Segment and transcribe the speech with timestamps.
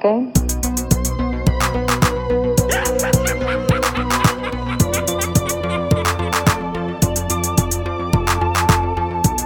[0.00, 0.32] Such a game?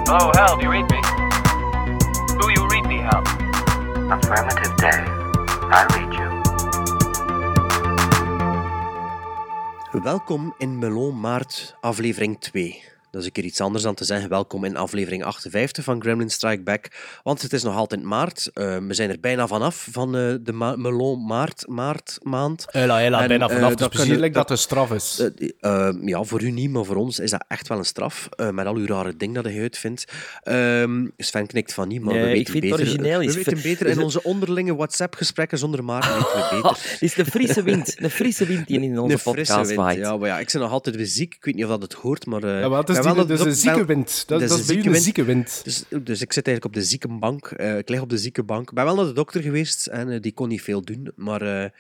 [0.07, 1.01] Hello, Hal, do you read me?
[2.39, 3.23] Do you read me, Hal?
[4.13, 5.05] Affirmative day.
[5.71, 6.31] I read you.
[10.03, 12.94] Welkom in Melon Maart, aflevering 2.
[13.15, 16.31] Dat is een keer iets anders dan te zeggen welkom in aflevering 58 van Gremlin
[16.31, 16.87] Strike Back.
[17.23, 18.51] Want het is nog altijd maart.
[18.55, 22.65] Uh, we zijn er bijna vanaf van uh, de ma Melon Maart, maart maand.
[22.71, 23.69] Hela, hela, En, bijna eh, vanaf.
[23.69, 25.31] dat dat kan- precies dat, dat- een straf is.
[25.39, 25.49] Eh,
[25.89, 28.29] eh, ja, voor u niet, maar voor ons is dat echt wel een straf.
[28.31, 30.05] eh, met al uw rare dingen dat je uitvindt.
[30.43, 32.79] Ehm Sven knikt van niet, maar Nee, we ik weten beter.
[32.79, 36.71] origineel We weten beter in onze onderlinge WhatsApp-gesprekken zonder Maarten weten we beter.
[36.91, 37.97] Het is de frisse wind.
[38.01, 39.99] De frisse wind die in onze frisse podcast wind, waait.
[39.99, 41.35] Ja, maar ja, ik ben nog altijd weer ziek.
[41.35, 42.43] Ik weet niet of dat het hoort, maar...
[42.43, 44.25] eh, ja, het is, ben wel dat is op- een zieke wel- wind.
[44.27, 45.03] Dat, dat is dat zieke wind.
[45.03, 45.61] zieke wind.
[45.65, 47.47] Dus, dus ik zit eigenlijk op de ziekenbank.
[47.47, 48.69] eh ik lig op de ziekenbank.
[48.69, 51.43] Ik ben wel naar de dokter geweest en eh, die kon niet veel doen, maar
[51.43, 51.73] eh, het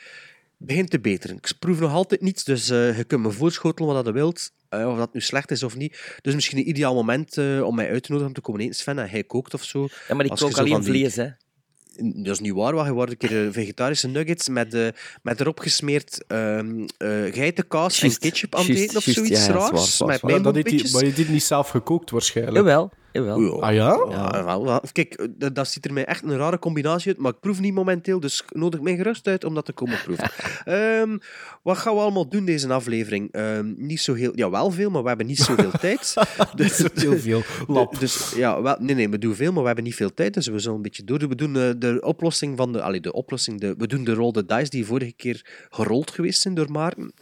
[0.57, 1.37] begint te beteren.
[1.37, 4.51] Ik proef nog altijd niets, dus eh, je kunt me voorschotelen wat je wilt.
[4.69, 6.19] eh, of dat nu slecht is of niet.
[6.23, 8.75] Dus misschien een ideaal moment eh, om mij uit te nodigen om te komen eten,
[8.75, 8.99] Sven.
[8.99, 9.89] En hij kookt of zo.
[10.09, 11.29] Ja, maar ik Als je kook zo alleen die- vlees, hè.
[11.97, 14.89] Dat is niet waar, want je wordt een keer eh, vegetarische nuggets met, eh,
[15.23, 19.53] met erop gesmeerd ehm eh geitenkaas en ketchup aan het eten of zoiets ja, ja,
[19.53, 19.69] raars.
[19.69, 20.93] zwaar, zwaar, met Maar, dat pijnboompjes.
[20.93, 22.57] maar je dit niet zelf gekookt, waarschijnlijk.
[22.57, 23.41] Jawel, jawel.
[23.41, 23.49] Ja.
[23.51, 24.07] Ah ja?
[24.11, 24.81] Ja, wel, wel.
[24.93, 27.61] Kijk, eh, dat, dat ziet er mij echt een rare combinatie uit, maar ik proef
[27.61, 30.31] niet momenteel, dus nodig mij gerust uit om dat te komen proeven.
[30.65, 31.19] Ehm,
[31.63, 33.33] wat gaan we allemaal doen deze aflevering?
[33.33, 34.33] Ehm, niet zo heel...
[34.35, 36.15] Ja, wel veel, maar we hebben niet zoveel tijd.
[36.55, 37.43] Dus, Heel veel.
[37.67, 37.93] Lap.
[37.93, 40.35] de- dus ja, wel, nee, nee, we doen veel, maar we hebben niet veel tijd,
[40.35, 41.19] dus we zullen een beetje door.
[41.19, 42.83] We doen eh, de oplossing van de...
[42.83, 46.41] Allee, de oplossing, de, we doen de roll the dice die vorige keer gerold geweest
[46.41, 47.13] zijn door Maarten.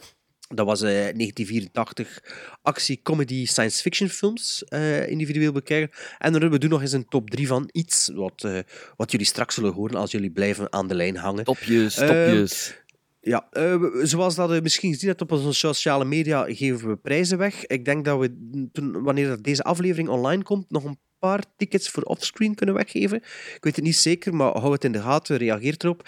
[0.55, 2.23] Dat was eh 1984
[2.61, 5.97] actie, comedy, science fiction films eh, individueel bekijken.
[6.17, 8.59] En dan we doen nog eens een top 3 van iets wat, eh,
[8.95, 11.43] wat jullie straks zullen horen als jullie blijven aan de lijn hangen.
[11.43, 12.81] Topjes, Ehm, topjes.
[13.21, 16.95] Ja, eh, we- zoals dat je misschien gezien hebt op onze sociale media, geven we
[16.95, 17.65] prijzen weg.
[17.65, 22.03] Ik denk dat we, toen, wanneer deze aflevering online komt, nog een paar tickets voor
[22.03, 23.17] offscreen kunnen weggeven.
[23.55, 26.07] Ik weet het niet zeker, maar hou het in de gaten, reageer erop.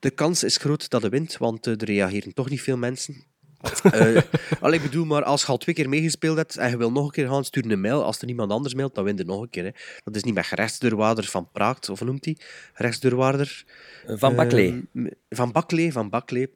[0.00, 3.24] De kans is groot dat je wint, want eh, er reageren toch niet veel mensen.
[3.92, 4.22] Eh
[4.60, 7.04] allee, ik bedoel, maar als je al twee keer meegespeeld hebt en je wil nog
[7.04, 8.04] een keer gaan, stuur een mail.
[8.04, 9.64] Als er niemand anders mailt, dan win je nog een keer.
[9.64, 9.70] Hè.
[10.04, 12.36] Dat is niet met rechtsdeurwaarder van Praagt, of hoe noemt hij?
[12.74, 13.64] Rechtsdeurwaarder.
[14.06, 14.88] Van Baklee.
[14.94, 16.54] Ehm, van Baklee, van Baklee.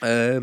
[0.00, 0.40] Ehm,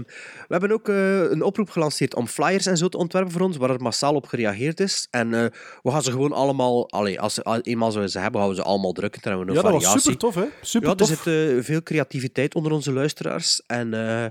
[0.48, 3.58] we hebben ook eh, een oproep gelanceerd om flyers en zo te ontwerpen voor ons,
[3.58, 5.08] waar er massaal op gereageerd is.
[5.12, 5.46] En eh,
[5.84, 8.64] we gaan ze gewoon allemaal, allee, als ze eenmaal zouden ze hebben, gaan we ze
[8.64, 9.22] allemaal drukken.
[9.22, 10.12] Dan hebben we Ja, een dat was variatie.
[10.12, 10.66] super tof, hè?
[10.68, 11.08] Super Ja, er tof.
[11.08, 11.18] zit
[11.58, 13.62] eh, veel creativiteit onder onze luisteraars.
[13.68, 14.26] En eh,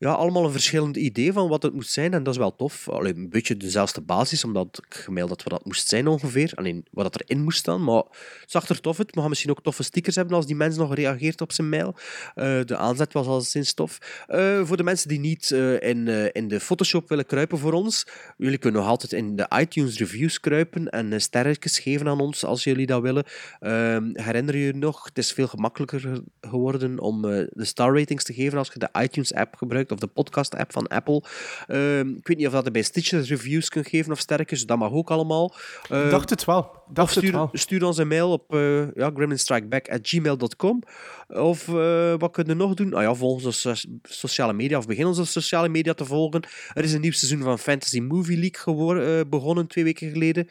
[0.00, 2.12] ja, allemaal een verschillend idee van wat het moet zijn.
[2.14, 2.88] En dat is wel tof.
[2.88, 6.52] Allee, een beetje dezelfde basis, omdat ik gemeld dat wat dat moest zijn ongeveer.
[6.54, 7.84] Alleen wat dat erin moest staan.
[7.84, 8.02] Maar
[8.40, 9.14] het zag er tof uit.
[9.14, 11.94] We gaan misschien ook toffe stickers hebben als die mens nog reageert op zijn mail.
[12.34, 13.98] Eh, de aanzet was al sinds tof.
[14.26, 18.06] Eh, voor de mensen die niet eh, in, in de Photoshop willen kruipen voor ons,
[18.36, 22.64] jullie kunnen nog altijd in de iTunes reviews kruipen en sterretjes geven aan ons als
[22.64, 23.24] jullie dat willen.
[23.60, 28.32] Ehm, herinner je nog, het is veel gemakkelijker ge- geworden om de star ratings te
[28.34, 31.22] geven als je de iTunes app gebruikt of de podcast app van Apple.
[31.66, 34.78] Ehm, ik weet niet of dat je bij Stitcher reviews kunt geven of sterretjes, dat
[34.78, 35.54] mag ook allemaal.
[35.82, 36.70] Ik dacht het wel.
[36.92, 37.48] Dacht stuur, wel.
[37.52, 40.82] stuur ons een mail op uh, ja, gremlinstrikeback.gmail.com.
[41.28, 42.94] Of eh, wat kunnen we nog doen?
[42.94, 46.42] Ah ja, volg onze so- sociale media of begin onze sociale media te volgen.
[46.74, 50.48] Er is een nieuw seizoen van Fantasy Movie League gewor- eh, begonnen twee weken geleden.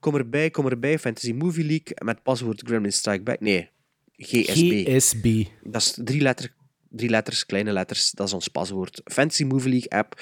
[0.00, 0.98] Kom erbij, kom erbij.
[0.98, 3.40] Fantasy Movie League met paswoord Gremlin Strike Back.
[3.40, 3.68] Nee,
[4.16, 4.86] GSB.
[4.86, 5.44] GSB.
[5.62, 6.52] Dat is drie, letter,
[6.90, 8.10] drie letters, kleine letters.
[8.10, 9.00] Dat is ons paswoord.
[9.04, 10.20] Fantasy Movie League app.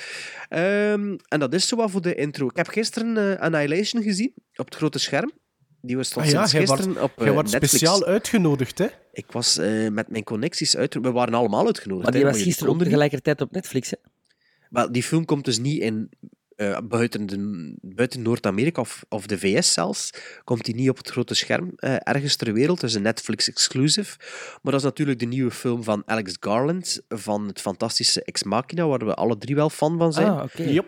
[0.48, 2.47] Ehm, en dat is zo wat voor de intro.
[2.47, 5.32] Ik heb gisteren eh, Annihilation gezien op het grote scherm.
[5.80, 7.72] Die was tot Ah ja, sinds jij gisteren wordt- op eh, Jij wordt Netflix.
[7.76, 8.87] speciaal uitgenodigd, hè?
[9.12, 10.94] Ik was eh, met mijn connecties uit.
[10.94, 12.05] We waren allemaal uitgenodigd.
[12.05, 13.96] Maar die hè, was gisteren ook tegelijkertijd op Netflix, hè.
[14.70, 16.11] Wel, die film komt dus niet in,
[16.56, 20.10] eh, buiten, de, buiten Noord-Amerika of, of de VS zelfs.
[20.44, 22.80] Komt die niet op het grote scherm eh, ergens ter wereld.
[22.80, 24.16] Het is een Netflix-exclusive.
[24.62, 27.00] Maar dat is natuurlijk de nieuwe film van Alex Garland.
[27.08, 30.28] Van het fantastische Ex Machina, waar we alle drie wel fan van zijn.
[30.28, 30.62] Ah, oké.
[30.62, 30.86] Yep.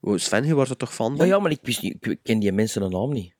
[0.00, 1.26] Oh, Sven, je was er toch fan Ja, van?
[1.26, 3.32] ja, maar ik, wist niet, ik ken die mensen een naam niet.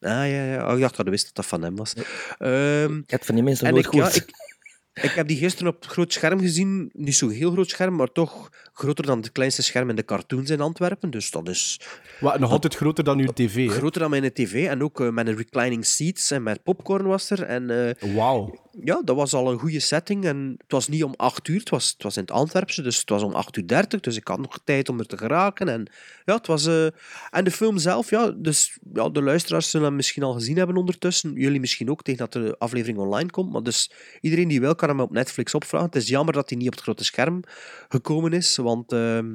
[0.00, 0.66] Ah, ja, ja.
[0.68, 1.92] Oh, ik dacht dat je wist dat dat van hem was.
[2.38, 4.16] Ehm, Ik had van die mensen en nooit ik, ja, gehoord.
[4.28, 4.53] ik,
[5.02, 6.90] ik heb die gisteren op het groot scherm gezien.
[6.92, 10.50] Niet zo heel groot scherm, maar toch groter dan het kleinste scherm in de cartoons
[10.50, 11.10] in Antwerpen.
[11.10, 11.80] Dus dat is
[12.20, 13.74] Wat, nog altijd groter dan uw tv, hè?
[13.74, 14.68] groter dan mijn tv.
[14.68, 17.42] En ook eh, met een reclining seats en met popcorn was er.
[17.42, 18.63] En eh, Wauw.
[18.84, 20.24] Ja, dat was al een goede setting.
[20.24, 22.98] En het was niet om 8 uur, het was, het was in het Antwerpse, dus
[22.98, 24.00] het was om 8 uur 30.
[24.00, 25.68] Dus ik had nog tijd om er te geraken.
[25.68, 25.90] En,
[26.24, 26.86] ja, het was, eh,
[27.30, 30.76] en de film zelf, ja, dus ja, de luisteraars zullen hem misschien al gezien hebben
[30.76, 31.32] ondertussen.
[31.32, 33.52] Jullie misschien ook, tegen dat de aflevering online komt.
[33.52, 33.90] Maar dus
[34.20, 35.86] iedereen die wil, kan hem op Netflix opvragen.
[35.86, 37.40] Het is jammer dat hij niet op het grote scherm
[37.88, 38.92] gekomen is, want...
[38.92, 39.34] ehm,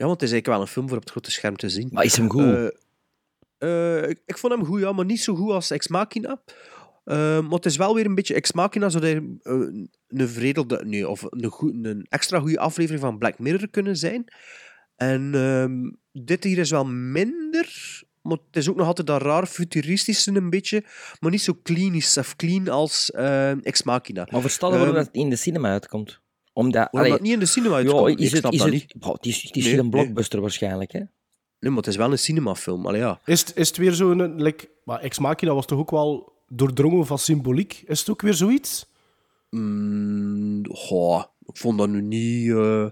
[0.00, 1.88] ja, want het is eigenlijk wel een film voor op het grote scherm te zien.
[1.92, 2.42] Maar is hem goed?
[2.42, 6.42] Eh, eh, ik, ik vond hem goed, ja, maar niet zo goed als Ex Machina.
[7.10, 9.52] Eh, maar het is wel weer een beetje Ex Machina, zou er eh,
[10.08, 14.24] een veredelde, nee, of een, een extra goede aflevering van Black Mirror kunnen zijn.
[14.96, 15.90] En ehm,
[16.24, 17.68] dit hier is wel minder,
[18.22, 20.84] maar het is ook nog altijd dat raar futuristische een beetje,
[21.20, 24.26] maar niet zo klinisch of clean als eh, Ex Machina.
[24.30, 26.20] maar verstaan waarom ehm, dat het in de cinema uitkomt?
[26.52, 26.74] Omdat...
[26.74, 28.66] Waarom allee, dat niet in de cinema ja, uitkomt, is ik het, snap is dat
[28.66, 28.94] het, niet.
[29.12, 29.90] Het is, het is Nee, geen nee.
[29.90, 30.98] blockbuster waarschijnlijk, hè?
[30.98, 33.20] Nee, maar het is wel een cinemafilm, allee ja.
[33.24, 34.42] Is, het- is het weer zo'n...
[34.42, 37.82] Like, maar Ex Machina was toch ook wel doordrongen van symboliek?
[37.86, 38.86] Is het ook weer zoiets?
[39.50, 42.50] Mm, goh, ik vond dat nu niet.
[42.50, 42.86] eh,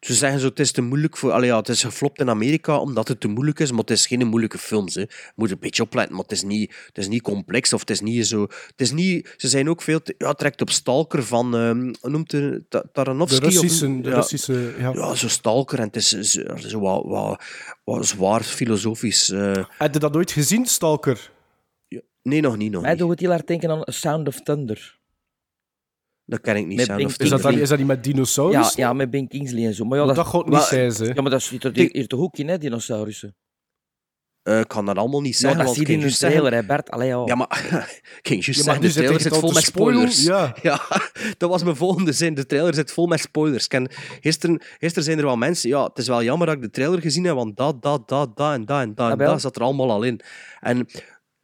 [0.00, 1.32] Ze zeggen zo, het is te moeilijk voor.
[1.32, 4.06] Allee, ja, het is geflopt in Amerika omdat het te moeilijk is, maar het is
[4.06, 4.86] geen moeilijke film.
[4.92, 5.00] Hè.
[5.00, 7.90] Je moet een beetje opletten, maar het is niet, het is niet complex of het
[7.90, 8.42] is niet zo.
[8.42, 10.02] Het is niet, ze zijn ook veel.
[10.02, 11.54] Te, ja, trekt op Stalker van.
[12.00, 12.62] hoe noemt De
[12.92, 13.44] Taranovsky?
[13.46, 14.00] of- Russische...
[14.00, 14.92] De ja, Russische ja.
[14.94, 17.42] ja, zo Stalker en het is zo, zo wat, wat,
[17.84, 19.30] wat zwaar filosofisch.
[19.30, 19.64] eh.
[19.78, 21.30] Heb je dat ooit gezien, Stalker?
[22.26, 22.70] Nee, nog niet.
[22.72, 23.00] Nog Mij niet.
[23.00, 24.98] doet het heel hard denken aan A Sound of Thunder.
[26.24, 26.76] Dat ken ik niet.
[26.76, 28.74] Met Sound Bing of Is dat, is dat niet met dinosaurus?
[28.74, 29.84] Ja, ja, met Ben Kingsley en zo.
[29.84, 31.04] Maar ja, dat, dat gaat niet zijn, ze.
[31.14, 33.36] ja, maar dat zit er Die- hier ook in, hè, dinosaurussen?
[34.42, 35.58] Eh, ik kan dat allemaal niet zeggen.
[35.58, 36.90] dat want zie je in de trailer, hè, Bert.
[36.90, 37.22] Allee, ja.
[37.24, 37.48] Ja, maar
[38.20, 40.22] ik ging juist Ja, de trailer zit vol te met spoilers.
[40.24, 40.54] Ja.
[40.62, 40.80] Ja,
[41.38, 42.34] dat was mijn volgende zin.
[42.34, 43.66] De trailer zit vol met spoilers.
[43.66, 43.88] Ken,
[44.20, 45.68] gisteren, gisteren zijn er wel mensen...
[45.68, 48.36] Ja, het is wel jammer dat ik de trailer gezien heb, want dat, dat, dat,
[48.36, 50.20] dat en dat en dat en Ah, dat zat er allemaal al in.
[50.60, 50.86] En...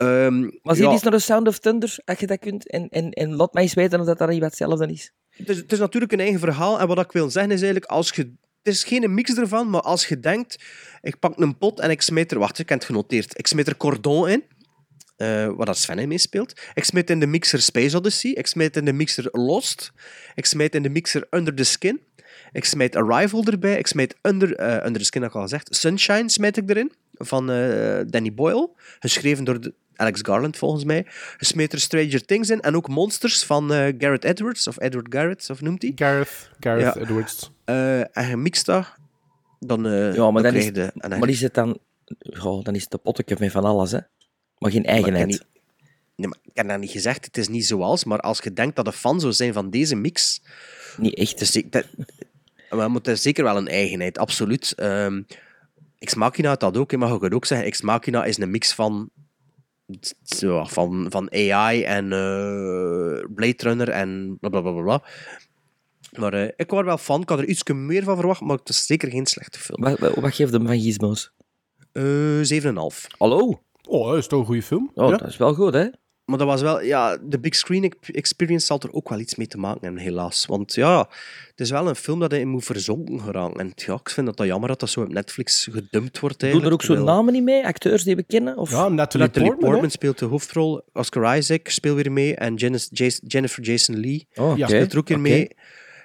[0.03, 2.71] ehm, Maar zie ja, je eens naar de Sound of Thunder, als je dat kunt.
[2.71, 5.13] En, en, en laat mij eens weten of dat daar niet wat hetzelfde is.
[5.31, 6.81] het, is, het is natuurlijk een eigen verhaal.
[6.81, 8.23] En wat ik wil zeggen is eigenlijk, als je...
[8.63, 10.65] Het is geen mix ervan, maar als je denkt...
[11.01, 12.39] Ik pak een pot en ik smijt er...
[12.39, 13.39] Wacht, ik heb het genoteerd.
[13.39, 14.45] Ik smijt er Cordon in.
[15.17, 16.61] eh waar dat Sven in meespeelt.
[16.75, 18.31] Ik smijt in de mixer Space Odyssey.
[18.31, 19.93] Ik smijt in de mixer Lost.
[20.35, 22.01] Ik smijt in de mixer Under the Skin.
[22.53, 23.79] Ik smijt Arrival erbij.
[23.79, 25.77] Ik smijt Under, eh, under the Skin, had ik al gezegd.
[25.77, 26.93] Sunshine smijt ik erin.
[27.13, 28.71] Van eh, Danny Boyle.
[28.99, 31.07] Geschreven door de- Alex Garland, volgens mij.
[31.39, 32.61] Je smijt er Stranger Things in.
[32.61, 34.69] En ook Monsters van eh, Garrett Edwards.
[34.69, 35.93] Of Edward Garrett, of noemt hij.
[35.95, 37.01] Gareth, Gareth Ja.
[37.01, 37.51] Edwards.
[37.65, 38.93] Eh, en je mixt dat.
[39.61, 40.93] Dan, eh Ja, maar dan is, je de...
[41.09, 41.79] maar is het dan...
[42.19, 43.99] Ja, dan is het een potje met van alles, hè.
[44.59, 45.27] Maar geen Maar eigenheid.
[45.27, 45.45] niet-
[46.17, 48.77] Nee, maar ik heb dat niet gezegd, het is niet zoals, maar als je denkt
[48.77, 50.43] dat een fan zou zijn van deze mix,
[50.97, 51.47] Niet echt.
[51.47, 51.85] ze- dat,
[52.71, 54.73] maar het is zeker wel een eigenheid, absoluut.
[54.77, 55.23] Ehm
[55.99, 57.67] Ex Machina had dat ook, mag ik het ook zeggen.
[57.67, 59.11] Ex Machina is een mix van,
[60.23, 65.03] zo, van, van AI en eh, Blade Runner en bla bla bla bla.
[66.19, 68.69] Maar eh, ik was wel fan, ik had er iets meer van verwacht, maar het
[68.69, 69.83] is zeker geen slechte film.
[69.83, 71.33] Wat, wat, geeft hem van Gizmos?
[71.93, 73.07] Eh 7,5.
[73.19, 73.63] Hallo?
[73.89, 74.91] Oh, dat is toch een goede film?
[74.95, 75.17] Oh, ja?
[75.17, 75.87] dat is wel goed, hè?
[76.33, 79.35] Maar dat was wel, ja, de big screen ex- experience zal er ook wel iets
[79.35, 80.47] mee te maken hebben, helaas.
[80.47, 80.99] Want ja,
[81.51, 83.61] het is wel een film dat in moet verzonken geraken.
[83.61, 86.41] En ja, ik vind dat dat jammer dat dat zo op Netflix gedumpt wordt.
[86.41, 87.65] Doen er ook zo'n terwijl- namen niet mee?
[87.67, 88.57] Acteurs die we kennen?
[88.57, 88.71] Of...
[88.71, 89.71] Ja, Natalie, Natalie Portman.
[89.71, 90.81] Portman, speelt de hoofdrol.
[90.93, 92.35] Oscar Isaac speelt weer mee.
[92.35, 95.19] En Janice- Jennifer Jason Lee Oh, speelt er ook Oké.
[95.19, 95.49] mee.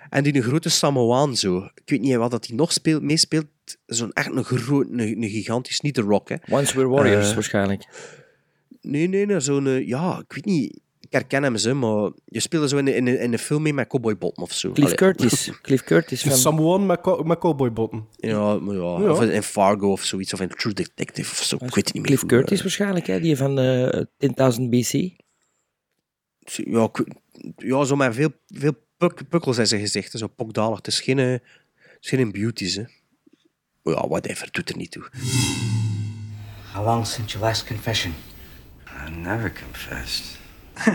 [0.10, 1.58] En die een grote Samoaan zo.
[1.58, 3.46] Ik weet niet wat dat hij nog speelt, meespeelt.
[3.86, 6.36] Zo'n echt een, groot, een, een gigantisch, niet de rock, hè.
[6.50, 7.86] Once We're Warriors, Eh, waarschijnlijk.
[8.88, 9.40] Nee, nee, nee.
[9.40, 10.80] Zo'n, eh, ja, ik weet niet.
[11.00, 13.62] Ik herken hem zo, maar je speelde zo in, een- in, een- in een film
[13.62, 14.72] mee met Cowboy Bottom of zo.
[14.72, 14.96] Cliff Allee.
[15.14, 15.52] Curtis.
[15.62, 16.40] Cliff Curtis Een van...
[16.40, 18.08] Samoan met, co- met cowboybotten.
[18.16, 19.12] Ja, maar ja, Ja.
[19.12, 21.56] of in Fargo of zoiets, of in True Detective of zo.
[21.56, 22.04] Ik weet het niet meer.
[22.06, 23.20] Cliff hoe, Curtis eh, waarschijnlijk, hè?
[23.20, 24.02] Die van eh
[24.56, 24.92] 10.000 BC.
[26.66, 27.08] ja, ik-
[27.58, 30.12] ja, zo met veel, veel puk- pukkels in zijn gezicht.
[30.14, 30.78] hè, Zo pokdalig.
[30.78, 31.42] Het is geen, eh, het
[32.02, 32.84] is geen beauties, hè.
[33.84, 35.04] Maar Ja, whatever, doet er niet toe.
[36.74, 38.14] How long since your last confession?
[39.08, 40.38] I never confessed.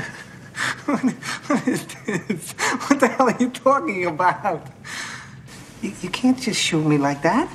[2.86, 4.60] What the hell are you talking about?
[5.80, 7.48] You, you can't just shoot me like that.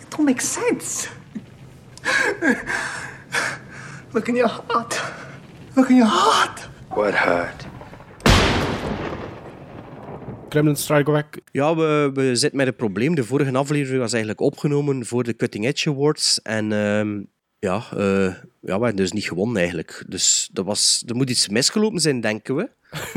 [0.00, 1.08] It don't make sense.
[4.12, 5.00] Look in your heart.
[5.76, 6.68] Look in your heart.
[6.88, 7.66] What hurt?
[10.48, 11.40] Kremlin Strike Back.
[11.52, 13.14] Ja, we, we zitten met een probleem.
[13.14, 16.42] De vorige aflevering was eigenlijk opgenomen voor de Cutting Edge Awards.
[16.42, 17.20] En ehm,
[17.60, 18.24] ja, eh,
[18.60, 20.04] ja, we hebben dus niet gewonnen eigenlijk.
[20.08, 22.70] Dus dat was, er moet iets misgelopen zijn, denken we.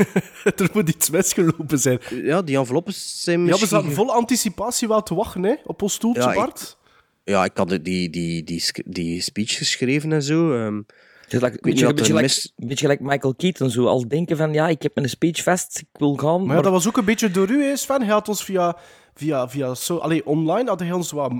[0.56, 1.98] er moet iets misgelopen zijn.
[2.10, 3.68] Ja, die enveloppen zijn Ja, we misschien...
[3.68, 6.76] zaten vol anticipatie wel te wachten hè, op ons stoeltje, Ja, ik- Bart.
[7.24, 10.52] Ja, ik had die, die, die, die, speech geschreven en zo.
[10.52, 10.74] ehm.
[10.76, 10.82] Je
[11.20, 14.08] Het is like, een weet beetje, like, mis- een beetje like Michael Keaton, zo al
[14.08, 16.36] denken van ja, ik heb mijn speech vast, ik wil gaan.
[16.38, 18.02] Maar Maar, ja, dat was ook een beetje door u, hè, Sven.
[18.02, 18.76] Hij had ons via,
[19.14, 21.32] via, via zo, allee, online had hij ons wat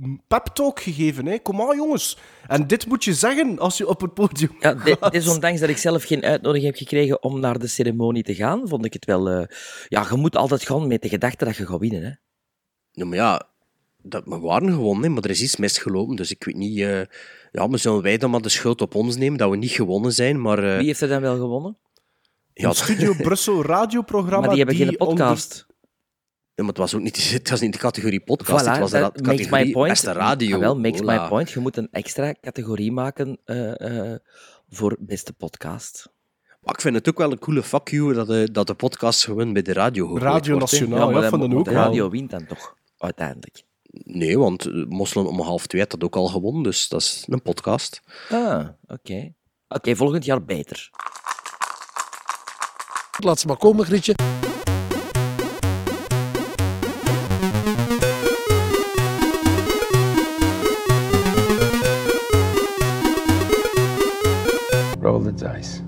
[0.00, 1.26] m- pep-talk gegeven.
[1.26, 1.38] Hè.
[1.38, 2.18] Kom aan, jongens.
[2.46, 5.12] En dit moet je zeggen als je op het podium ja, gaat.
[5.12, 8.84] desondanks dat ik zelf geen uitnodiging heb gekregen om naar de ceremonie te gaan, vond
[8.84, 9.28] ik het wel...
[9.30, 9.46] eh,
[9.88, 12.02] ja, je moet altijd gaan met de gedachte dat je gaat winnen.
[12.02, 12.10] Hè.
[12.90, 13.48] Ja, maar ja,
[14.02, 16.16] dat, we waren gewonnen, hè, maar er is iets misgelopen.
[16.16, 16.78] Dus ik weet niet...
[16.80, 17.00] eh,
[17.52, 20.12] ja, maar zullen wij dan maar de schuld op ons nemen dat we niet gewonnen
[20.12, 20.40] zijn?
[20.40, 21.76] Maar eh, Wie heeft er dan wel gewonnen?
[22.54, 25.66] ja, Studio Brussel radioprogramma maar die hebben geen onder- podcast.
[26.54, 28.90] Ja, maar het was ook niet, het was niet de categorie podcast, Voilà, het was
[28.90, 29.90] de makes my categorie point.
[29.90, 30.54] beste radio.
[30.54, 31.50] Ah, wel, makes my point.
[31.50, 34.18] Je moet een extra categorie maken eh, eh,
[34.68, 36.12] voor beste podcast.
[36.60, 39.24] Maar ik vind het ook wel een coole fuck you dat de, dat de podcast
[39.24, 40.58] gewoon bij de radio Radio.
[40.58, 43.62] Nationaal, ja, van de, ook de radio wint dan toch, uiteindelijk.
[43.90, 47.24] Nee, want eh, Moslem om half twee had dat ook al gewonnen, dus dat is
[47.28, 48.00] een podcast.
[48.30, 49.32] Ah, oké.
[49.68, 50.90] Oké, volgend jaar beter.
[53.18, 54.14] Laat ze maar komen, Grietje.
[65.24, 65.82] The dice.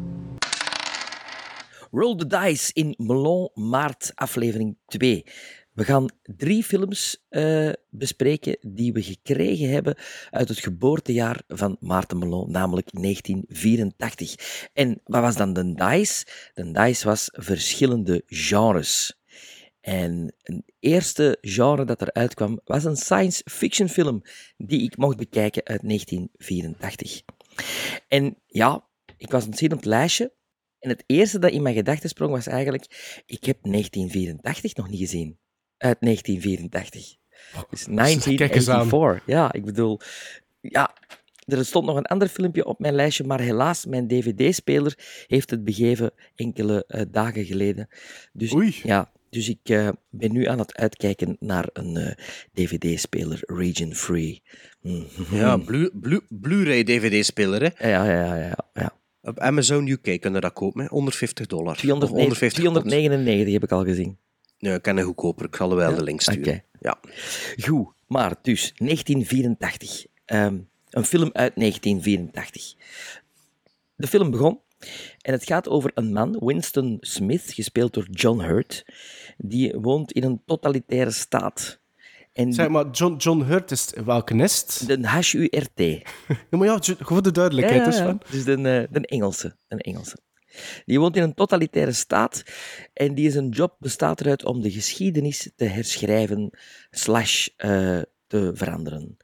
[1.90, 5.24] Roll the Dice in Melon Maart, aflevering 2.
[5.72, 9.96] We gaan drie films eh, bespreken die we gekregen hebben
[10.30, 14.68] uit het geboortejaar van Maarten Melon, namelijk 1984.
[14.72, 16.26] En wat was dan de Dice?
[16.54, 19.20] De Dice was verschillende genres.
[19.80, 24.22] En een eerste genre dat eruit kwam was een science fiction film
[24.56, 27.22] die ik mocht bekijken uit 1984.
[28.08, 28.84] En ja,
[29.18, 30.32] ik was zien op het lijstje
[30.78, 32.84] en het eerste dat in mijn gedachten sprong was eigenlijk,
[33.26, 35.38] ik heb 1984 nog niet gezien.
[35.76, 37.16] Uit 1984.
[37.70, 38.88] Dus Kijk eens aan.
[38.88, 39.22] 1984.
[39.26, 40.00] Ja, ik bedoel,
[40.60, 40.94] ja,
[41.44, 45.64] er stond nog een ander filmpje op mijn lijstje, maar helaas, mijn dvd-speler heeft het
[45.64, 47.88] begeven enkele eh, dagen geleden.
[48.32, 48.80] Dus, Oei.
[48.82, 52.12] Ja, dus ik eh, ben nu aan het uitkijken naar een eh,
[52.54, 54.42] dvd-speler, region free.
[54.80, 55.36] Mhm.
[55.36, 57.88] Ja, Blu- Blu- Blu-ray DVD-speler, hè.
[57.88, 58.56] Ja, ja, ja, ja.
[58.74, 58.98] ja.
[59.26, 60.88] Op Amazon UK kunnen dat kopen, hè.
[60.88, 61.72] 150 dollar.
[61.72, 62.74] Of 209 150 pond.
[62.74, 64.18] 299 heb ik al gezien.
[64.58, 65.46] Nee, ik ken een goedkoper.
[65.46, 66.64] Ik zal er wel de link sturen.
[66.80, 66.98] Ja.
[67.56, 70.06] Goed, maar dus 1984.
[70.24, 70.58] Ehm,
[70.90, 72.74] een film uit 1984.
[73.96, 74.60] De film begon
[75.20, 78.84] en het gaat over een man, Winston Smith, gespeeld door John Hurt,
[79.36, 81.80] die woont in een totalitaire staat.
[82.36, 84.86] En Zeg maar, John, John Hurt is welke nest?
[84.86, 85.78] de HURT.
[86.50, 88.06] Ja, maar ja, voor de duidelijkheid, Ja, Sven.
[88.06, 88.30] ja.
[88.30, 89.56] Dus de, eh, de Engelse.
[89.68, 90.16] Een Engelse.
[90.84, 92.42] Die woont in een totalitaire staat
[92.92, 96.58] en die zijn job bestaat eruit om de geschiedenis te herschrijven
[96.90, 99.16] slash eh, te veranderen.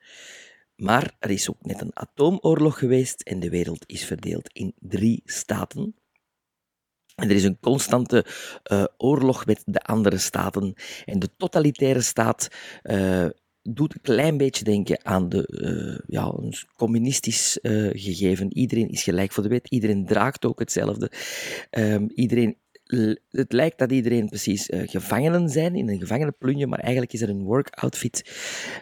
[0.76, 5.22] Maar er is ook net een atoomoorlog geweest en de wereld is verdeeld in drie
[5.24, 5.94] staten.
[7.16, 8.24] En er is een constante
[8.62, 10.74] eh, oorlog met de andere staten.
[11.04, 12.48] En de totalitaire staat
[12.82, 13.26] eh,
[13.62, 17.58] doet een klein beetje denken aan de, eh, ja, een communistisch
[17.92, 18.56] gegeven.
[18.56, 21.10] Iedereen is gelijk voor de wet, iedereen draagt ook hetzelfde.
[21.70, 22.56] Ehm, iedereen,
[23.30, 27.42] het lijkt dat iedereen precies gevangenen zijn in een gevangenenplunje, maar eigenlijk is er een
[27.42, 28.30] work outfit.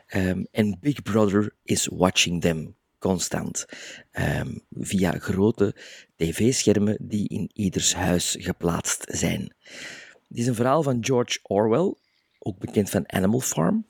[0.07, 3.67] Ehm, en Big Brother is watching them constant.
[4.11, 5.75] Ehm, via grote
[6.17, 9.55] tv-schermen die in ieders huis geplaatst zijn.
[10.29, 11.95] Het is een verhaal van George Orwell,
[12.39, 13.87] ook bekend van Animal Farm.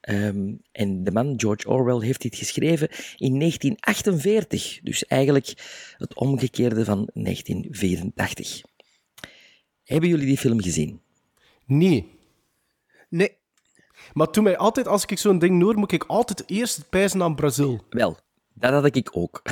[0.00, 5.54] Ehm, en de man George Orwell heeft dit geschreven in 1948, dus eigenlijk
[5.98, 8.62] het omgekeerde van 1984.
[9.84, 11.00] Hebben jullie die film gezien?
[11.66, 12.10] Nee.
[13.08, 13.36] Nee.
[14.12, 17.34] Maar toen mij altijd, als ik zo'n ding hoor, moet ik altijd eerst pijzen aan
[17.34, 17.84] Brazil.
[17.90, 18.18] Wel,
[18.54, 19.42] dat had ik ook.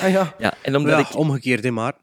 [0.00, 0.34] Ah ja.
[0.38, 1.16] ja, en omdat Ja, ik...
[1.16, 1.94] omgekeerd, hè, maar.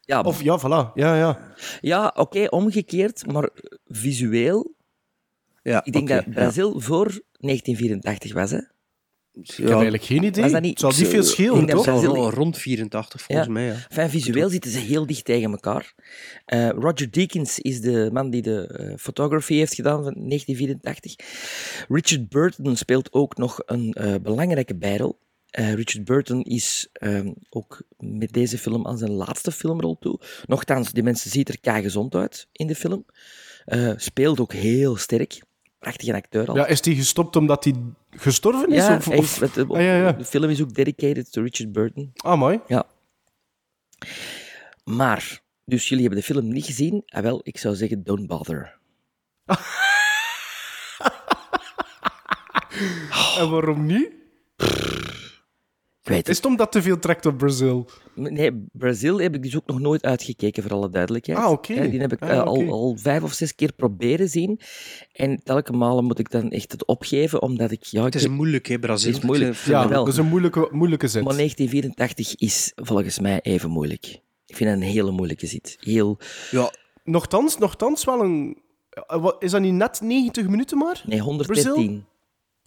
[0.00, 0.92] Ja, Of ja, voilà.
[0.94, 1.38] Ja, ja.
[1.80, 3.48] ja oké, omgekeerd, maar
[3.86, 4.74] visueel...
[5.62, 8.58] Ja, Ik denk dat Brazil voor 1984 was, hè?
[9.32, 10.42] Ik heb eigenlijk geen idee.
[10.42, 11.82] Was dat niet- Het zal niet ik- veel schelen, toch?
[11.84, 13.52] Brazil- rond 84, volgens Ja.
[13.52, 13.64] mij.
[13.66, 13.74] Ja.
[13.88, 15.94] Enfin, visueel zitten ze heel dicht tegen elkaar.
[16.44, 21.14] Eh, Roger Deakins is de man die de eh, photography heeft gedaan van 1984.
[21.88, 25.18] Richard Burton speelt ook nog een eh, belangrijke bijrol.
[25.56, 30.20] Eh, Richard Burton is ehm, ook met deze film aan zijn laatste filmrol toe.
[30.46, 33.04] Nochtans, die mensen ziet er kei gezond uit in de film.
[33.64, 35.42] Eh, speelt ook heel sterk.
[35.78, 36.56] Prachtige acteur al.
[36.56, 37.74] Ja, is die gestopt omdat hij
[38.10, 38.86] gestorven is?
[38.86, 39.24] Ja, of, hij of...
[39.24, 40.12] is- het- Ah, ja, ja.
[40.12, 42.10] de film is ook dedicated to Richard Burton.
[42.16, 42.60] Ah, mooi.
[42.66, 42.86] Ja.
[44.84, 47.02] Maar, dus jullie hebben de film niet gezien?
[47.06, 48.78] Ah, wel, ik zou zeggen, don't bother.
[53.38, 54.08] En waarom niet?
[56.06, 56.36] Weet Is het.
[56.36, 57.88] het omdat te veel trekt op Brazil?
[58.14, 61.38] Nee, Brazil heb ik dus ook nog nooit uitgekeken, voor alle duidelijkheid.
[61.38, 61.88] Ah, oké.
[61.90, 64.60] Die heb ik Ah, eh, al, al vijf of zes keer proberen zien.
[65.12, 67.82] En telke malen moet ik dan echt het opgeven, omdat ik...
[67.84, 69.08] Ja, Het is moeilijk, hè, Brazil.
[69.12, 69.54] Het is moeilijk.
[69.54, 70.04] Vind Ja, het wel.
[70.04, 71.24] dat is een moeilijke, moeilijke zet.
[71.24, 74.04] Maar 1984 is volgens mij even moeilijk.
[74.46, 75.76] Ik vind het een hele moeilijke zit.
[75.80, 76.18] Heel...
[76.50, 76.70] Ja,
[77.04, 78.58] Nochtans, nochtans wel een...
[78.90, 81.02] eh, Is dat niet net 90 minuten maar?
[81.06, 82.04] Nee, 113.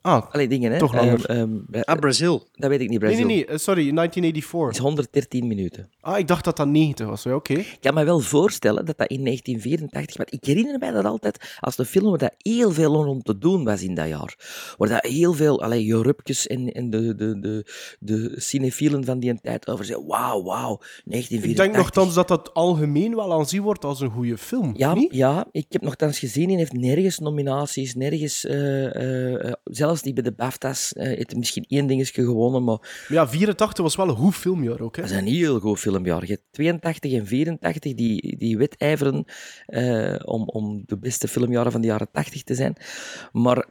[0.02, 0.78] Ah, Allee, dingen, hè.
[0.80, 1.26] Toch langer.
[1.26, 2.48] Ehm, ehm, Bra- ah, Brazil.
[2.56, 3.26] dat weet ik niet, Brazil.
[3.26, 3.46] nee, nee.
[3.46, 4.68] eh, Sorry, 1984.
[4.68, 5.90] Het is 113 minuten.
[6.02, 7.24] Ah, ik dacht dat dat 90 was.
[7.24, 7.54] Ja, oké.
[7.54, 10.18] Ik kan me wel voorstellen dat dat in 1984...
[10.18, 13.38] Want ik herinner mij dat altijd als een film waar dat heel veel om te
[13.38, 14.36] doen was in dat jaar.
[14.78, 15.62] Waar dat heel veel...
[15.62, 17.66] Allee, Jorupkes en, en de, de, de,
[18.00, 20.06] de cinefielen van die tijd over zeggen...
[20.08, 21.50] Wauw, wauw, 1984.
[21.50, 24.74] Ik denk nogthans dat dat algemeen wel aanzien wordt als een goede film.
[24.78, 25.14] Ja, niet?
[25.14, 28.46] ja, ik heb nogthans gezien, hij heeft nergens nominaties, nergens...
[28.46, 29.52] eh, eh, eh,
[29.90, 33.96] zelfs die bij de BAFTA's eh heeft misschien één dingetje gewonnen, maar ja, 84 was
[33.96, 34.96] wel een goed filmjaar ook.
[34.96, 35.02] Hè?
[35.02, 36.26] dat is een heel goed filmjaar.
[36.26, 39.26] Je hebt 82 en 84 die, die wedijveren
[39.66, 42.76] eh, om, om de beste filmjaren van de jaren 80 te zijn.
[43.32, 43.68] Maar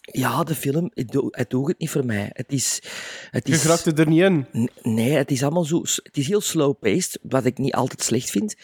[0.00, 2.30] ja, de film, het, doe- het doet het niet voor mij.
[2.32, 2.82] Het is...
[3.30, 4.46] Het Je is raakte er niet in.
[4.82, 5.80] Nee, het is allemaal zo...
[5.80, 8.56] Het is heel slow-paced, wat ik niet altijd slecht vind.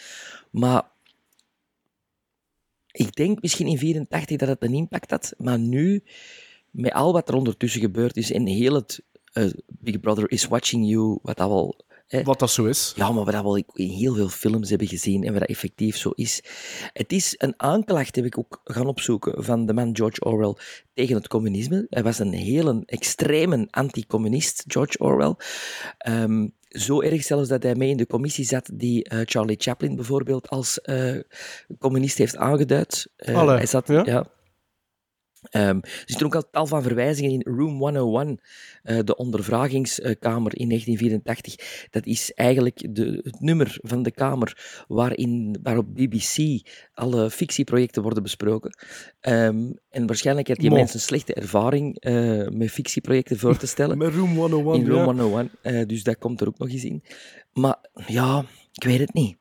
[0.50, 0.82] Maar
[2.90, 5.34] ik denk misschien in 84 dat het een impact had.
[5.38, 6.02] Maar nu,
[6.74, 9.02] met al wat er ondertussen gebeurd is en heel het
[9.32, 11.84] eh, Big Brother is watching you, wat dat wel...
[12.06, 12.92] hè, Wat dat zo is.
[12.96, 15.96] ja, maar wat dat wel in heel veel films hebben gezien en wat dat effectief
[15.96, 16.42] zo is.
[16.92, 20.54] Het is een aanklacht, heb ik ook gaan opzoeken, van de man George Orwell
[20.94, 21.86] tegen het communisme.
[21.90, 25.34] Hij was een hele extreme anticommunist, George Orwell.
[25.98, 29.96] Ehm, zo erg zelfs dat hij mee in de commissie zat die eh, Charlie Chaplin
[29.96, 31.20] bijvoorbeeld als eh,
[31.78, 33.08] communist heeft aangeduid.
[33.16, 34.02] Allee, hij zat, ja?
[34.04, 34.26] ja.
[35.50, 38.40] Ehm, er zitten ook al tal van verwijzingen in Room 101,
[38.82, 41.88] eh, de ondervragingskamer in 1984.
[41.90, 48.22] Dat is eigenlijk de, het nummer van de kamer waarin, waarop BBC alle fictieprojecten worden
[48.22, 48.76] besproken.
[49.20, 50.76] Ehm, en waarschijnlijk had die Mo.
[50.76, 53.98] mensen een slechte ervaring eh, met fictieprojecten voor te stellen.
[54.04, 54.80] Met Room 101.
[54.80, 54.92] in ja.
[54.92, 57.02] Room 101, eh, dus dat komt er ook nog eens in.
[57.52, 57.76] Maar
[58.06, 59.36] ja, ik weet het niet.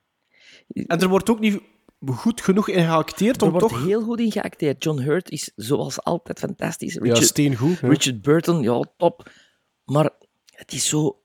[0.87, 1.61] En er wordt ook niet
[2.05, 3.83] goed genoeg in geacteerd Er om wordt toch...
[3.85, 4.83] heel goed in geacteerd.
[4.83, 6.93] John Hurt is zoals altijd fantastisch.
[6.93, 7.79] Ja, Richard, steengoed.
[7.79, 7.87] ja.
[7.87, 9.29] Richard Burton, ja, top.
[9.85, 10.09] Maar
[10.45, 11.17] het is zo...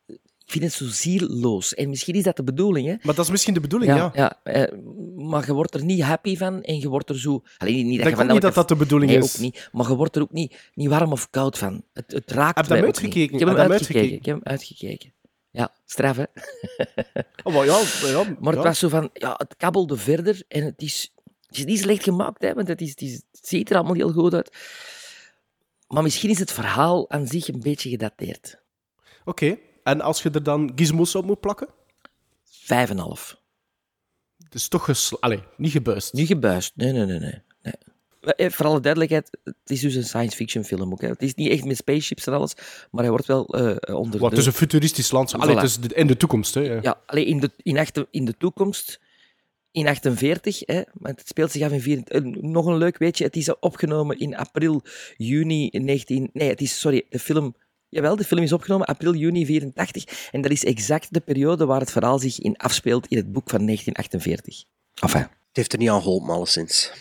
[0.44, 1.74] Ik vind het zo zielloos.
[1.74, 2.94] En misschien is dat de bedoeling, hè.
[3.02, 4.10] Maar dat is misschien de bedoeling, ja.
[4.14, 4.40] ja.
[4.42, 4.78] eh,
[5.16, 7.42] maar je wordt er niet happy van en je wordt er zo...
[7.58, 9.34] Alleen niet Ik dat je van ook niet dat dat de bedoeling Nee, is.
[9.34, 9.68] ook niet.
[9.72, 11.82] Maar je wordt er ook niet, niet warm of koud van.
[11.92, 12.94] Het, het raakt Heb je mij ook niet.
[12.96, 13.34] uitgekeken?
[13.34, 14.00] Ik heb je hem uitgekeken.
[14.00, 14.18] uitgekeken?
[14.18, 15.12] Ik heb hem uitgekeken.
[15.58, 16.24] Ja, straf, hè.
[17.42, 18.58] Oh, maar ja, ja, Maar ja.
[18.58, 19.10] het was zo van...
[19.12, 21.12] Ja, het kabbelde verder en het is...
[21.46, 23.94] Het is niet slecht gemaakt, hè, want het, is, het, is, het ziet er allemaal
[23.94, 24.56] heel goed uit.
[25.88, 28.60] Maar misschien is het verhaal aan zich een beetje gedateerd.
[29.24, 29.58] Oké.
[29.82, 31.68] En als je er dan gizmos op moet plakken?
[32.44, 33.40] Vijf en half.
[34.44, 35.20] Het is toch.
[35.20, 36.12] Allee, niet gebuist.
[36.12, 36.72] Nu gebuist.
[36.76, 37.42] Nee, nee, nee, nee.
[38.20, 41.00] Eh, Voor alle duidelijkheid, het is dus een science fiction film ook.
[41.00, 41.08] Hè.
[41.08, 42.52] Het is niet echt met spaceships en alles,
[42.90, 44.36] maar hij wordt wel eh, onder Wat, de...
[44.36, 45.34] het is een futuristisch land.
[45.34, 45.58] Allee, Voilà.
[45.58, 46.60] het is de- in de toekomst, hè.
[46.60, 46.78] Ja.
[46.82, 49.00] Ja, alleen in de, in, achter, in de toekomst,
[49.70, 52.42] in 48, hè, want het speelt zich af in 24.
[52.42, 54.82] eh, Nog een leuk weetje, het is opgenomen in april,
[55.16, 56.30] juni 19...
[56.32, 57.54] Nee, het is, sorry, de film...
[57.90, 60.28] Jawel, de film is opgenomen april, juni 84.
[60.30, 63.50] En dat is exact de periode waar het verhaal zich in afspeelt in het boek
[63.50, 64.64] van 1948.
[65.02, 66.92] Enfin, Het heeft er niet aan geholpen, alleszins.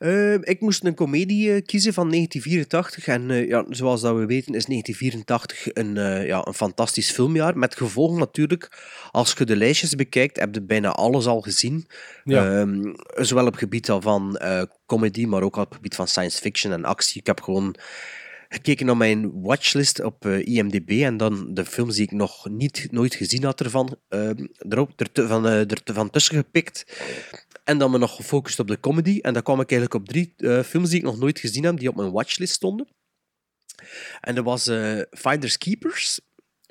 [0.00, 3.06] Eh, ik moest een komedie eh, kiezen van 1984.
[3.06, 7.58] En eh, ja, zoals dat we weten is 1984 een, eh, ja, een fantastisch filmjaar.
[7.58, 8.78] Met gevolgen natuurlijk,
[9.10, 11.86] als je de lijstjes bekijkt, heb je bijna alles al gezien.
[12.24, 12.60] Ja.
[12.60, 14.40] Ehm, zowel op gebied van
[14.86, 17.20] comedy, maar ook op het gebied van science fiction en actie.
[17.20, 17.74] Ik heb gewoon
[18.48, 23.14] gekeken naar mijn watchlist op IMDb en dan de films die ik nog niet, nooit
[23.14, 26.84] gezien had ervan, ehm, erop, er, van, er van tussen gepikt.
[27.70, 29.18] En dan me nog gefocust op de comedy.
[29.22, 31.78] En dan kwam ik eigenlijk op drie eh, films die ik nog nooit gezien heb,
[31.78, 32.88] die op mijn watchlist stonden.
[34.20, 36.20] En er was eh, Finders Keepers,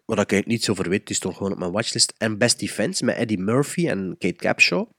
[0.06, 2.14] waar ik eigenlijk niets over weet, die stond gewoon op mijn watchlist.
[2.18, 4.90] En Best Defense met Eddie Murphy en Kate Capshaw.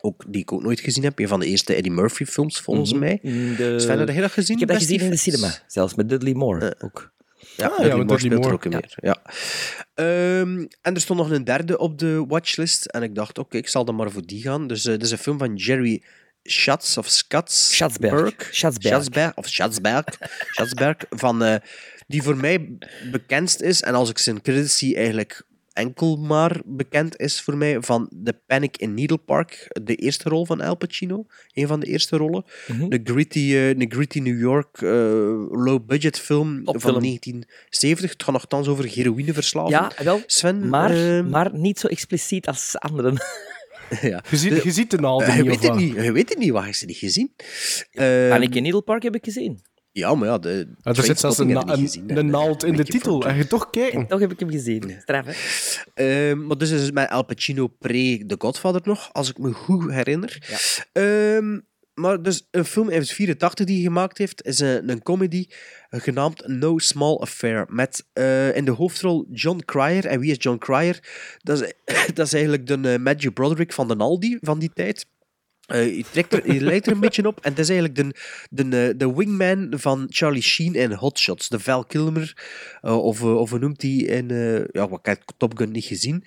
[0.00, 1.18] Ook, die ik ook nooit gezien heb.
[1.18, 3.18] Een van de eerste Eddie Murphy films, volgens mij.
[3.22, 3.78] In de...
[3.78, 4.54] Sven, heb je dat gezien?
[4.54, 5.46] Ik heb dat Best gezien in de Defense?
[5.48, 7.12] cinema, zelfs met Dudley Moore ook.
[7.60, 8.94] Ja, Ah, ja, speelt er Moore, ook in meer.
[8.96, 9.22] Ja.
[9.94, 12.84] Ehm, en er stond nog een derde op de watchlist.
[12.84, 14.66] En ik dacht, oké, ik zal dan maar voor die gaan.
[14.66, 16.02] Dus eh dit is een film van Jerry
[16.42, 17.74] Schatz of Schatz.
[17.74, 18.48] Schatzberg.
[18.50, 18.94] Schatzberg.
[18.94, 19.36] Schatzberg.
[19.36, 20.04] Of Schatzberg.
[20.50, 20.96] Schatzberg.
[21.24, 21.54] Van, eh,
[22.06, 22.78] die voor mij
[23.10, 23.82] bekendst is.
[23.82, 28.40] En als ik zijn credits zie, eigenlijk enkel maar bekend is voor mij van The
[28.46, 29.78] Panic in Needle Park.
[29.82, 31.26] De eerste rol van Al Pacino.
[31.52, 32.44] Een van de eerste rollen.
[32.66, 32.88] Mhm.
[32.88, 34.90] De gritty, eh, de gritty New York eh,
[35.50, 38.10] low-budget film van 1970.
[38.10, 39.78] Het gaat nogthans over heroïneverslaving.
[39.96, 40.22] Ja, wel.
[40.26, 43.12] Sven, Maar, ehm, maar niet zo expliciet als anderen.
[44.02, 44.22] ja.
[44.30, 45.94] Je ziet, je ziet de naald Eh, niet, je of weet het niet.
[45.94, 46.50] Je weet het niet.
[46.50, 47.32] Waar heb je ze niet gezien?
[47.92, 49.60] Ehm, Panic in Needle Park heb ik gezien.
[49.92, 52.84] Ja, maar ja, de Ja, er zit zelfs een, na- een, gezien, naald in de
[52.84, 53.26] titel.
[53.26, 54.06] En je toch kijken.
[54.06, 54.96] Toch heb ik hem gezien.
[55.00, 56.30] Straf, hè?
[56.30, 59.52] Ehm, maar dus is het met Al Pacino pre The Godfather nog, als ik me
[59.52, 60.42] goed herinner.
[60.92, 61.58] Ehm,
[61.94, 65.46] maar dus een film uit 84 die hij gemaakt heeft, is een, een comedy
[65.90, 67.66] genaamd No Small Affair.
[67.68, 70.06] Met eh, in de hoofdrol John Cryer.
[70.06, 70.98] En wie is John Cryer?
[71.38, 71.72] Dat is,
[72.14, 75.06] dat is eigenlijk de eh, Matthew Broderick van de Aldi van die tijd.
[75.70, 77.38] Eh, je, trekt er, je lijkt er een beetje op.
[77.40, 78.14] En het is eigenlijk de,
[78.64, 81.48] de, eh, de wingman van Charlie Sheen in Hot Shots.
[81.48, 82.36] De Val Kilmer.
[82.82, 84.30] eh, of, of hoe noemt hij in...
[84.30, 86.24] eh, ja, wat ik heb Top Gun niet gezien.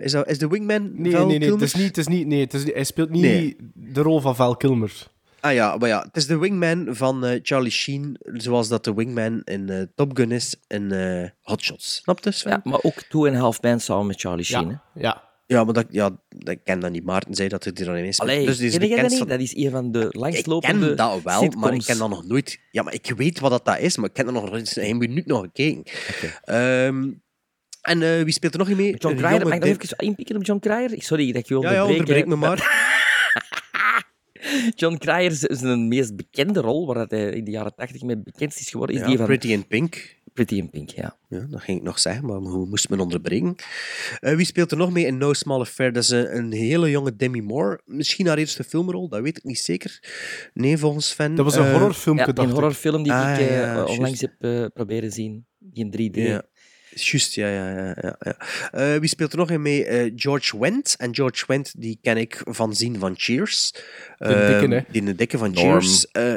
[0.00, 1.48] Is, dat, is de wingman Nee, Val nee, nee.
[1.48, 1.60] Kilmer?
[1.66, 3.56] Het is niet, het is niet, nee het is hij speelt niet Nee.
[3.74, 5.06] de rol van Val Kilmer.
[5.40, 8.16] Ah ja, maar ja, het is de wingman van eh, Charlie Sheen.
[8.32, 11.94] Zoals dat de wingman in eh, Top Gun is in eh, Hot Shots.
[11.94, 12.50] Snap je, Sven?
[12.52, 14.80] Ja, maar ook Two and a Half Men samen met Charlie Sheen.
[14.94, 15.27] ja.
[15.50, 17.04] Ja, maar dat, ja, dat ik ken dat niet.
[17.04, 18.20] Maarten zei dat hij er dan in is.
[18.20, 19.18] Allee, dus die is ken dat niet?
[19.18, 22.08] van- Dat is een van de Ik langstlopende ken dat wel, maar ik ken dat
[22.08, 22.58] nog nooit.
[22.70, 24.76] Ja, maar ik weet wat dat, dat is, maar ik ken dat nog nooit.
[24.76, 25.82] Een minuut nog gekeken.
[26.44, 27.10] Ehm,
[27.82, 28.94] en eh, wie speelt er nog in mee?
[28.96, 30.90] John Cryer, mag ik nog even inpikken op John Cryer?
[30.96, 31.98] Sorry dat ik je Ja, ja, onderbreek.
[31.98, 32.96] onderbreek me maar.
[34.74, 38.18] John Cryer is zijn meest bekende rol, waar dat hij in de jaren tachtig mee
[38.18, 40.16] bekend is geworden, is Ja, die van Pretty in Pink.
[40.32, 40.90] Pretty in Pink.
[40.90, 41.16] Ja.
[41.28, 43.54] Ja, dat ging ik nog zeggen, maar hoe moest men onderbreken?
[44.20, 45.92] Eh, wie speelt er nog mee in No Small Affair?
[45.92, 47.80] Dat is een, een hele jonge Demi Moore.
[47.84, 50.02] Misschien haar eerste filmrol, dat weet ik niet zeker.
[50.54, 51.34] Nee, volgens Sven.
[51.34, 52.60] Dat was een Eh, horrorfilmpje, Ja, dacht een ik.
[52.60, 55.46] horrorfilm die Ah, ik eh, ja, onlangs heb eh, proberen zien.
[55.58, 56.16] Die in 3D.
[56.94, 57.94] Juist, ja, ja, ja.
[58.00, 58.36] ja, ja.
[58.70, 59.84] Eh, wie speelt er nog in mee?
[59.84, 60.94] Eh, George Wendt.
[60.98, 63.72] En George Wendt, die ken ik van zien van Cheers.
[64.16, 64.26] De
[64.58, 64.92] dikke, Eh, hè?
[64.92, 65.80] Die de dikke van Norm.
[65.80, 66.10] Cheers.
[66.10, 66.34] Eh,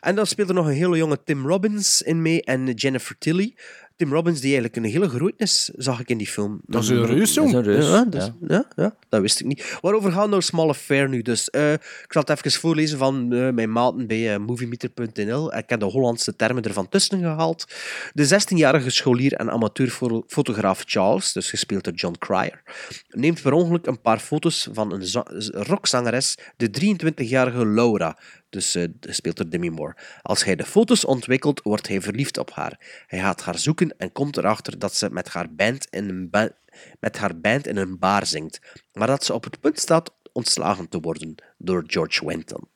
[0.00, 3.54] en dan speelt er nog een hele jonge Tim Robbins in mee en Jennifer Tilly.
[3.96, 6.60] Tim Robbins, die eigenlijk een hele grootnis zag ik in die film.
[6.66, 7.54] Dat is een reus, Dat is jong.
[7.54, 7.86] een reus.
[7.88, 8.54] Ja, dat, is- ja.
[8.54, 9.78] ja, ja, dat wist ik niet.
[9.80, 11.22] Waarover gaat nou Small Affair nu?
[11.22, 15.54] Dus, eh, ik zal het even voorlezen van eh, mijn maten bij eh, moviemeter.nl.
[15.56, 17.64] Ik heb de Hollandse termen ervan tussen gehaald.
[18.12, 22.62] De 16-jarige scholier en amateurfotograaf Charles, dus gespeeld door John Cryer,
[23.08, 28.84] neemt per ongeluk een paar foto's van een za- rockzangeres, de 23-jarige Laura, dus eh,
[29.00, 29.96] gespeeld door Demi Moore.
[30.22, 33.04] Als hij de foto's ontwikkelt, wordt hij verliefd op haar.
[33.06, 36.56] Hij gaat haar zoeken en komt erachter dat ze met haar band in een, ba-
[37.00, 38.60] met haar band in een bar zingt,
[38.92, 42.68] maar dat ze op het punt staat ontslagen te worden door George Wenton.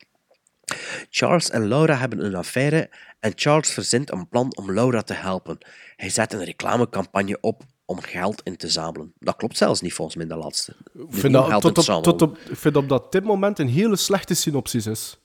[1.10, 5.58] Charles en Laura hebben een affaire en Charles verzint een plan om Laura te helpen.
[5.96, 9.12] Hij zet een reclamecampagne op om geld in te zamelen.
[9.18, 10.76] Dat klopt zelfs niet volgens mij, de laatste.
[10.94, 12.20] Ik vind, dat, tot in te op, tot zamelen.
[12.22, 15.19] op, ik vind op dat dit moment een hele slechte synopsis is.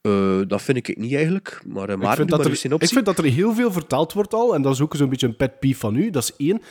[0.00, 2.88] Eh, dat vind ik niet eigenlijk, maar uh, ik, maar vind doe dat er, ik
[2.88, 4.54] vind dat er heel veel verteld wordt al.
[4.54, 6.10] En dat is ook zo'n beetje een pet peeve van u.
[6.10, 6.62] Dat is één.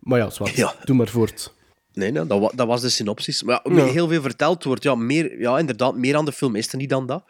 [0.00, 0.54] Maar ja, zwart.
[0.56, 0.74] Ja.
[0.84, 1.54] Doe maar voort.
[1.92, 3.42] Nee, nee dat, wa- dat was de synopsis.
[3.42, 3.84] Maar ja, Ja.
[3.84, 4.82] heel veel verteld wordt.
[4.82, 7.24] Ja, meer, ja, inderdaad, meer aan de film is er niet dan dat.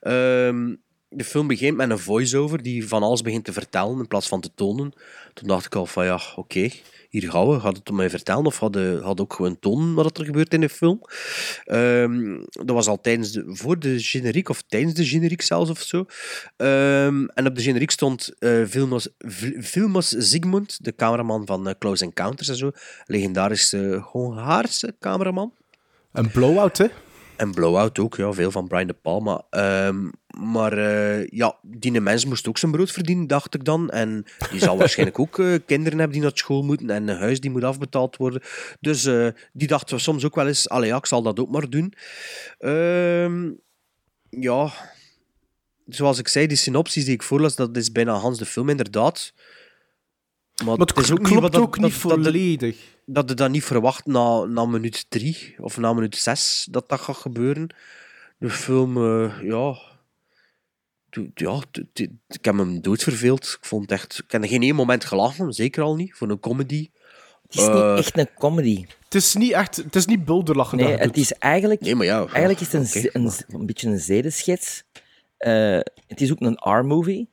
[0.00, 0.74] Ehm,
[1.08, 4.40] de film begint met een voice-over die van alles begint te vertellen in plaats van
[4.40, 4.92] te tonen.
[5.34, 6.68] Toen dacht ik al van ja, oké,
[7.10, 7.60] hier gaan.
[7.60, 10.54] Gaat het om mij vertellen of had het had ook gewoon tonen wat er gebeurt
[10.54, 11.00] in de film?
[11.64, 15.80] Ehm, dat was al tijdens de, voor de generiek of tijdens de generiek zelfs of
[15.80, 16.06] zo.
[16.56, 18.62] Ehm, en op de generiek stond eh
[19.58, 22.70] Vilmos, Zygmunt, de cameraman van eh, Close Encounters en zo.
[23.06, 25.52] Legendarische Hongaarse cameraman.
[26.12, 26.86] En blowout, hè?
[27.40, 29.44] En Blowout ook, ja, veel van Brian De Palma.
[29.50, 33.90] Ehm, maar eh, ja, die mens moest ook zijn brood verdienen, dacht ik dan.
[33.90, 37.40] En die zal waarschijnlijk ook eh, kinderen hebben die naar school moeten en een huis
[37.40, 38.42] die moet afbetaald worden.
[38.80, 41.70] Dus eh, die dacht soms ook wel eens, allee ja, ik zal dat ook maar
[41.70, 41.94] doen.
[42.58, 43.50] Ehm,
[44.30, 44.72] ja,
[45.86, 49.32] zoals ik zei, die synopsis die ik voorlas, dat is bijna Hans de film, inderdaad.
[50.64, 52.76] Maar, Maar het is ook niet klopt dat- ook niet dat- dat- volledig.
[53.06, 57.00] dat je dat niet verwacht na, na minuut drie of na minuut zes dat dat
[57.00, 57.74] gaat gebeuren.
[58.38, 59.78] De film, eh, ja.
[61.34, 61.60] ja,
[62.28, 63.56] ik heb hem doodverveeld.
[63.60, 64.18] Ik vond het echt...
[64.24, 66.90] Ik heb er geen één moment gelachen, zeker al niet, voor een comedy.
[67.42, 68.84] Het is Eh, niet echt een comedy.
[69.04, 69.76] Het is niet echt...
[69.76, 70.78] Het is niet bulderlachen.
[70.78, 71.16] Nee, dat het doet.
[71.24, 71.80] is eigenlijk...
[71.80, 72.18] Nee, maar ja.
[72.26, 74.82] Eigenlijk is het een, een, een beetje een zedeschets.
[75.36, 77.28] Eh, het is ook een R-movie.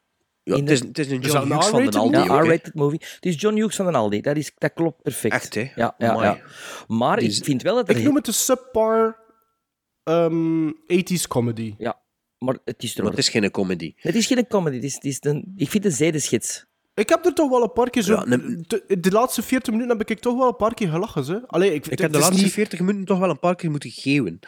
[0.47, 2.17] Ja, het, de- is, het is een Is John een Hughes van de Aldi.
[2.17, 2.39] Ja.
[2.39, 2.99] R-rated movie.
[3.15, 4.21] Het is John Hughes van den Aldi.
[4.21, 5.33] Dat, is, dat klopt perfect.
[5.33, 5.61] Echt, hè?
[5.75, 6.25] Ja, ja, Amai.
[6.25, 6.39] ja.
[6.87, 7.89] Maar ik vind wel dat.
[7.89, 9.19] Ik noem het de subpar
[10.03, 11.75] ehm 80s comedy.
[11.77, 11.99] Ja,
[12.37, 13.93] maar het is er Maar het is geen comedy.
[13.95, 14.75] Het is geen comedy.
[14.75, 16.65] Het is, het is een, ik vind het een zedeschets.
[16.97, 18.13] Ik heb er toch wel een paar keer zo...
[18.13, 21.23] Ja, de, de laatste 40 minuten heb ik toch wel een paar keer gelachen.
[21.23, 21.43] Ze.
[21.47, 23.89] Allee, ik, Ik heb de laatste niet- 40 minuten toch wel een paar keer moeten
[23.91, 24.39] geven.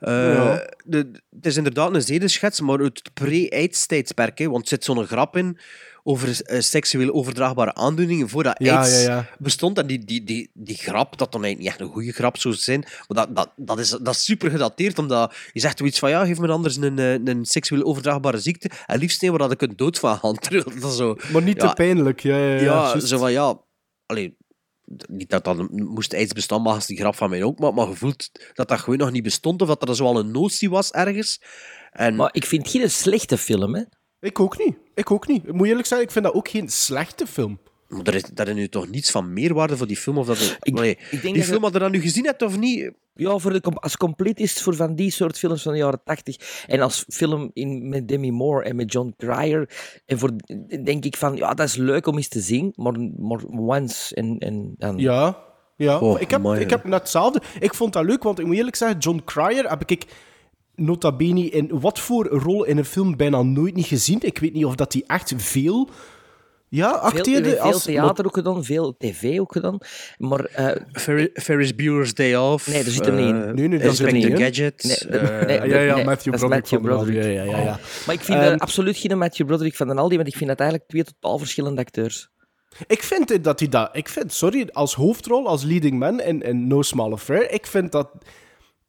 [0.00, 0.70] Eh, Ja.
[0.84, 4.38] de, het is inderdaad een zedeschets, maar uit het pre-AIDS-tijdsperk.
[4.38, 5.58] hè, Want er zit zo'n grap in
[6.06, 9.28] over eh, seksueel overdraagbare aandoeningen voordat Ja, AIDS ja, ja.
[9.38, 9.78] bestond.
[9.78, 12.54] En die, die, die, die grap, dat dan eigenlijk niet echt een goede grap zou
[12.54, 16.10] zijn, maar dat, dat, dat, is, dat is super gedateerd, omdat je zegt zoiets van,
[16.10, 19.52] ja, geef me anders een, eh, een seksueel overdraagbare ziekte, en liefst een waar dat
[19.52, 20.32] ik een dood van ga.
[20.48, 21.16] Terwijl dat zo...
[21.32, 21.68] Maar niet Ja.
[21.68, 22.20] te pijnlijk.
[22.20, 23.60] Ja, ja, ja, zo van ja.
[24.06, 24.36] Allee,
[25.08, 27.86] niet dat dat moest aids bestaan, maar als die grap van mij ook, maar, maar
[27.86, 30.90] gevoeld dat dat gewoon nog niet bestond of dat er zo al een notie was
[30.90, 31.42] ergens.
[31.92, 33.82] En Maar ik vind het geen slechte film, hè.
[34.20, 34.74] Ik ook niet.
[34.94, 35.46] Ik ook niet.
[35.46, 37.58] Ik moet eerlijk zeggen, ik vind dat ook geen slechte film.
[37.88, 40.18] maar er is, daar is nu toch niets van meerwaarde voor die film.
[40.18, 42.42] Of dat er- Ik- denk die dat film, je- had je dat nu gezien hebt
[42.42, 42.90] of niet?
[43.14, 46.64] Ja, voor de, als completist voor van die soort films van de jaren tachtig.
[46.66, 49.68] En als film in, met Demi Moore en met John Cryer.
[50.06, 50.30] En voor,
[50.84, 52.72] denk ik van, ja, dat is leuk om eens te zien.
[52.76, 54.98] Maar, maar once en, en dan...
[54.98, 55.44] Ja.
[55.76, 57.40] Ja, Oh, ik, heb, amai, ik heb net hetzelfde.
[57.60, 60.04] Ik vond dat leuk, want ik moet eerlijk zeggen, John Cryer heb ik
[60.76, 64.18] nota bene in wat voor rol in een film bijna nooit niet gezien.
[64.20, 65.88] Ik weet niet of dat hij echt veel
[66.68, 67.50] ja, Veel, acteerde.
[67.50, 69.78] veel als, theater ook gedaan, veel tv ook gedaan.
[70.18, 72.66] Maar eh, Ferris, Ferris Bueller's Day Off.
[72.66, 73.42] Nee, daar zit hem niet in.
[73.44, 74.36] eh, Nee, nee, dat zit er niet in.
[74.36, 74.82] Gadget.
[75.08, 76.70] Nee, eh, nee, Ah, ja, ja, nee, Matthew Broderick.
[76.82, 77.22] Matthew.
[77.22, 77.78] Ja, ja, ja, ja.
[78.06, 80.48] Maar ik vind eh, Ehm, absoluut geen Matthew Broderick van den Aldi, want ik vind
[80.50, 82.28] dat eigenlijk twee totaal verschillende acteurs.
[82.86, 83.88] Ik vind dat hij dat...
[83.92, 87.92] Ik vind, sorry, als hoofdrol, als leading man in, in No Small Affair, ik vind
[87.92, 88.08] dat...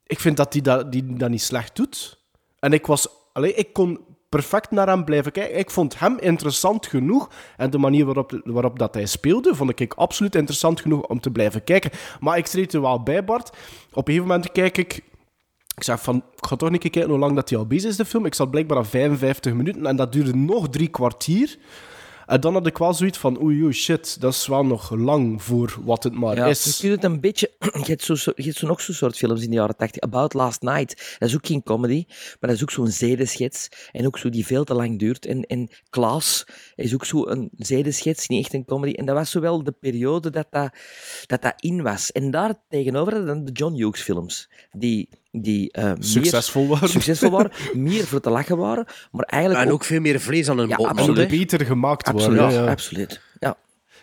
[0.08, 2.18] Ik vind dat hij dat, die, dat niet slecht doet.
[2.58, 3.08] En ik was...
[3.32, 5.58] Allee, ik kon perfect naar hem blijven kijken.
[5.58, 7.30] Ik vond hem interessant genoeg.
[7.56, 11.30] En de manier waarop, waarop dat hij speelde, vond ik absoluut interessant genoeg om te
[11.30, 11.90] blijven kijken.
[12.20, 13.48] Maar ik treed er wel bij, Bart.
[13.90, 15.02] Op een gegeven moment kijk ik...
[15.74, 17.90] Ik zeg van, ik ga toch een keer kijken hoe lang dat hij al bezig
[17.90, 18.26] is, de film.
[18.26, 21.58] Ik zat blijkbaar aan 55 minuten en dat duurde nog drie kwartier.
[22.28, 25.42] En dan had ik wel zoiets van, oei, oei, shit, dat is wel nog lang
[25.42, 26.64] voor wat het maar Ja, is.
[26.64, 27.50] je kunt het een beetje...
[27.84, 30.02] Je hebt, zo, je hebt zo nog zo'n soort films in de jaren 80.
[30.02, 31.16] About Last Night.
[31.18, 33.68] Dat is ook geen comedy, maar dat is ook zo'n zedeschets.
[33.92, 35.26] En ook zo die veel te lang duurt.
[35.26, 38.92] En, en Klaas is ook zo een zedeschets, niet echt een comedy.
[38.92, 40.72] En dat was zowel de periode dat dat,
[41.26, 42.12] dat, dat in was.
[42.12, 44.50] En daar tegenover hadden dan de John Hughes films.
[44.70, 46.88] Die, die eh, meer Succesvol waren.
[46.88, 47.50] succesvol waren,
[47.88, 50.76] meer voor te lachen waren, maar eigenlijk en ook veel meer vlees aan een Ja,
[50.76, 50.86] bot.
[50.86, 51.28] absoluut.
[51.28, 52.56] beter gemaakt Absoluut, worden.
[52.58, 52.70] Ja, ja.
[52.70, 53.20] absoluut.
[53.38, 53.56] Ja.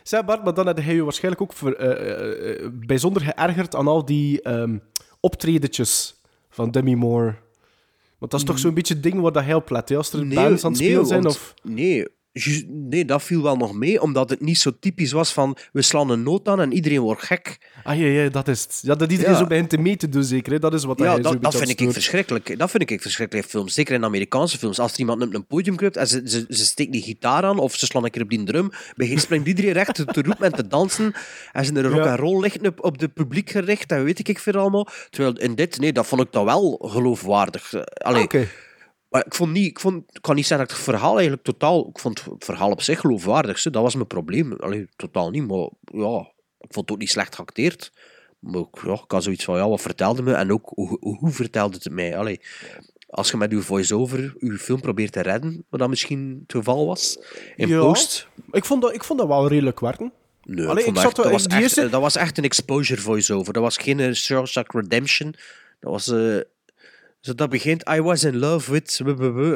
[0.04, 3.88] Zeg Bart, maar dan had hij je waarschijnlijk ook voor, eh, eh, bijzonder geërgerd aan
[3.88, 4.78] al die ehm
[5.20, 7.36] optredetjes van Demi Moore.
[8.18, 9.96] Want dat is toch zo'n beetje het ding waar dat hij op let, hè?
[9.98, 11.22] als er bands aan het spelen zijn?
[11.22, 11.54] want- Of...
[11.64, 12.08] nee,
[12.68, 16.10] nee, dat viel wel nog mee, omdat het niet zo typisch was van we slaan
[16.10, 17.58] een noot aan en iedereen wordt gek.
[17.84, 18.80] Ah ja, ja, dat is het.
[18.82, 19.38] Ja, dat iedereen Ja.
[19.38, 20.54] zo te mee te doen, zeker.
[20.54, 20.60] Hè?
[20.60, 22.58] Dat is wat Ja, dat, dat vind ik verschrikkelijk.
[22.58, 23.74] Dat vind ik verschrikkelijk in films.
[23.74, 24.80] Zeker in Amerikaanse films.
[24.80, 27.60] Als er iemand op een podium kruipt en ze, ze, ze steekt die gitaar aan
[27.60, 30.46] of ze slaan een keer op die drum, begint springt iedereen recht te, te roepen
[30.46, 31.14] en te dansen.
[31.52, 34.40] En ze een rock en roll liggen op, op de publiek gericht en weet ik
[34.40, 34.88] veel allemaal.
[35.10, 37.74] Terwijl in dit, nee, dat vond ik dan wel geloofwaardig.
[37.74, 38.48] Eh, Allee, Oké.
[39.16, 41.44] Maar ik vond niet, ik, vond, ik kan niet zeggen dat ik het verhaal eigenlijk
[41.44, 43.62] totaal, ik vond het verhaal op zich geloofwaardig.
[43.62, 44.54] Dat was mijn probleem.
[44.54, 45.70] Allee, totaal niet, maar
[46.02, 46.20] ja,
[46.60, 47.92] ik vond het ook niet slecht geacteerd.
[48.40, 51.78] Maar ik, ja, ik had zoiets van, ja, wat vertelde me en ook hoe, vertelde
[51.82, 52.18] het mij?
[52.18, 52.42] Allee,
[53.08, 56.86] als je met je voice-over je film probeert te redden, wat dat misschien het geval
[56.86, 57.20] was,
[57.56, 57.80] in Ja.
[57.80, 58.28] post...
[58.52, 60.12] Ik vond, dat, ik vond dat wel redelijk werken.
[60.44, 63.02] Nee, Allee, ik dat, zat echt- dat, was echt, eerste- dat was echt een exposure
[63.02, 63.54] voice-over.
[63.54, 65.36] Dat was geen eh, Shawshank Redemption.
[65.80, 66.08] Dat was...
[66.08, 66.38] eh,
[67.26, 69.02] zo dat begint, I was in love with...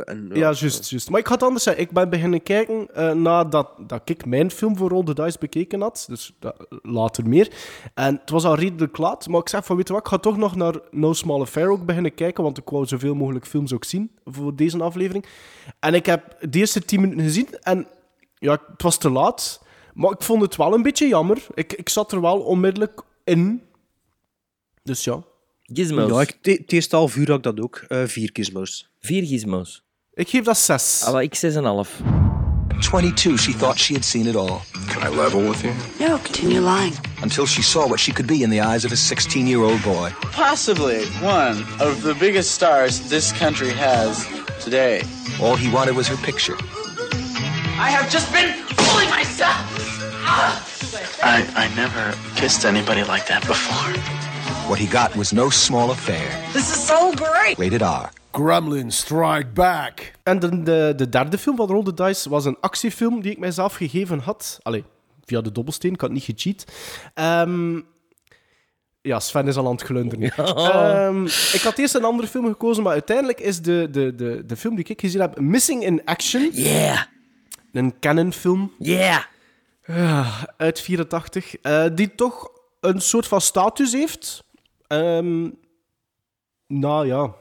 [0.06, 1.10] En, Ja, juist, juist.
[1.10, 4.78] Maar ik had anders zeggen, ik ben beginnen kijken eh, nadat dat ik mijn film
[4.78, 6.06] voor the Dice bekeken had.
[6.08, 6.34] Dus
[6.82, 7.52] later meer.
[7.94, 10.18] En het was al redelijk laat, maar ik zeg van, weet je wat, ik ga
[10.18, 13.74] toch nog naar No Small Affair ook beginnen kijken, want ik wou zoveel mogelijk films
[13.74, 15.26] ook zien voor deze aflevering.
[15.80, 17.88] En ik heb de eerste tien minuten gezien en
[18.38, 19.64] ja, het was te laat.
[19.94, 21.48] Maar ik vond het wel een beetje jammer.
[21.54, 23.64] Ik, ik zat er wel onmiddellijk in.
[24.84, 25.24] Dus ja.
[25.74, 26.12] Gizmos.
[26.12, 27.84] Ja, ik, te- het eerste half uur had ik dat ook.
[27.88, 28.90] eh vier gizmos.
[29.02, 29.84] Vier gizmos.
[30.14, 31.02] Ik geef dat zes.
[31.06, 32.04] Ah, wel, ik 6,5.
[32.80, 34.60] 22, she thought she had seen it all.
[34.88, 35.74] Can I level with you?
[36.00, 36.94] No, continue lying.
[37.22, 39.82] Until she saw what she could be in the eyes of a 16 year old
[39.84, 40.10] boy.
[40.32, 44.26] Possibly one of the biggest stars this country has
[44.64, 45.02] Today.
[45.42, 46.56] All he wanted was her picture.
[47.80, 49.64] I have just been fooling myself.
[51.24, 53.94] I, I never kissed anybody like that before.
[54.70, 56.52] What he got was no small affair.
[56.54, 57.58] This is so great.
[57.58, 58.10] Rated R.
[58.32, 60.12] Gremlins Strike Back.
[60.24, 63.40] En de, de, de derde film van Roll the Dice was een actiefilm die ik
[63.40, 64.60] mijzelf gegeven had.
[64.62, 64.84] Allee,
[65.26, 66.66] via de dobbelsteen, ik had niet gecheat.
[67.14, 67.80] Ehm,
[69.02, 70.32] ja, Sven is al aan het glunderen.
[70.72, 74.56] Ehm, ik had eerst een andere film gekozen, maar uiteindelijk is de, de, de, de
[74.56, 76.50] film die ik gezien heb Missing in Action.
[76.54, 77.02] Yeah,
[77.72, 79.24] Een Canon-film yeah.
[80.58, 84.48] uit 84, eh, die toch een soort van status heeft.
[84.90, 85.50] Ehm,
[86.68, 87.34] nou ja,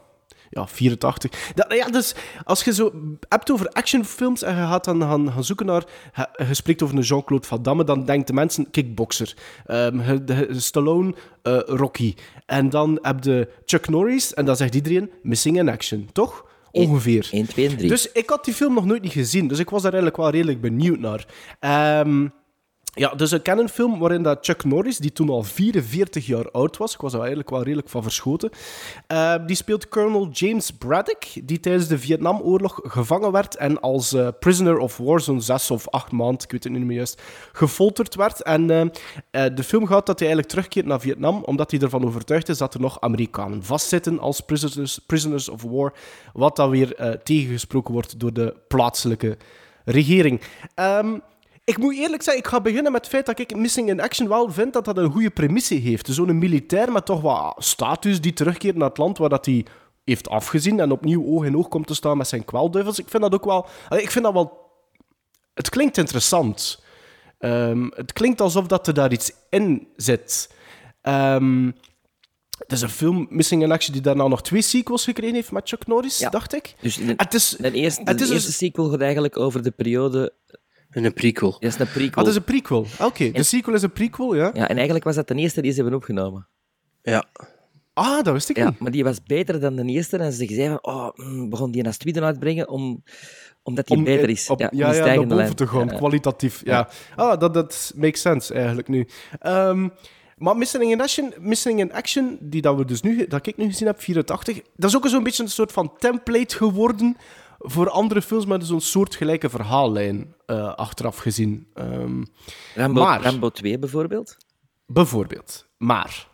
[0.49, 1.51] ja, 84.
[1.55, 2.91] Dat, ja, dus als je zo
[3.29, 5.83] hebt over actionfilms en je gaat dan gaan, gaan zoeken naar...
[6.37, 9.33] Je, spreekt over een Jean-Claude Van Damme, dan denkt de mensen kickboxer.
[9.65, 12.15] Ehm, de- Stallone, eh, Rocky.
[12.45, 16.45] En dan heb je Chuck Norris, en dan zegt iedereen Missing in Action, toch?
[16.71, 17.27] Ongeveer.
[17.31, 17.89] 1, 2 en 3.
[17.89, 20.31] Dus ik had die film nog nooit niet gezien, dus ik was daar eigenlijk wel
[20.31, 21.25] redelijk benieuwd naar.
[21.59, 22.27] Ehm,
[22.93, 26.93] ja, dus een Canon-film waarin dat Chuck Norris, die toen al 44 jaar oud was,
[26.93, 28.49] ik was er eigenlijk wel redelijk van verschoten,
[29.07, 34.27] ehm, die speelt Colonel James Braddock, die tijdens de Vietnamoorlog gevangen werd en als eh,
[34.39, 37.21] prisoner of war zo'n zes of acht maanden, ik weet het niet meer juist,
[37.51, 38.43] gefolterd werd.
[38.43, 38.91] En
[39.31, 42.57] eh, de film gaat dat hij eigenlijk terugkeert naar Vietnam, omdat hij ervan overtuigd is
[42.57, 45.93] dat er nog Amerikanen vastzitten als prisoners, prisoners of war,
[46.33, 49.37] wat dan weer eh, tegengesproken wordt door de plaatselijke
[49.85, 50.41] regering.
[50.75, 51.17] Ehm,
[51.69, 54.27] ik moet eerlijk zeggen, ik ga beginnen met het feit dat ik Missing in Action
[54.27, 56.07] wel vind dat dat een goede premisse heeft.
[56.07, 59.65] Zo'n militair met toch wat status die terugkeert naar het land waar dat hij
[60.03, 62.99] heeft afgezien en opnieuw oog in oog komt te staan met zijn kwelduivels.
[62.99, 63.67] Ik vind dat ook wel...
[63.89, 64.67] Ik vind dat wel...
[65.53, 66.83] Het klinkt interessant.
[67.37, 70.53] Ehm, het klinkt alsof dat er daar iets in zit.
[71.01, 71.65] Ehm,
[72.57, 75.69] het is een film, Missing in Action, die daarna nog twee sequels gekregen heeft met
[75.69, 76.29] Chuck Norris, Ja.
[76.29, 76.75] dacht ik.
[76.81, 79.63] Dus de, Het is, de eerste, het de is eerste een- sequel gaat eigenlijk over
[79.63, 80.33] de periode...
[80.89, 81.51] En een prequel.
[81.51, 82.09] Dat is een prequel.
[82.09, 82.85] Ah, dat is een prequel.
[82.99, 84.49] Oké, de En- sequel is een prequel, ja.
[84.53, 86.47] Ja, en eigenlijk was dat de eerste die ze hebben opgenomen.
[87.01, 87.25] Ja.
[87.93, 88.79] Ah, dat wist ik Ja, niet.
[88.79, 90.17] maar die was beter dan de eerste.
[90.17, 93.03] En ze zeiden van, oh, mm, begon die een tweede uitbrengen om,
[93.63, 94.49] omdat die Om, beter is.
[94.49, 95.97] Op, ja, ja, om ja, de naar boven te gaan, Ja, ja.
[95.97, 96.61] kwalitatief.
[96.65, 96.89] Ja.
[97.15, 99.07] Ah, dat, dat makes sense eigenlijk nu.
[99.39, 99.87] Ehm,
[100.37, 103.65] maar Missing in, Action, Missing in Action, die dat, we dus nu, dat ik nu
[103.65, 107.17] gezien heb, 84, dat is ook zo'n beetje een soort van template geworden
[107.59, 111.67] voor andere films met zo'n soortgelijke verhaallijn eh, achteraf gezien.
[111.73, 112.23] Ehm,
[112.75, 114.37] Rambo, Maar- Rambo 2 bijvoorbeeld.
[114.85, 115.65] bijvoorbeeld.
[115.77, 116.27] Maar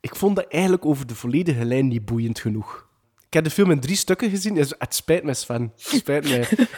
[0.00, 2.86] ik vond dat eigenlijk over de volledige lijn niet boeiend genoeg.
[3.26, 4.56] Ik heb de film in drie stukken gezien.
[4.56, 5.72] Het het spijt me, Sven.
[5.76, 6.24] Het spijt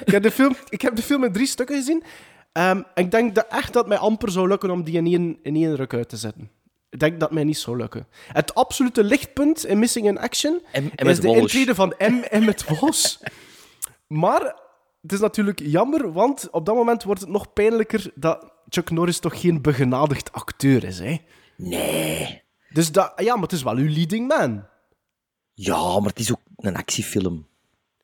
[0.05, 2.03] ik, heb de film, ik heb de film in drie stukken gezien.
[2.53, 5.07] Ehm, en ik denk dat echt dat het mij amper zou lukken om die in
[5.07, 6.51] één, in één ruk uit te zetten.
[6.91, 8.07] Ik denk dat het mij niet zou lukken.
[8.33, 11.41] Het absolute lichtpunt in Missing in Action En- en is de Walsh.
[11.41, 12.23] intrede van M.
[12.31, 13.17] en met Walsh.
[14.07, 14.41] Maar
[15.03, 19.19] het is natuurlijk jammer, want op dat moment wordt het nog pijnlijker dat Chuck Norris
[19.19, 20.99] toch geen begenadigd acteur is.
[20.99, 21.17] Hè?
[21.57, 22.43] Nee.
[22.71, 24.65] Dus dat, ja, maar het is wel uw leading man.
[25.55, 27.47] Ja, maar het is ook een actiefilm.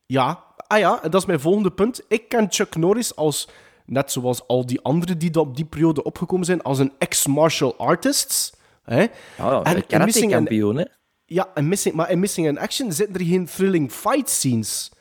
[0.06, 2.02] Ja, ah ja, en dat is mijn volgende punt.
[2.08, 3.48] Ik ken Chuck Norris als,
[3.86, 8.56] net zoals al die anderen die op die periode opgekomen zijn, als een ex-martial artist.
[8.82, 9.06] Hè?
[9.36, 10.84] Ja, En een karate-kampioen, hè.
[11.24, 14.92] Ja, en missing, maar in Missing in Action zitten er geen thrilling fight scenes.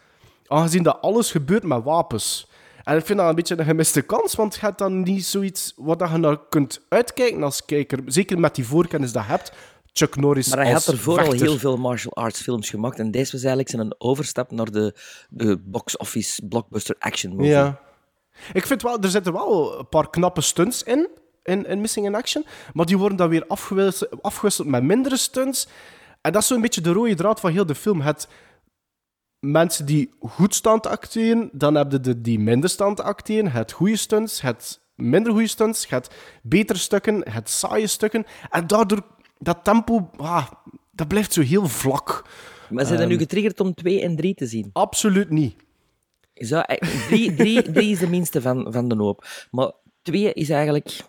[0.51, 2.49] Aangezien dat alles gebeurt met wapens.
[2.83, 5.73] En ik vind dat een beetje een gemiste kans, want je hebt dan niet zoiets
[5.75, 7.99] wat dat je naar kunt uitkijken als kijker.
[8.05, 9.51] Zeker met die voorkennis dat je hebt.
[9.93, 11.47] Chuck Norris Maar hij had ervoor al vechter.
[11.47, 12.99] heel veel martial arts films gemaakt.
[12.99, 14.95] En deze was eigenlijk zijn overstap naar de,
[15.29, 17.51] de box-office blockbuster action movie.
[17.51, 17.79] Ja.
[18.53, 21.09] Ik vind wel, er zitten wel een paar knappe stunts in,
[21.43, 22.45] in, in Missing in Action.
[22.73, 25.67] Maar die worden dan weer afgewisseld, afgewisseld met mindere stunts.
[26.21, 28.01] En dat is zo'n beetje de rode draad van heel de film.
[28.01, 28.27] Het
[29.41, 33.51] mensen die goed staan te acteren, dan heb je de die minder staan te acteren.
[33.51, 36.09] Het goede stunts, het minder goede stunts, het
[36.43, 38.25] betere stukken, het saaie stukken.
[38.49, 39.01] En daardoor,
[39.39, 40.47] dat tempo, ah,
[40.91, 42.25] dat blijft zo heel vlak.
[42.69, 43.13] Maar zijn er Ehm.
[43.13, 44.69] nu getriggerd om 2 en 3 te zien?
[44.73, 45.55] Absoluut niet.
[47.07, 49.47] Drie, drie, drie is de minste van, van de hoop.
[49.51, 49.71] Maar
[50.01, 50.99] 2 is eigenlijk...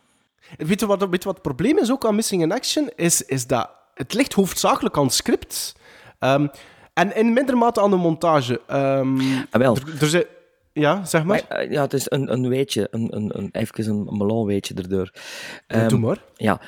[0.57, 2.91] Weet je wat, weet je wat het probleem is ook aan Missing in Action?
[2.97, 5.75] Is, is dat het ligt hoofdzakelijk aan het script.
[6.19, 6.47] Ehm,
[6.95, 8.61] en in minder mate aan de montage.
[8.67, 9.21] Ehm,
[9.51, 9.77] Ah, wel.
[10.01, 10.25] er, zijn-
[10.73, 11.45] ja, zeg maar.
[11.49, 15.11] Maar, eh, ja, het is een, een weetje, een, een, een, even een melonweetje erdoor.
[15.15, 15.21] Ja,
[15.67, 16.23] Ehm, doe maar.
[16.37, 16.61] Ja,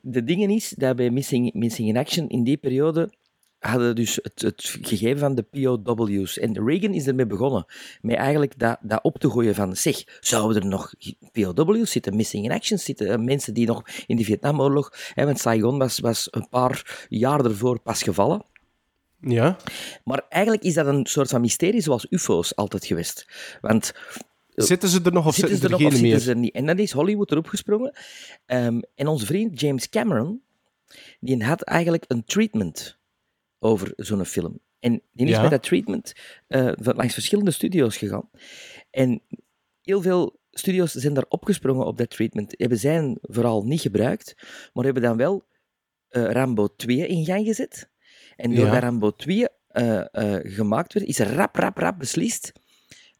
[0.00, 3.10] de dingen is dat bij Missing, Missing in Action in die periode
[3.58, 6.38] hadden dus het, het gegeven van de POW's.
[6.38, 7.64] En Reagan is ermee begonnen.
[8.00, 10.92] Met eigenlijk dat, dat op te gooien van, zeg, zouden er nog
[11.32, 14.92] POW's zitten, Missing in Action zitten, eh, mensen die nog in de Vietnamoorlog...
[15.14, 18.44] Hè, want Saigon was, was een paar jaar ervoor pas gevallen.
[19.28, 19.56] Ja.
[20.04, 23.26] Maar eigenlijk is dat een soort van mysterie zoals UFO's altijd geweest.
[23.60, 23.92] Want
[24.54, 26.54] Zitten ze er nog of zitten zitten, ze er nog of zitten ze er niet?
[26.54, 27.92] En dan is Hollywood erop gesprongen.
[28.46, 30.42] Ehm, en onze vriend James Cameron,
[31.20, 32.98] die had eigenlijk een treatment
[33.58, 34.58] over zo'n film.
[34.78, 35.40] En die is Ja.
[35.42, 36.12] met dat treatment
[36.46, 38.30] eh, langs verschillende studio's gegaan.
[38.90, 39.22] En
[39.82, 42.54] heel veel studio's zijn daar opgesprongen op dat treatment.
[42.56, 44.34] Hebben zij vooral niet gebruikt,
[44.72, 45.44] maar hebben dan wel
[46.08, 47.88] eh, Rambo 2 in gang gezet.
[48.36, 48.56] En Ja.
[48.56, 52.52] doordat Rambo 2 eh, eh, gemaakt werd, is er rap, rap, rap beslist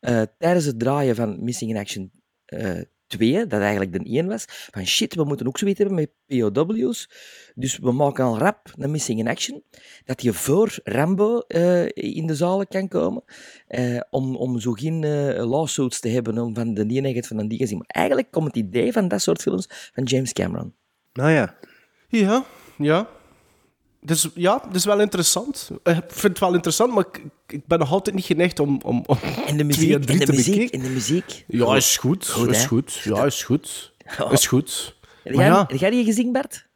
[0.00, 2.10] eh, tijdens het draaien van Missing in Action
[2.46, 6.10] eh 2, dat eigenlijk de 1 was, van shit, we moeten ook zoiets hebben met
[6.26, 7.10] POW's.
[7.54, 9.62] Dus we maken al rap een Missing in Action,
[10.04, 13.24] dat je voor Rambo eh, in de zalen kan komen,
[13.66, 17.46] eh, om, om zo geen eh, lawsuits te hebben om van de ene van de
[17.46, 17.78] die gezien.
[17.78, 20.74] Maar eigenlijk komt het idee van dat soort films van James Cameron.
[21.12, 21.54] Nou ja.
[22.08, 22.44] Ja,
[22.78, 23.08] ja.
[24.06, 25.70] Dus ja, dat is wel interessant.
[25.82, 28.80] Eh, Ik vind het wel interessant, maar ik, ik ben nog altijd niet geneigd om,
[28.84, 31.44] om, om En de muziek, en drie en de te muziek, en de muziek.
[31.46, 32.28] Ja, is goed.
[32.28, 32.66] Goed, is hè?
[32.66, 32.92] goed.
[32.94, 33.92] Ja, is goed.
[34.18, 34.30] Ja.
[34.30, 34.96] Is goed.
[35.24, 35.64] Heb jij, ja.
[35.68, 36.66] heb jij die gezien, Bart?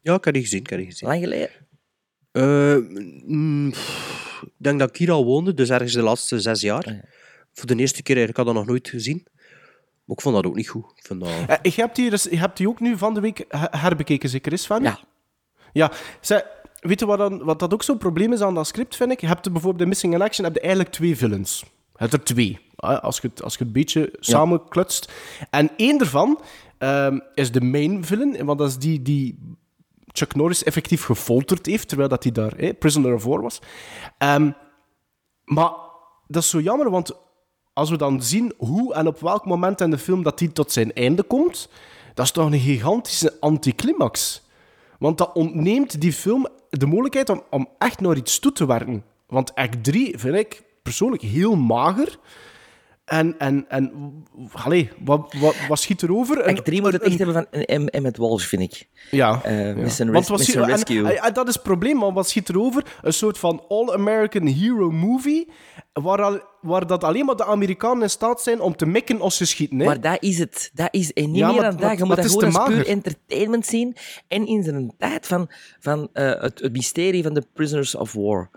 [0.00, 1.08] Ja, ik heb die gezien, ik heb die gezien.
[1.08, 1.50] Lang geleden?
[2.32, 2.76] Eh,
[3.26, 6.92] mm, pff, ik denk dat ik hier al woonde, dus ergens de laatste zes jaar.
[6.92, 7.00] Ja.
[7.52, 9.26] Voor de eerste keer, eigenlijk had ik dat nog nooit gezien.
[10.04, 10.84] Maar ik vond dat ook niet goed.
[10.96, 11.30] Ik vind dat...
[11.48, 14.28] Eh, je, hebt die, dus, je hebt die ook nu van de week he- herbekeken,
[14.28, 14.82] zeker is van?
[14.82, 14.98] Ja.
[15.72, 15.92] Ja.
[16.20, 16.44] Zij,
[16.80, 19.20] weet je wat, dan, wat dat ook zo'n probleem is aan dat script, vind ik?
[19.20, 21.60] Je hebt er bijvoorbeeld in Missing in Action heb je eigenlijk twee villains.
[21.60, 25.12] Je hebt er twee, als je het, als je het een beetje samenklutst.
[25.50, 26.40] En één daarvan
[26.78, 29.56] ehm, is de main villain, want dat is die die
[30.12, 33.60] Chuck Norris effectief gefolterd heeft, terwijl dat hij daar prisoner of war was.
[34.18, 34.50] Ehm,
[35.44, 35.72] maar
[36.26, 37.12] dat is zo jammer, want
[37.72, 40.72] als we dan zien hoe en op welk moment in de film dat hij tot
[40.72, 41.68] zijn einde komt,
[42.14, 44.42] dat is toch een gigantische anticlimax.
[44.98, 49.04] Want dat ontneemt die film de mogelijkheid om, om echt naar iets toe te werken.
[49.26, 52.18] Want act 3 vind ik persoonlijk heel mager.
[53.04, 53.92] En, en, en
[54.52, 56.42] allee, wat, wat, wat schiet erover?
[56.44, 58.88] Act 3 moet het echt hebben van een M- Emmet Walsh, vind ik.
[59.10, 59.40] ja.
[59.44, 59.74] Ja.
[59.74, 61.12] Mission, Want wat Mission Rescue.
[61.12, 62.84] en- en dat is het probleem, want wat schiet erover?
[63.02, 65.48] Een soort van all-American hero movie,
[65.92, 69.36] waar, al, waar dat alleen maar de Amerikanen in staat zijn om te mikken als
[69.36, 69.78] ze schieten.
[69.78, 69.84] Hè?
[69.84, 70.70] Maar dat is het.
[70.74, 71.80] Dat is, en niet Ja, meer maar- dan dat.
[71.80, 73.96] Je maar- moet maar dat gewoon als puur entertainment zien.
[74.28, 78.50] En in zijn tijd van, van eh, het, het mysterie van de Prisoners of War.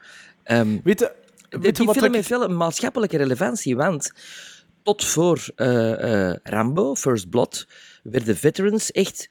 [0.44, 1.12] Ehm, Weet je,
[1.62, 4.12] de- die film ik- heeft wel een maatschappelijke relevantie, want
[4.84, 7.68] tot voor eh, eh, Rambo, First Blood,
[8.04, 9.30] werden veterans echt,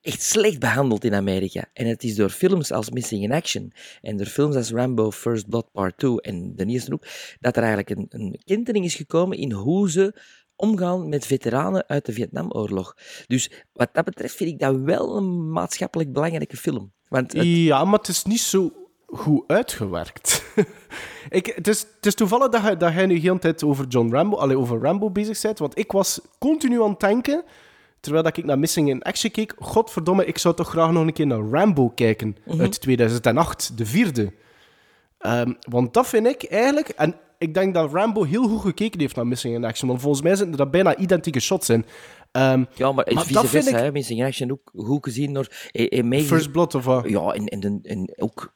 [0.00, 1.64] echt slecht behandeld in Amerika.
[1.72, 5.48] En het is door films als Missing in Action en door films als Rambo, First
[5.48, 7.04] Blood Part 2 en de eerste ook,
[7.40, 10.14] dat er eigenlijk een, een kentering is gekomen in hoe ze
[10.56, 12.96] omgaan met veteranen uit de Vietnamoorlog.
[13.26, 16.92] Dus wat dat betreft vind ik dat wel een maatschappelijk belangrijke film.
[17.08, 18.72] Want het- Ja, maar het is niet zo
[19.06, 20.41] goed uitgewerkt.
[21.30, 23.86] ik, het, is, het is toevallig dat jij, dat jij nu heel de tijd over
[23.86, 27.42] John Rambo, allee, over Rambo bezig bent, want ik was continu aan het denken,
[28.00, 31.12] terwijl dat ik naar Missing in Action keek, godverdomme, ik zou toch graag nog een
[31.12, 34.32] keer naar Rambo kijken, uit 2008, de vierde.
[35.18, 39.16] Ehm, want dat vind ik eigenlijk, en ik denk dat Rambo heel goed gekeken heeft
[39.16, 41.84] naar Missing in Action, want volgens mij zitten er bijna identieke shots in.
[42.32, 43.92] Ehm, ja, maar, maar vice versa, ik- hè.
[43.92, 45.46] Missing in Action ook goed gezien door...
[45.72, 47.08] eh, eh, meege- First Blood of wat?
[47.08, 48.54] Ja, en, en, en ook...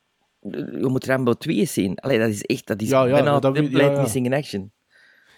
[0.51, 1.97] Je moet Rambo 2 zien.
[1.99, 2.66] Allee, dat is echt...
[2.66, 4.01] Dat is Ja, ja, bijna dat ja.
[4.01, 4.72] Missing in Action.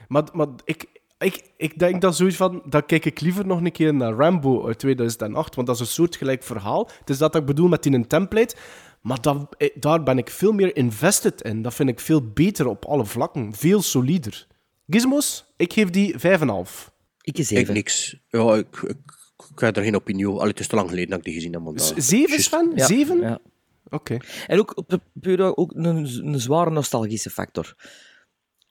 [0.08, 0.84] Maar, maar ik,
[1.18, 4.66] ik, ik denk dat zoiets van, dan kijk ik liever nog een keer naar Rambo
[4.66, 6.90] uit 2008, want dat is een soortgelijk verhaal.
[7.00, 8.56] Het is dat ik bedoel met die een template,
[9.02, 11.62] maar dat, eh, daar ben ik veel meer invested in.
[11.62, 14.46] Dat vind ik veel beter op alle vlakken, veel solider.
[14.86, 16.90] Gizmos, ik geef die 5,5.
[17.20, 17.74] Ik is Ik even.
[17.74, 18.16] niks.
[18.28, 18.96] Ja, ik, ik,
[19.54, 20.38] ik heb er geen opinie over.
[20.38, 21.62] Allee, het is te lang geleden dat ik die gezien heb.
[21.62, 22.44] want dat- 7 juist.
[22.44, 22.72] Sven?
[22.74, 23.20] Ja, 7?
[23.20, 23.38] Ja.
[23.90, 24.16] Oké.
[24.46, 25.84] En ook, op de, puur ook een,
[26.26, 27.74] een zware nostalgische factor.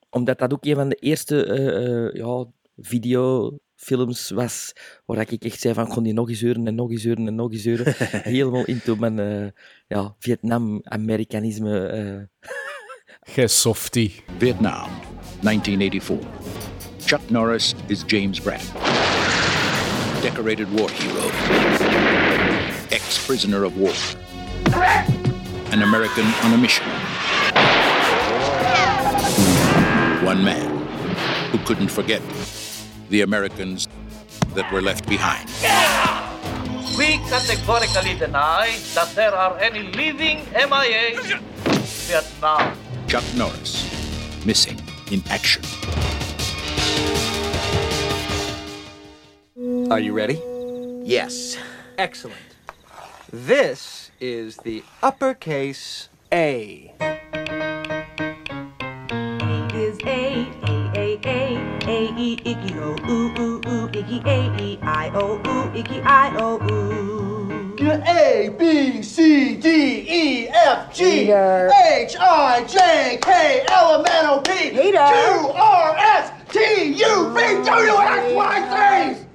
[0.09, 2.45] Omdat dat ook een van de eerste eh, eh, ja,
[2.77, 4.73] videofilms was
[5.05, 7.27] waar ik echt zei van, ik kon die nog eens huren en nog eens huren
[7.27, 7.93] en nog eens huren.
[8.33, 9.47] Helemaal into mijn eh,
[9.87, 11.87] ja, Vietnam-Amerikanisme.
[11.87, 13.47] eh.
[13.47, 14.23] Softie.
[14.37, 14.89] Vietnam,
[15.41, 16.27] 1984.
[17.05, 18.71] Chuck Norris is James Brand.
[20.21, 21.29] Decorated war hero.
[22.89, 23.95] Ex-prisoner of war.
[25.71, 26.85] An American on a mission.
[30.25, 30.85] One man
[31.51, 32.21] who couldn't forget
[33.09, 33.87] the Americans
[34.55, 35.47] that were left behind.
[36.97, 41.39] We categorically deny that there are any living MIAs in
[42.07, 42.75] Vietnam.
[43.07, 43.85] Chuck Norris,
[44.45, 44.81] missing
[45.11, 45.63] in action.
[49.91, 50.41] Are you ready?
[51.03, 51.57] Yes.
[51.97, 52.37] Excellent.
[53.31, 56.93] This is the uppercase A.
[56.99, 57.21] Eight
[59.73, 60.47] is eight,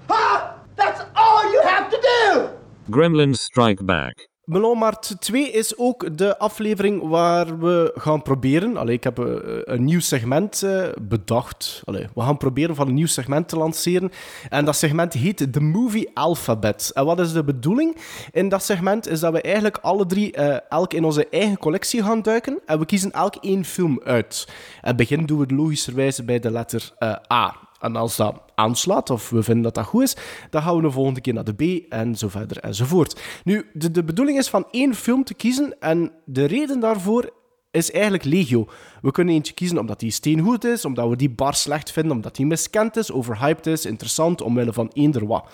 [0.08, 0.54] Huh?
[0.76, 2.50] That's all you have to do!
[2.90, 8.76] Gremlins Strike Back Melon Mart 2 is ook de aflevering waar we gaan proberen.
[8.76, 9.34] Allee, ik heb eh,
[9.64, 11.82] een nieuw segment eh, bedacht.
[11.84, 14.12] Allee, we gaan proberen van een nieuw segment te lanceren.
[14.48, 16.90] En dat segment heet The Movie Alphabet.
[16.94, 17.96] En wat is de bedoeling
[18.32, 19.08] in dat segment?
[19.08, 22.58] Is dat we eigenlijk alle drie eh, elk in onze eigen collectie gaan duiken.
[22.66, 24.48] En we kiezen elk één film uit.
[24.80, 26.92] En begin doen we logischerwijze bij de letter
[27.32, 27.56] A.
[27.82, 30.16] En als dat aanslaat, of we vinden dat dat goed is,
[30.50, 33.20] dan gaan we de volgende keer naar de B, en zo verder enzovoort.
[33.44, 37.30] Nu, de, de bedoeling is van één film te kiezen, en de reden daarvoor
[37.70, 38.68] is eigenlijk legio.
[39.02, 42.36] We kunnen eentje kiezen omdat die steengoed is, omdat we die bar slecht vinden, omdat
[42.36, 45.48] die miskend is, overhyped is, interessant, omwille van eender wat.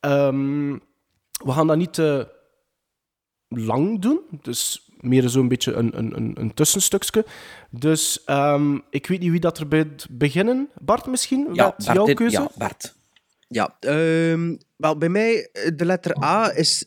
[0.00, 0.72] Ehm,
[1.44, 2.36] we gaan dat niet te
[3.48, 7.24] lang doen, dus meer zo'n beetje een, een, een, een tussenstukje.
[7.70, 10.68] Dus ehm, ik weet niet wie dat er bij het beginnen.
[10.80, 11.48] Bart misschien?
[11.52, 12.40] Ja, Wat Bart, jouw keuze?
[12.40, 12.94] ja, Bart.
[13.48, 16.84] Ja, ehm, wel, bij mij, eh, de letter A is...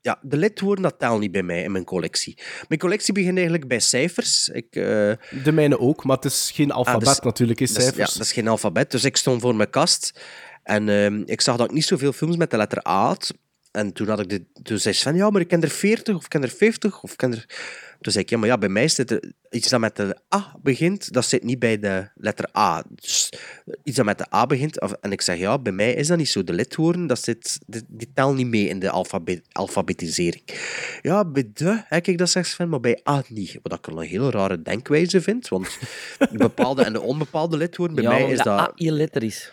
[0.00, 2.38] Ja, de lidwoorden, dat telt niet bij mij in mijn collectie.
[2.68, 4.48] Mijn collectie begint eigenlijk bij cijfers.
[4.48, 4.82] Ik, eh,
[5.44, 7.96] De mijne ook, maar het is geen alfabet Ah, dus- natuurlijk, is is- cijfers.
[8.12, 8.90] Ja, dat is geen alfabet.
[8.90, 10.20] Dus ik stond voor mijn kast
[10.62, 13.34] en ehm, ik zag dat ik niet zoveel films met de letter A had.
[13.72, 16.22] En toen, had ik de, toen zei Sven, ja, maar ik ken er 40 of
[16.24, 17.46] ik ken er 50 of ik ken er...
[18.00, 20.56] Toen zei ik, ja, maar ja, bij mij zit er iets dat met de A
[20.62, 22.84] begint, dat zit niet bij de letter A.
[22.88, 23.32] Dus
[23.84, 26.18] iets dat met de A begint, of- en ik zeg, ja, bij mij is dat
[26.18, 26.44] niet zo.
[26.44, 30.42] De lidwoorden, dat zit, die, die tellen niet mee in de alfabe- alfabetisering.
[31.02, 33.58] Ja, bij de heb ik dat zegt Sven, maar bij A niet.
[33.62, 35.78] Wat ik een hele rare denkwijze vind, want
[36.18, 38.58] de bepaalde en de onbepaalde lidwoorden, bij ja, mij is dat...
[38.58, 39.50] A je letter is.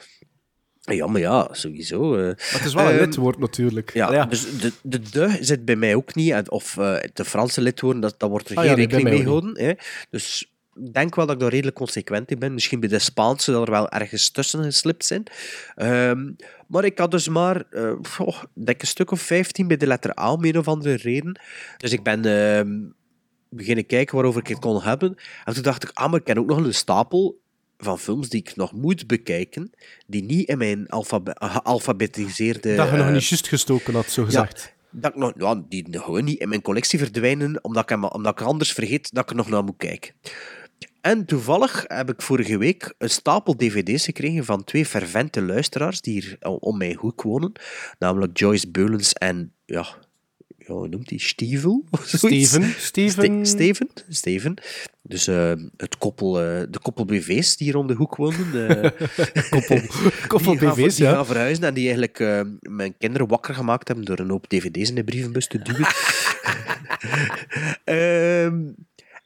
[0.95, 2.15] Ja, maar ja, sowieso.
[2.15, 2.21] eh.
[2.23, 3.93] Maar het is wel een Ehm, lidwoord natuurlijk.
[3.93, 4.25] Ja, Ja.
[4.25, 6.49] dus de, de de zit bij mij ook niet.
[6.49, 9.59] Of eh, de Franse lidwoorden, dat, dat wordt er Ah geen ja, rekening mee gehouden.
[9.59, 9.73] Hè.
[10.09, 12.53] Dus ik denk wel dat ik daar redelijk consequent in ben.
[12.53, 15.23] Misschien bij de Spaanse dat er wel ergens tussen geslipt zijn.
[15.75, 16.31] Ehm,
[16.67, 20.31] maar ik had dus maar ik denk een stuk of 15 bij de letter A
[20.31, 21.39] om een of andere reden.
[21.77, 22.69] Dus ik ben ehm,
[23.49, 25.15] beginnen kijken waarover ik het kon hebben.
[25.45, 27.39] En toen dacht ik, ah, maar ik ken ook nog een stapel
[27.81, 29.71] van films die ik nog moet bekijken,
[30.07, 32.75] die niet in mijn alfabe- gealfabetiseerde...
[32.75, 34.73] dat je nog eh, niet juist gestoken had, zo gezegd.
[34.91, 38.03] ja, dat ik nog, ja, die gewoon niet in mijn collectie verdwijnen, omdat ik, hem-
[38.03, 40.13] omdat ik anders vergeet dat ik er nog naar moet kijken.
[41.01, 46.13] En toevallig heb ik vorige week een stapel dvd's gekregen van twee fervente luisteraars die
[46.13, 47.51] hier om- mijn hoek wonen.
[47.99, 49.87] Namelijk Joyce Beulens en, ja
[50.77, 51.19] hoe noemt die?
[51.29, 52.49] Zoiets?
[52.49, 53.45] Steven, Steven.
[53.45, 53.89] Ste- Steven.
[54.09, 54.53] Steven.
[55.01, 58.67] Dus eh, het koppel, eh, de koppel BV's die hier om de hoek wonen.
[58.67, 58.91] eh,
[59.49, 59.81] Koppel,
[60.27, 61.13] koppel die gaan, BV's, die ja.
[61.13, 64.89] gaan verhuizen en die eigenlijk eh, mijn kinderen wakker gemaakt hebben door een hoop dvd's
[64.89, 65.87] in de brievenbus te duwen.
[67.83, 68.67] Ehm,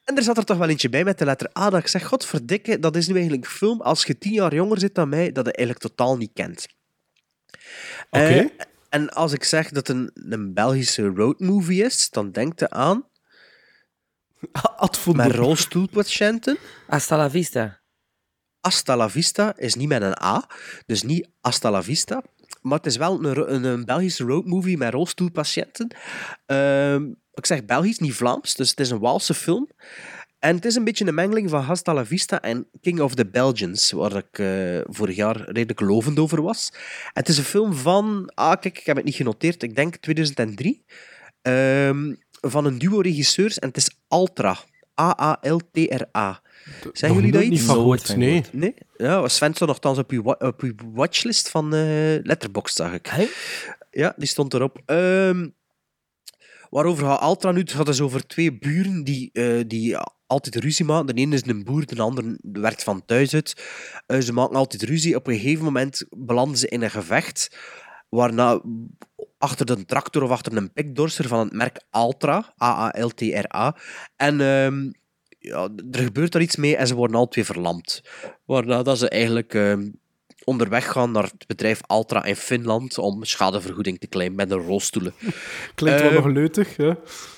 [0.04, 2.06] en er zat er toch wel eentje bij met de letter A dat ik zeg,
[2.06, 5.32] godverdikke, dat is nu eigenlijk een film als je tien jaar jonger zit dan mij,
[5.32, 6.68] dat je eigenlijk totaal niet kent.
[8.10, 8.24] Oké.
[8.26, 8.46] Eh,
[8.94, 13.08] en als ik zeg dat het een, een Belgische roadmovie is, dan denkt je aan
[15.14, 16.58] met rolstoelpatiënten.
[16.88, 17.80] Hasta la vista.
[18.60, 20.50] Hasta la vista is niet met een A,
[20.86, 22.24] dus niet hasta la vista.
[22.62, 25.96] Maar het is wel een, een, een Belgische roadmovie met rolstoelpatiënten.
[26.46, 29.70] Ehm, ik zeg Belgisch, niet Vlaams, dus het is een Waalse film.
[30.44, 33.26] En het is een beetje een mengeling van Hasta la Vista en King of the
[33.26, 36.70] Belgians, waar ik eh, vorig jaar redelijk lovend over was.
[37.04, 39.96] En het is een film van, ah kijk, ik heb het niet genoteerd, ik denk
[39.96, 40.86] 2003,
[41.42, 44.58] ehm, van een duo regisseurs en het is Altra.
[45.02, 46.42] A-A-L-T-R-A.
[46.94, 47.52] Zijn nog jullie dat iets?
[47.52, 48.28] niet van gehoord, nee.
[48.30, 48.54] gehoord.
[48.54, 48.74] Nee?
[48.98, 53.08] Ja, Sven stond nogthans op uw, wa- op uw watchlist van eh Letterboxd, zag ik.
[53.92, 54.82] Ja, die stond erop.
[54.86, 55.48] Ehm,
[56.70, 57.60] waarover gaat Altra nu?
[57.60, 59.98] Het gaat dus over twee buren die, eh, die
[60.34, 61.16] altijd ruzie maken.
[61.16, 63.64] De ene is een boer, de andere werkt van thuis uit.
[64.06, 65.16] Eh, ze maken altijd ruzie.
[65.16, 67.58] Op een gegeven moment belanden ze in een gevecht,
[68.10, 68.62] waarna
[69.38, 73.76] achter de tractor of achter een pikdorser van het merk Altra, A-A-L-T-R-A.
[74.16, 74.92] En ehm,
[75.40, 78.02] ja, er gebeurt daar iets mee en ze worden al twee verlamd.
[78.46, 79.90] Waarna dat ze eigenlijk ehm,
[80.46, 85.14] onderweg gaan naar het bedrijf Altra in Finland om schadevergoeding te claimen met een rolstoelen.
[85.76, 86.92] Klinkt wel Eh, nog leutig, hè?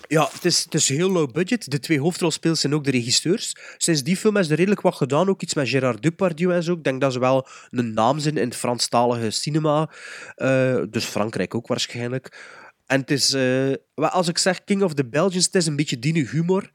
[0.08, 1.72] ja, het is, het is heel low budget.
[1.72, 3.56] De twee hoofdrolspelers zijn ook de regisseurs.
[3.78, 5.30] Sinds die film is er redelijk wat gedaan.
[5.30, 6.74] Ook iets met Gérard Depardieu en zo.
[6.74, 9.90] Ik denk dat ze wel een naam zijn in het Franstalige cinema.
[10.36, 12.38] Eh, dus Frankrijk ook waarschijnlijk.
[12.86, 16.00] En het is, eh, als ik zeg King of the Belgians, het is een beetje
[16.00, 16.72] die humor.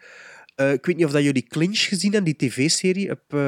[0.56, 3.38] Ik weet niet of dat jullie Clinch gezien hebben, die tv-serie op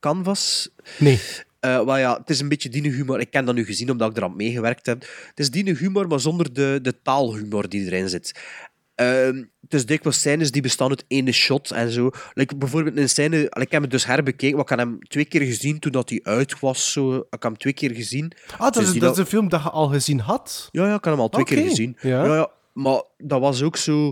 [0.00, 0.68] Canvas.
[0.98, 1.20] Nee.
[1.64, 3.20] Eh, wel ja, het is een beetje die humor.
[3.20, 5.00] Ik ken dat nu gezien omdat ik eraan meegewerkt heb.
[5.28, 8.40] Het is die humor, maar zonder de, de taalhumor die erin zit.
[8.94, 12.10] Ehm, het is dikwijls scènes die bestaan uit ene shot en zo.
[12.34, 15.40] Like bijvoorbeeld een scène, ik heb hem dus herbekeken, maar ik heb hem twee keer
[15.40, 16.92] gezien toen dat hij uit was.
[16.92, 17.16] Zo.
[17.16, 18.32] Ik heb hem twee keer gezien.
[18.52, 20.68] Ah, dat, Dus is, dat is een film dat je al gezien had?
[20.72, 21.96] Ja, ja, ik heb hem al twee keer gezien.
[22.00, 22.24] ja.
[22.24, 22.34] Ja.
[22.34, 24.08] Ja, maar dat was ook zo...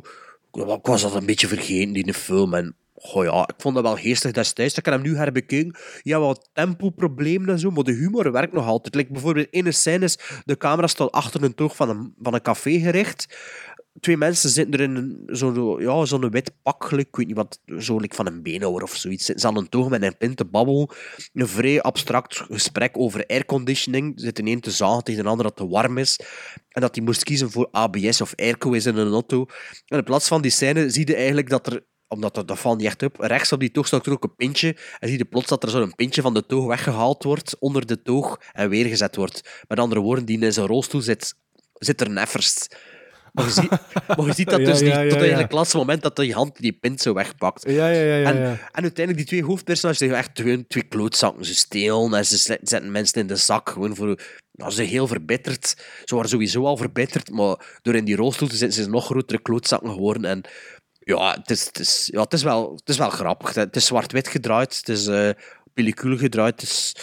[0.53, 2.55] Ik was dat een beetje vergeten, die film.
[2.55, 4.79] En goh ja, ik vond dat wel geestig destijds.
[4.79, 5.77] Ik heb hem nu herbekeken.
[6.03, 8.95] Ja, wat tempoproblemen en zo, maar de humor werkt nog altijd.
[8.95, 12.43] Like bijvoorbeeld ene scène is, de camera staat achter een toog van een, van een
[12.43, 13.37] café gericht.
[14.01, 17.61] Twee mensen zitten er in een- zo'n ja, zo'n wit pak, ik weet niet wat,
[17.79, 19.25] zo like van een beenhouwer of zoiets.
[19.25, 20.89] Zitten ze aan een toog met een pint te babbelen.
[21.33, 24.13] Een vrij abstract gesprek over airconditioning.
[24.17, 26.21] Zit een een te zagen tegen een ander dat te warm is.
[26.69, 29.47] En dat hij moest kiezen voor ABS of airco is in een auto.
[29.87, 32.79] En in plaats van die scène zie je eigenlijk dat er omdat dat, dat valt
[32.79, 33.21] niet echt op.
[33.21, 34.77] Rechts op die toog staat er ook een pintje.
[34.99, 38.03] En zie je plots dat er zo'n pintje van de toog weggehaald wordt, onder de
[38.03, 39.65] toog, en weer gezet wordt.
[39.69, 41.35] Met andere woorden, die in zijn rolstoel zit,
[41.73, 42.77] zit er nefferst.
[43.33, 43.71] Maar je, ziet,
[44.17, 45.37] maar je ziet dat dus niet ja, ja, tot ja.
[45.37, 47.65] het laatste moment dat je hand die pint zo wegpakt.
[47.67, 48.17] Ja, ja, ja.
[48.17, 48.37] ja, En,
[48.73, 51.45] en uiteindelijk, die twee hoofdpersonages zijn echt twee, twee klootzakken.
[51.45, 53.71] Ze stelen en ze zet- zetten mensen in de zak.
[53.71, 54.19] Gewoon voor,
[54.51, 55.77] ja, ze zijn heel verbitterd.
[56.05, 59.05] Ze waren sowieso al verbitterd, maar door in die rolstoel te zitten, zijn ze nog
[59.05, 60.25] grotere klootzakken geworden.
[60.25, 60.43] En
[61.05, 63.55] ja, het is, het is, ja, het is, wel, het is wel grappig.
[63.55, 65.31] Het is zwart-wit gedraaid, het is eh
[65.75, 66.61] pellicule gedraaid.
[66.61, 66.97] Het is...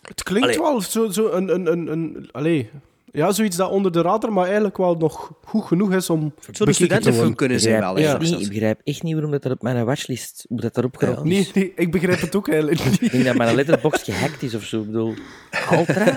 [0.00, 0.60] Het klinkt Allee.
[0.60, 2.28] wel zo, zo een, een, een, een...
[2.32, 2.70] Allee.
[3.16, 6.64] Ja, zoiets dat onder de radar, maar eigenlijk wel nog goed genoeg is om te
[7.12, 7.34] worden.
[7.34, 7.98] kunnen zijn wel.
[7.98, 10.96] Ik niet, ik begrijp echt niet waarom dat, er op mijn watchlist hoe dat erop
[11.00, 11.32] Ja, gerold is.
[11.32, 13.10] nee, nee, ik begrijp het ook eigenlijk Ik niet.
[13.12, 14.80] denk dat mijn letterbox gehackt is of zo.
[14.80, 15.14] Ik bedoel,
[15.68, 16.16] Altra?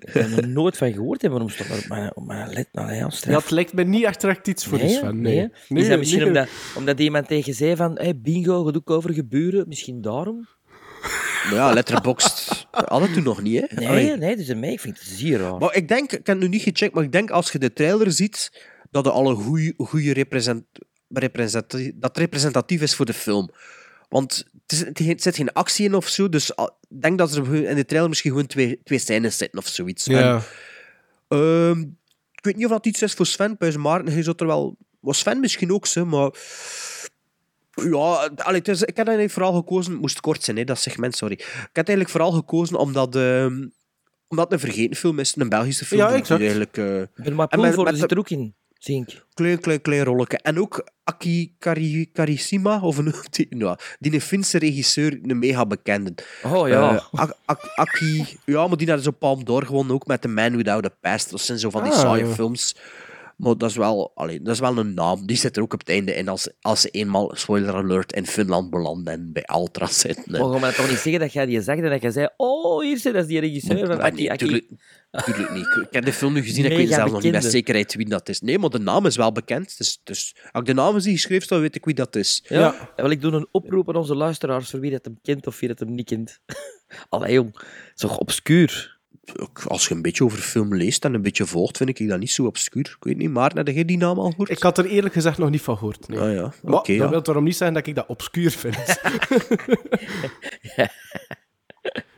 [0.00, 1.24] Ik heb er nooit van gehoord.
[1.24, 2.68] En waarom stond dat op mijn, op mijn let?
[2.72, 4.88] Nou, ja, Ja, het lijkt me niet echt iets voor nee?
[4.88, 5.20] Sven.
[5.20, 5.50] nee.
[5.68, 6.28] Is dat misschien nee.
[6.28, 9.64] omdat, omdat iemand tegen zei van hey, bingo, gaat ook over gebeuren?
[9.68, 10.46] Misschien daarom?
[11.44, 13.76] Maar ja, Letterboxd had het toen nog niet, hè?
[13.76, 14.16] Nee, Allee.
[14.16, 15.58] nee, dus mij, ik vind het zeer raar.
[15.58, 17.72] Maar ik denk, ik heb het nu niet gecheckt, maar ik denk als je de
[17.72, 18.52] trailer ziet,
[18.90, 20.64] dat het al een goede, goede represent,
[21.08, 23.50] representatief, dat representatief is voor de film.
[24.08, 27.36] Want het, is, het het zit geen actie in of zo, dus ik denk dat
[27.36, 30.04] er in de trailer misschien gewoon twee, twee scènes zitten of zoiets.
[30.04, 30.34] Ja.
[30.34, 31.80] En, ehm,
[32.32, 34.76] ik weet niet of dat iets is voor Sven, bij Maarten, hij zat er wel...
[35.00, 36.30] Was Sven misschien ook, zo, maar...
[37.74, 38.66] Ja, allee, ik
[38.96, 39.92] heb eigenlijk vooral gekozen...
[39.92, 41.34] Het moest kort zijn, hè, dat segment, sorry.
[41.34, 43.16] Ik heb eigenlijk vooral gekozen omdat...
[43.16, 43.66] ehm,
[44.28, 46.00] omdat het een vergeten film is, een Belgische film.
[46.00, 46.40] Ja, die exact.
[46.40, 49.00] Eigenlijk, eh, maar en poel met- voor, met die de- zit er ook in, zie
[49.06, 49.24] ik.
[49.34, 50.38] klein, klein, klein rolletje.
[50.38, 55.66] En ook Aki Kari, Karissima, of een, die, nou, die een Finse regisseur, een mega
[55.66, 56.12] bekende.
[56.44, 57.08] Oh ja.
[57.12, 60.56] Ak- Ak- Aki, ja, maar die had zo Palm d'Or gewonnen, ook met The Man
[60.56, 61.30] Without a Past.
[61.30, 62.32] Dat zijn zo van die Ah, saaie ja.
[62.32, 62.76] films.
[63.36, 65.26] Maar dat is, wel, allee, dat is wel een naam.
[65.26, 68.26] Die zit er ook op het einde in als, als ze eenmaal, spoiler alert, in
[68.26, 70.32] Finland belanden en bij Altra zitten.
[70.32, 72.82] Maar ga maar toch niet zeggen dat jij die zag en dat jij zei oh,
[72.82, 74.44] hier zit, dat is die regisseur van Aki nee, Aki.
[74.44, 74.66] tuurlijk,
[75.24, 75.66] tuurlijk niet.
[75.66, 78.08] Ik heb de film nu gezien en ik weet zelf nog niet met zekerheid wie
[78.08, 78.40] dat is.
[78.40, 79.78] Nee, maar de naam is wel bekend.
[79.78, 82.44] Dus, dus als ik de namen zie geschreven staan, weet ik wie dat is.
[82.48, 82.92] Ja, Ja.
[82.96, 85.68] Wel, ik doe een oproep aan onze luisteraars voor wie dat hem kent of wie
[85.68, 86.40] dat hem niet kent.
[87.08, 87.50] Allee, jong.
[87.54, 88.93] Het is toch obscuur?
[89.40, 92.18] Ook Als je een beetje over film leest en een beetje volgt, vind ik dat
[92.18, 92.94] niet zo obscuur.
[92.98, 94.50] Ik weet niet, maar heb jij die naam al gehoord?
[94.50, 96.08] Ik had er eerlijk gezegd nog niet van gehoord.
[96.08, 96.18] Nee.
[96.18, 96.52] Ah ja, oké.
[96.62, 97.08] Maar dat ja.
[97.08, 98.76] wil daarom niet zeggen dat ik dat obscuur vind.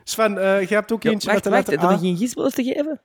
[0.04, 2.08] Sven, eh jij hebt ook Ja, eentje wacht, met de wacht, letter heb je A.
[2.08, 3.00] geen gizmos te geven?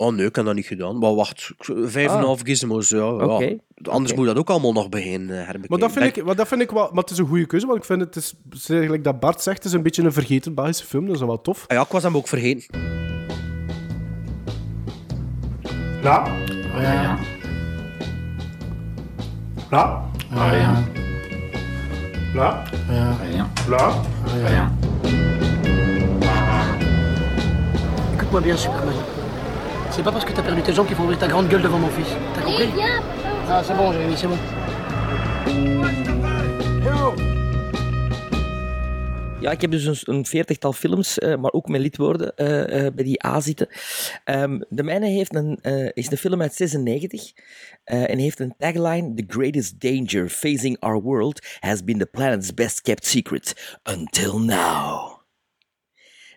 [0.00, 0.98] Oh nee, ik heb dat niet gedaan.
[0.98, 2.24] Maar wacht, vijf en een Ah.
[2.24, 2.96] half gizmos, ja.
[2.98, 3.56] ja.
[3.82, 4.14] Anders oké.
[4.20, 5.68] moet dat ook allemaal nog beginnen uh, herbekijken.
[5.68, 6.88] Maar dat, vind ik, maar dat vind ik wel...
[6.92, 9.20] Maar het is een goede keuze, want ik vind het, is, het is eigenlijk dat
[9.20, 11.06] Bart zegt, het is een beetje een vergeten Belgische film.
[11.06, 11.64] Dat is wel tof.
[11.66, 12.64] Ah ja, ik was hem ook vergeten.
[16.02, 16.22] Là
[16.74, 17.18] Rien.
[19.70, 20.84] Là Rien.
[22.34, 23.46] Là Rien.
[23.68, 23.92] Là
[24.24, 24.78] Rien.
[28.14, 28.94] Écoute-moi bien, Superman.
[29.92, 31.78] C'est pas parce que t'as perdu tes jambes qu'il faut ouvrir ta grande gueule devant
[31.78, 32.06] mon fils.
[32.34, 32.68] T'as compris
[33.48, 34.38] Ah, c'est bon, Jérémy, c'est bon.
[39.40, 42.94] Ja, ik heb dus een, een veertigtal films, eh, maar ook met lidwoorden eh, eh,
[42.94, 43.68] bij die A zitten.
[44.24, 47.32] Ehm, de mijne heeft een, eh, is een film uit 96
[47.84, 52.54] eh, en heeft een tagline: The greatest danger facing our world has been the planet's
[52.54, 55.19] best kept secret until now.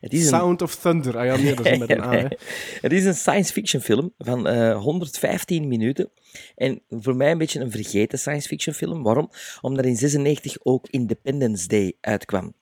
[0.04, 1.18] Het is een- Sound of Thunder.
[1.18, 2.12] Ah ja, nee, dat is met een A.
[2.12, 2.28] hè.
[2.82, 6.10] Het is een science fiction film van eh, 115 minuten.
[6.56, 9.04] En voor mij een beetje een vergeten science fiction film.
[9.04, 9.30] Waarom?
[9.62, 12.54] Omdat in 96 ook Independence Day uitkwam.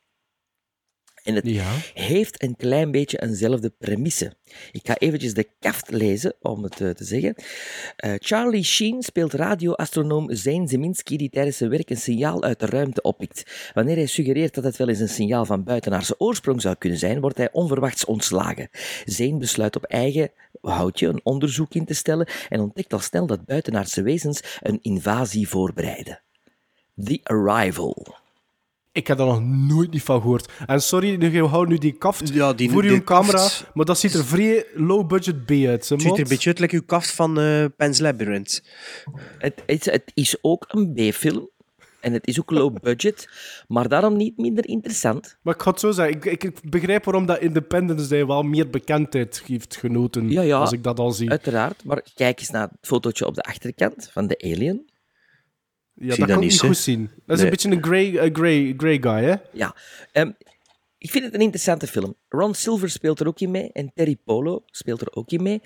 [1.23, 1.71] En het Ja.
[1.93, 4.33] heeft een klein beetje eenzelfde premisse.
[4.71, 7.35] Ik ga eventjes de kaft lezen, om het eh, te zeggen.
[7.95, 12.65] Eh, Charlie Sheen speelt radioastronoom Zane Zeminski die tijdens zijn werk een signaal uit de
[12.65, 13.69] ruimte oppikt.
[13.73, 17.21] Wanneer hij suggereert dat het wel eens een signaal van buitenaardse oorsprong zou kunnen zijn,
[17.21, 18.69] wordt hij onverwachts ontslagen.
[19.05, 23.45] Zane besluit op eigen houtje een onderzoek in te stellen en ontdekt al snel dat
[23.45, 26.21] buitenaardse wezens een invasie voorbereiden.
[27.03, 28.19] The Arrival.
[28.93, 30.51] Ik heb daar nog nooit niet van gehoord.
[30.65, 33.65] En sorry, nu je houdt nu die kaft Ja, die- voor die je camera, kaft-
[33.73, 35.89] maar dat ziet er vrij low-budget B uit.
[35.89, 38.63] Het ziet er een beetje uit like uw kaft van eh Pan's Labyrinth.
[39.37, 41.49] Het, het, het is ook een B-film.
[41.99, 43.29] En het is ook low budget,
[43.67, 45.37] maar daarom niet minder interessant.
[45.41, 48.43] Maar ik ga het zo zeggen, ik, ik, ik begrijp waarom dat Independence Day wel
[48.43, 50.57] meer bekendheid heeft genoten, Ja, ja.
[50.59, 51.29] als ik dat al zie.
[51.29, 54.89] Uiteraard, maar kijk eens naar het fotootje op de achterkant van de alien.
[55.93, 57.09] Ja, dat kan ik niet, goed zien.
[57.25, 59.35] Dat is een beetje een grey, een grey, grey guy, hè?
[59.51, 59.75] Ja,
[60.11, 60.31] ehm,
[60.97, 62.15] ik vind het een interessante film.
[62.29, 65.61] Ron Silver speelt er ook in mee en Terry Polo speelt er ook in mee.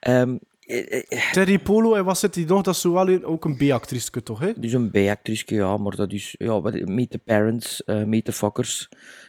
[0.00, 2.62] Ehm, eh, eh, Terry Polo, en wat zit hij nog?
[2.62, 4.38] Dat is zo wel een- ook een B-actrice, toch?
[4.40, 4.52] Hè?
[4.56, 6.34] dus een B-actrice, ja, maar dat is...
[6.38, 8.88] Ja, Meet the Parents, eh Meet the Fockers.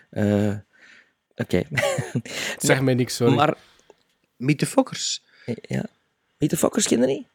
[0.10, 0.54] eh,
[1.36, 1.64] Oké.
[2.58, 3.34] Zeg mij niks, sorry.
[3.36, 3.58] Maar,
[4.38, 5.24] Meet the Fockers.
[5.62, 5.86] ja.
[6.38, 7.28] Meet the Fockers, ken je niet?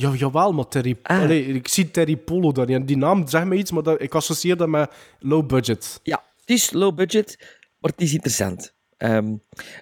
[0.00, 0.98] Ja, jawel, maar Terry...
[1.02, 1.20] Ah.
[1.20, 4.56] Allee, ik zie Terry Polo daar Die naam zegt me iets, maar dat, ik associeer
[4.56, 6.00] dat met low budget.
[6.02, 7.36] Ja, het is low budget,
[7.78, 8.74] maar het is interessant.
[8.96, 9.34] Ehm,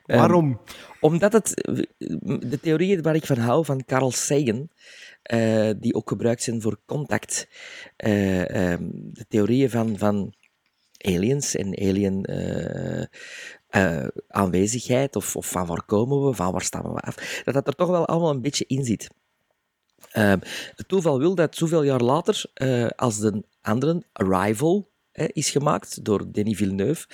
[0.06, 0.60] ehm, Waarom?
[1.00, 1.54] Omdat het,
[2.50, 4.68] de theorieën waar ik van hou, van Carl Sagan,
[5.22, 7.48] eh, die ook gebruikt zijn voor contact,
[7.96, 10.34] eh, ehm, de theorieën van, van
[10.98, 17.00] aliens en alien eh, aanwezigheid, of, of van waar komen we, van waar stammen we
[17.00, 19.08] af, dat dat er toch wel allemaal een beetje in zit.
[20.18, 20.38] Ehm,
[20.76, 26.32] het toeval wil dat zoveel jaar later, eh, als de andere Arrival is gemaakt door
[26.32, 27.06] Denis Villeneuve,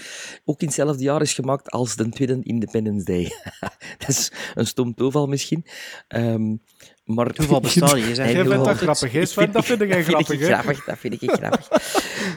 [0.44, 3.32] ook in hetzelfde jaar is gemaakt als de tweede Independence Day.
[3.98, 5.66] dat is een stom toeval misschien.
[6.08, 6.56] Ehm,
[7.04, 9.52] maar Toeval bestaat niet, Jij vindt dat grappig, hè, Sven?
[9.52, 10.46] Dat vind grappig, ik hè?
[10.46, 11.68] grappig, Dat vind ik grappig.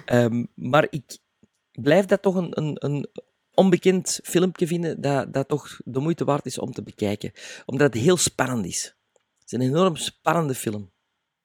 [0.05, 1.17] Ehm, maar ik
[1.71, 3.09] blijf dat toch een, een, een
[3.53, 7.31] onbekend filmpje vinden dat, dat toch de moeite waard is om te bekijken.
[7.65, 8.96] Omdat het heel spannend is.
[9.49, 10.91] Het is een enorm spannende film.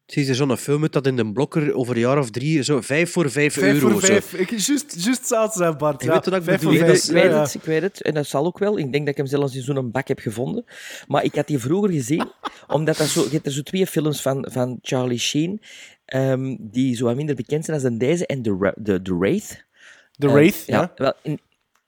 [0.06, 2.80] Zie je zo'n film uit dat in de blokker over een jaar of drie, zo
[2.80, 3.88] vijf voor vijf, Vijf euro.
[3.88, 4.06] voor zo.
[4.06, 4.34] vijf.
[4.34, 4.68] Ik juist,
[5.04, 6.00] juist hetzelfde zijn, Bart.
[6.02, 7.04] Je Ja, weet wat ik vijf bedoel, vijf.
[7.04, 7.40] Ik weet Ja, ja.
[7.42, 8.02] het, ik weet het.
[8.02, 8.78] En dat zal ook wel.
[8.78, 10.64] Ik denk dat ik hem zelfs in zo'n bak heb gevonden.
[11.06, 12.30] Maar ik had die vroeger gezien,
[12.68, 15.60] omdat dat zo, je hebt er zo twee films van, van Charlie Sheen,
[16.04, 19.64] ehm, die zo wat minder bekend zijn als deze en The, Ra- The, The Wraith.
[20.12, 20.92] The Eh, Wraith, ja.
[20.96, 21.40] Wel, in,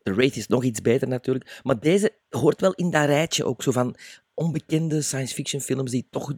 [0.03, 1.61] The Wraith is nog iets beter natuurlijk.
[1.63, 3.97] Maar deze hoort wel in dat rijtje ook zo van
[4.35, 6.35] onbekende science fiction films die toch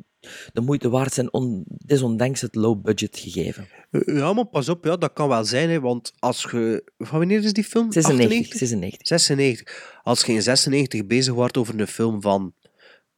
[0.53, 3.69] de moeite waard zijn, on, desondanks het low budget gegeven.
[3.91, 6.93] Ja, maar pas op, ja, dat kan wel zijn, hè, want als je...
[6.99, 7.93] Van wanneer is die film?
[7.93, 8.39] 96.
[8.39, 8.59] 98?
[8.59, 9.07] 96.
[9.07, 10.01] 96.
[10.03, 12.55] Als je in 96 bezig wordt over een film van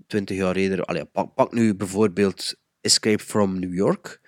[0.06, 4.20] 20 jaar eerder, allee, pak, pak nu bijvoorbeeld Escape from New York,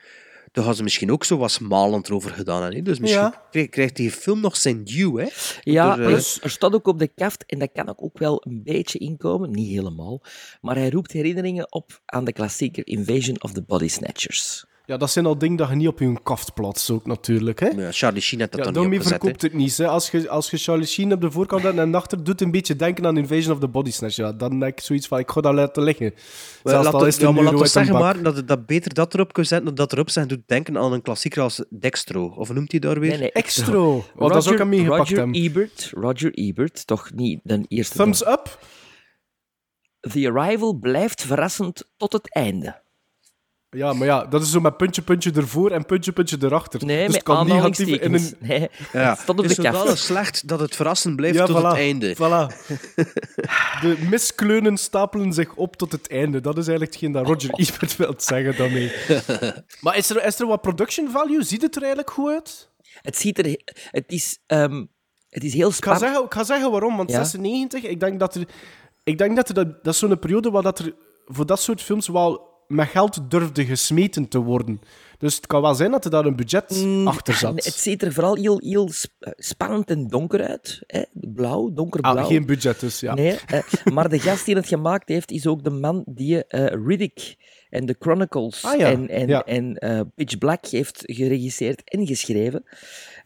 [0.52, 2.82] dan gaan ze misschien ook zo wat smalend erover gedaan hè.
[2.82, 3.44] Dus misschien Ja.
[3.50, 5.28] krijgt, krijgt die film nog zijn due, hè?
[5.62, 8.18] Ja, Door, eh, er, er staat ook op de kaft, en dat kan ook, ook
[8.18, 10.22] wel een beetje inkomen, niet helemaal,
[10.60, 14.64] maar hij roept herinneringen op aan de klassieker Invasion of the Body Snatchers.
[14.90, 17.60] Ja, dat zijn al dingen dat je niet op je kaft plaatst, ook natuurlijk.
[17.60, 17.66] Hè?
[17.68, 19.76] Ja, Charlie Sheen had dat Ja, dan niet opgezet, verkoopt het niet.
[19.76, 19.86] Hè.
[19.88, 22.76] Als, je, als je Charlie Sheen op de voorkant hebt en achter doet een beetje
[22.76, 25.40] denken aan Invasion of the Body Snatch, ja, dan heb ik zoiets van, ik ga
[25.40, 26.12] dat laten liggen.
[26.64, 28.48] Zelfs laat al het- is het ja, een maar euro laten we zeggen maar dat,
[28.48, 31.42] dat beter dat erop kan zetten dan dat erop zijn doet denken aan een klassieker
[31.42, 32.26] als Dextro.
[32.36, 33.10] Of noemt hij daar weer?
[33.10, 34.04] Nee, nee, Extro.
[34.14, 35.34] Wat dat is ook aan meegepakt Roger hem.
[35.34, 37.96] Ebert, Roger Ebert, toch niet de eerste.
[37.96, 38.58] Thumbs up?
[40.00, 42.80] The Arrival blijft verrassend tot het einde.
[43.76, 46.84] Ja, maar ja, dat is zo met puntje, puntje ervoor en puntje, puntje erachter.
[46.84, 48.30] Nee, dus het kan negatief in aanhalingstekens.
[48.30, 48.36] een...
[48.48, 51.66] Nee, Ja, het op is de zodanig slecht dat het verrassend blijft Ja, tot voilà,
[51.66, 52.14] het einde.
[52.14, 52.54] Voilà.
[53.80, 56.40] De miskleunen stapelen zich op tot het einde.
[56.40, 58.92] Dat is eigenlijk hetgeen dat Roger Ebert wil zeggen daarmee.
[59.80, 61.42] maar is er, is er wat production value?
[61.42, 62.68] Ziet het er eigenlijk goed uit?
[63.02, 63.60] Het ziet er...
[63.90, 64.84] Het is, ehm,
[65.28, 66.02] het is heel Ik ga, spannend.
[66.04, 67.16] zeggen, ik ga zeggen waarom, want Ja.
[67.24, 68.44] 96, ik denk dat er...
[69.04, 70.94] Ik denk dat er, dat, dat is zo'n periode waar dat er
[71.26, 74.80] voor dat soort films wel met geld durfde gesmeten te worden.
[75.18, 77.50] Dus het kan wel zijn dat er daar een budget achter zat.
[77.50, 80.82] Mm, Het ziet er vooral heel, heel eh, spannend en donker uit.
[80.86, 81.02] Hè?
[81.12, 82.16] Blauw, donkerblauw.
[82.16, 83.14] Ah, geen budget dus, ja.
[83.14, 83.62] Nee, eh,
[83.94, 87.34] maar de gast die het gemaakt heeft, is ook de man die eh, Riddick
[87.70, 88.90] en The Chronicles Ah, ja.
[88.90, 89.44] en, en, Ja.
[89.44, 92.62] en eh, Pitch Black heeft geregisseerd en geschreven.
[92.64, 92.78] Dus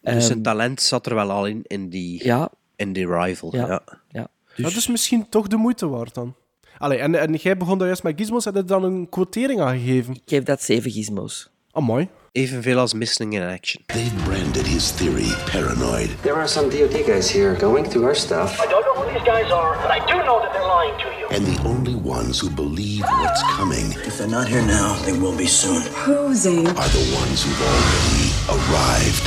[0.02, 3.56] Ehm, zijn talent zat er wel al in, in die, ja, in die rival.
[3.56, 3.66] Ja.
[3.66, 3.82] Ja.
[4.08, 4.28] ja.
[4.56, 6.34] Dat is misschien toch de moeite waard dan.
[6.78, 10.14] Allee, en, en jij begon daar juist met gizmos, heb je dan een quotering aangegeven?
[10.14, 11.50] Ik geef dat zeven gizmos.
[11.72, 12.08] Amai.
[12.32, 13.82] Evenveel als Missing in Action.
[13.86, 16.08] They've branded his theory paranoid.
[16.22, 18.60] There are some DoD guys here going through our stuff.
[18.64, 21.08] I don't know who these guys are, but I do know that they're lying to
[21.18, 21.28] you.
[21.30, 25.36] And the only ones who believe what's coming If they're not here now, they will
[25.36, 25.82] be soon.
[26.04, 26.66] Who's in?
[26.66, 29.26] are the ones who've already arrived.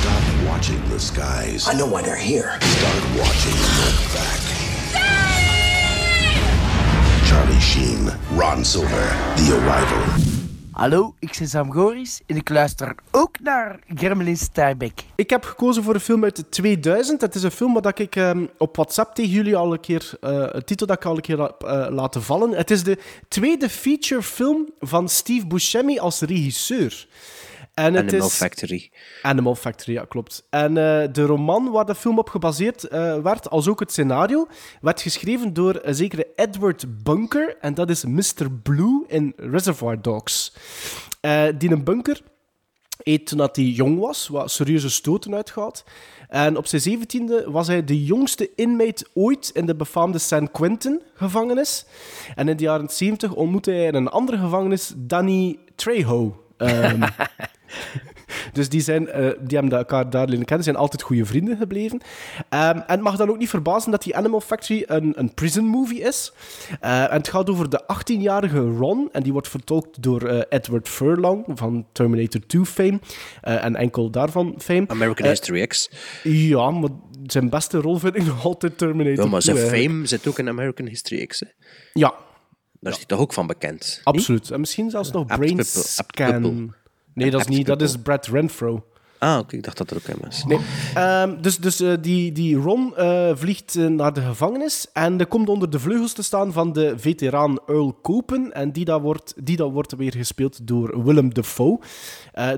[0.00, 1.68] Stop watching the skies.
[1.68, 2.58] I know why they're here.
[2.60, 4.59] Start watching and look back.
[7.40, 9.98] Charlie Sheen, Ron Silver, The Arrival.
[10.70, 15.00] Hallo, ik ben Sam Goris en ik luister ook naar Gremlin Steinbeck.
[15.14, 17.20] Ik heb gekozen voor een film uit 2000.
[17.20, 20.10] Het is een film dat ik ehm, op WhatsApp tegen jullie al een keer...
[20.20, 22.50] eh een titel dat ik al een keer heb eh, laten vallen.
[22.50, 27.06] Het is de tweede featurefilm van Steve Buscemi als regisseur.
[27.80, 28.34] En het Animal is...
[28.34, 28.90] Factory.
[29.22, 30.46] Animal Factory, ja, klopt.
[30.50, 34.46] En eh, de roman waar de film op gebaseerd eh, werd, als ook het scenario,
[34.80, 37.56] werd geschreven door een zekere Edward Bunker.
[37.60, 38.50] En dat is Mr.
[38.62, 40.52] Blue in Reservoir Dogs.
[41.20, 42.22] Eh, die een bunker
[43.02, 45.84] eet toen hij jong was, wat serieuze stoten uitgaat.
[46.28, 51.86] En op zijn zeventiende was hij de jongste inmate ooit in de befaamde San Quentin-gevangenis.
[52.34, 56.44] En in de jaren 70 ontmoette hij in een andere gevangenis Danny Trejo.
[56.56, 57.02] Ehm,
[58.52, 62.00] dus die, zijn, eh, die hebben elkaar daar leren kennen, zijn altijd goede vrienden gebleven.
[62.48, 65.64] Ehm, en het mag dan ook niet verbazen dat die Animal Factory een, een prison
[65.64, 66.32] movie is.
[66.80, 70.88] Eh, en het gaat over de 18-jarige Ron, en die wordt vertolkt door eh, Edward
[70.88, 73.00] Furlong van Terminator 2 fame,
[73.40, 74.84] en enkel daarvan fame.
[74.88, 75.90] American History X.
[76.22, 76.90] Ja, maar
[77.26, 79.54] zijn beste rol vind ik nog altijd Terminator Ja, maar 2.
[79.54, 79.92] zijn eigenlijk.
[79.94, 81.40] fame zit ook in American History X.
[81.40, 81.46] Hè.
[81.92, 82.14] Ja,
[82.80, 84.00] Daar is hij toch ook van bekend?
[84.04, 84.50] absoluut.
[84.50, 86.74] En misschien zelfs nog Brain Scan.
[87.14, 87.66] Nee, dat is niet.
[87.66, 88.84] Dat is Brad Renfro.
[89.20, 90.44] Ah, oké, ik dacht dat er ook in was.
[90.44, 90.58] Nee.
[90.94, 95.48] Ehm, dus dus eh, die, die Ron eh, vliegt eh, naar de gevangenis en komt
[95.48, 98.52] onder de vleugels te staan van de veteraan Earl Copen.
[98.52, 101.80] En die dat wordt, die dat wordt weer gespeeld door Willem Dafoe.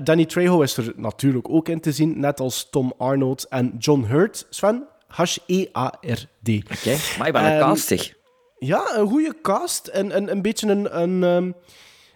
[0.03, 4.03] Danny Trejo is er natuurlijk ook in te zien, net als Tom Arnold en John
[4.03, 4.47] Hurt.
[4.49, 6.49] Sven, H-E-A-R-D.
[6.49, 8.13] Oké, maar ik ben een Ehm, cast, zeg.
[8.57, 9.87] Ja, een goede cast.
[9.87, 11.01] En een, een beetje een...
[11.01, 11.51] een ehm,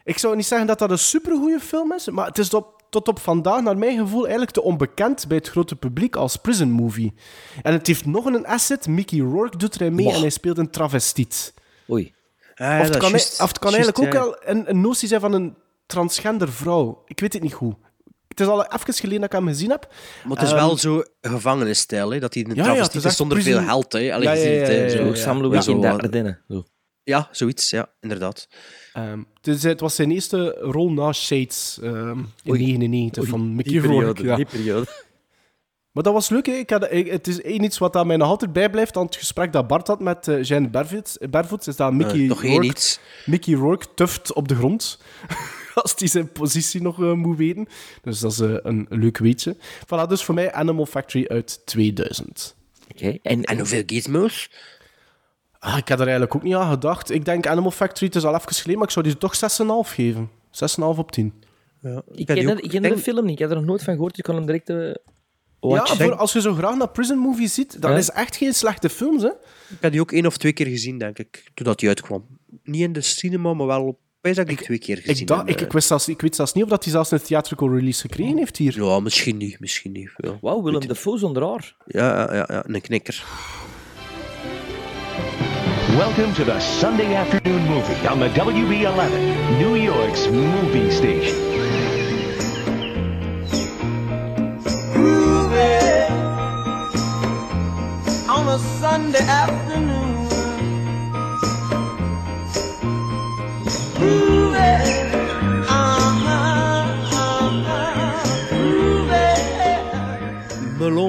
[0.07, 3.07] ik zou niet zeggen dat dat een supergoeie film is, maar het is op, tot
[3.07, 7.13] op vandaag, naar mijn gevoel, eigenlijk te onbekend bij het grote publiek als prison movie.
[7.61, 8.87] En het heeft nog een asset.
[8.87, 11.53] Mickey Rourke doet erin mee en hij speelt een travestiet.
[11.89, 12.13] Oei.
[12.55, 14.19] Ah, ja, of het dat kan, of het eigenlijk ook ja.
[14.19, 15.55] wel een, een notie zijn van een
[15.85, 17.03] transgender vrouw.
[17.05, 17.75] Ik weet het niet goed.
[18.27, 19.87] Het is al even geleden dat ik hem gezien heb.
[20.23, 23.37] Maar het is Ehm, wel zo gevangenisstijl, hè, dat hij een ja, travestiet is zonder
[23.37, 23.93] prison- veel geld.
[23.93, 24.13] Hè.
[24.13, 24.97] Allee, Ja, ja, ja, hè, ja, zo.
[24.97, 25.15] ja, ja.
[25.15, 26.41] Sam Louis Ja, in de zo, Ardennen.
[26.49, 26.63] Zo.
[27.03, 28.47] Ja, zoiets, ja, inderdaad.
[28.97, 32.59] Ehm, dus het was zijn eerste rol na Shades ehm, in Oei.
[32.59, 34.23] 99 Oei, van Mickey die Rourke.
[34.23, 34.35] ja.
[34.35, 34.87] die periode.
[35.91, 36.45] Maar dat was leuk.
[36.45, 36.51] Hè.
[36.51, 39.15] Ik had, ik- het is één iets wat aan mij nog altijd bijblijft aan het
[39.15, 42.65] gesprek dat Bart had met uh, Jeanne Barvoets, Barvoets, is dat Mickey, Eh, één Rourke,
[42.65, 42.99] iets.
[43.25, 44.99] Mickey Rourke tuft op de grond.
[45.73, 47.67] Als hij zijn positie nog eh, moet weten.
[48.01, 49.55] Dus dat is eh, een leuk weetje.
[49.85, 52.55] Voilà, dus voor mij Animal Factory uit 2000.
[52.91, 54.49] Oké, en, En hoeveel gizmos?
[55.59, 57.11] Ah, ik had er eigenlijk ook niet aan gedacht.
[57.11, 59.93] Ik denk Animal Factory, het is al even geleden, maar ik zou die toch 6,5
[59.93, 60.29] geven.
[60.51, 61.33] 6,5 op 10.
[61.81, 63.33] Ja, ik ken, ook- ik ken denk- de film niet.
[63.33, 64.15] Ik heb er nog nooit van gehoord.
[64.15, 64.93] Je kan hem direct eh
[65.61, 67.97] Ja, voor, als je zo graag naar prison movies ziet, dat Ja.
[67.97, 69.29] is echt geen slechte films, hè.
[69.69, 72.25] Ik heb die ook één of twee keer gezien, denk ik, toen dat die uitkwam.
[72.63, 73.97] Niet in de cinema, maar wel op...
[74.21, 76.35] Ik dat ik twee keer gezien Ik, dacht, heb, ik, ik, wist zelfs, ik weet
[76.35, 78.83] zelfs niet of dat hij zelfs een theatrical release gekregen heeft hier.
[78.83, 80.11] Ja, misschien niet, misschien niet.
[80.17, 81.75] Ja, Wauw, Willem Dafoe zonder haar.
[81.85, 83.23] ja, ja, ja, ja, een knikker.
[85.97, 91.35] Welcome to the Sunday afternoon movie on the WB11, New York's movie station.
[98.29, 100.27] on a Sunday afternoon.
[103.95, 105.06] Groovy,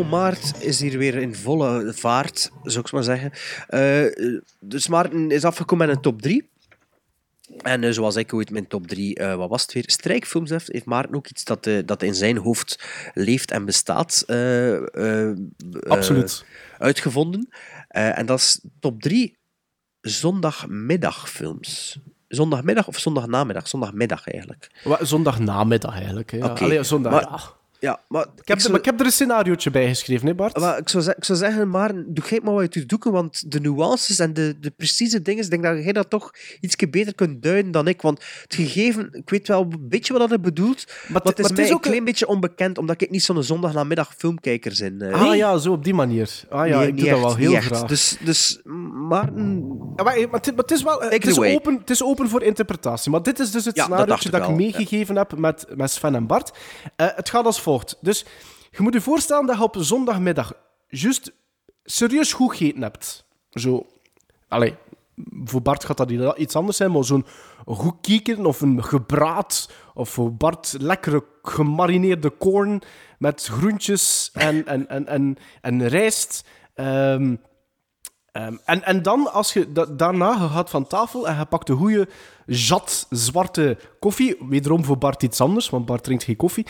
[0.09, 3.33] Maart is hier weer in volle vaart, zou ik maar zeggen.
[3.69, 4.05] Eh,
[4.61, 6.51] dus Maarten is afgekomen met een top 3.
[7.63, 9.85] En eh, zoals ik ooit mijn top 3, wat was het weer?
[9.87, 12.83] Strijkfilms heeft, heeft Maarten ook iets dat, eh, dat in zijn hoofd
[13.15, 14.25] leeft en bestaat.
[14.27, 15.37] eh, eh, eh,
[15.89, 16.45] Absoluut.
[16.79, 17.49] uitgevonden.
[17.89, 19.37] Eh, en dat is top 3
[20.01, 21.99] zondagmiddagfilms.
[22.29, 23.69] Zondagmiddag of zondagnamiddag?
[23.69, 24.71] Zondagmiddag eigenlijk.
[25.01, 26.31] Zondagnamiddag eigenlijk.
[26.33, 26.47] Ja.
[26.47, 28.01] Allee, zondag, maar- ja.
[28.09, 30.59] Maar Ik heb, zou- maar ik heb er een scenariootje bij geschreven, hè Bart?
[30.61, 33.51] Maar ik zou, ik zou zeggen, maar doe jij het maar wat je doet, want
[33.53, 37.15] de nuances en de, de precieze dingen, ik denk dat jij dat toch iets beter
[37.15, 38.03] kunt duiden dan ik.
[38.03, 41.51] Want het gegeven, ik weet wel een beetje wat dat bedoelt, maar, het is maar
[41.51, 45.03] het is een ook klein beetje onbekend, omdat ik niet zo'n zondagnamiddag filmkijker ben.
[45.13, 45.23] eh.
[45.23, 46.31] Ah ja, zo op die manier.
[46.49, 47.85] Ah ja, Nee, ik doe dat wel heel graag.
[47.85, 48.61] Dus, dus
[48.93, 51.91] maar, Ja, maar, maar, het, maar het is wel het Take it is open, het
[51.91, 53.11] is open voor interpretatie.
[53.11, 56.15] Maar dit is dus het Ja, dat dacht dat, ik meegegeven heb met, met Sven
[56.15, 56.53] en Bart.
[56.97, 57.61] Eh, het gaat als
[58.01, 58.25] Dus
[58.71, 60.53] je moet je voorstellen dat je op zondagmiddag
[60.89, 61.33] juist
[61.85, 63.25] serieus goed gegeten hebt.
[63.51, 63.87] Zo,
[64.49, 64.75] allee,
[65.45, 67.27] voor Bart gaat dat iets anders zijn, maar zo'n
[67.67, 69.71] goed kieken of een gebraad.
[69.95, 72.83] Of voor Bart lekkere gemarineerde koorn
[73.19, 76.45] met groentjes en, en, en, en, en rijst.
[76.75, 77.37] Ehm,
[78.39, 81.77] Ehm, en, en dan, als je da- daarna gaat van tafel en je pakt een
[81.77, 82.09] goede
[82.47, 84.37] zat zwarte koffie.
[84.49, 86.67] Wederom voor Bart iets anders, want Bart drinkt geen koffie.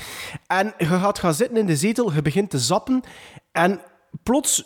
[0.46, 3.00] En je gaat gaan zitten in de zetel, je begint te zappen.
[3.52, 3.80] En
[4.22, 4.64] plots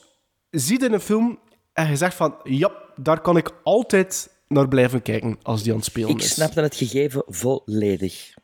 [0.50, 1.38] zie je een film
[1.72, 2.34] en je zegt van...
[2.42, 6.30] Ja, daar kan ik altijd naar blijven kijken als die aan het spelen Ik is.
[6.30, 8.34] snapte het gegeven volledig.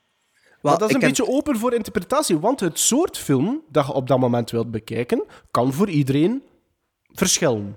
[0.63, 4.07] Maar dat is een beetje open voor interpretatie, want het soort film dat je op
[4.07, 6.43] dat moment wilt bekijken, kan voor iedereen
[7.13, 7.77] verschillen.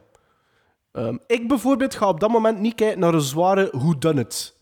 [0.91, 4.55] Ehm, ik bijvoorbeeld ga op dat moment niet kijken naar een zware whodunit.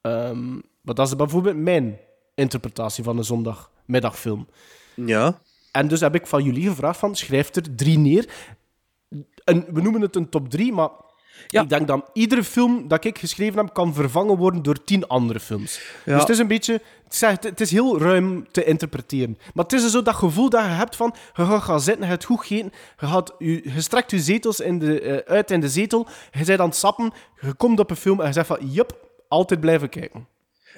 [0.00, 0.54] Ehm
[0.86, 1.98] maar dat is bijvoorbeeld mijn
[2.34, 4.48] interpretatie van een zondagmiddagfilm.
[4.94, 5.40] ja.
[5.72, 8.52] En dus heb ik van jullie gevraagd van, schrijf er drie neer.
[9.44, 10.90] En we noemen het een top drie, maar
[11.48, 15.40] ik denk dat iedere film dat ik geschreven heb, kan vervangen worden door tien andere
[15.40, 15.80] films.
[16.04, 16.12] Ja.
[16.12, 16.72] Dus het is een beetje...
[17.04, 19.38] Het is, echt- het is heel ruim te interpreteren.
[19.54, 21.14] Maar het is dus zo dat gevoel dat je hebt van...
[21.34, 24.60] Je gaat gaan zitten, je hebt goed gegeten, je, gaat, je, je strekt je zetels
[24.60, 27.90] in de, eh, uit in de zetel, je bent aan het sappen, je komt op
[27.90, 28.58] een film en je zegt van...
[28.70, 30.26] Jup, altijd blijven kijken.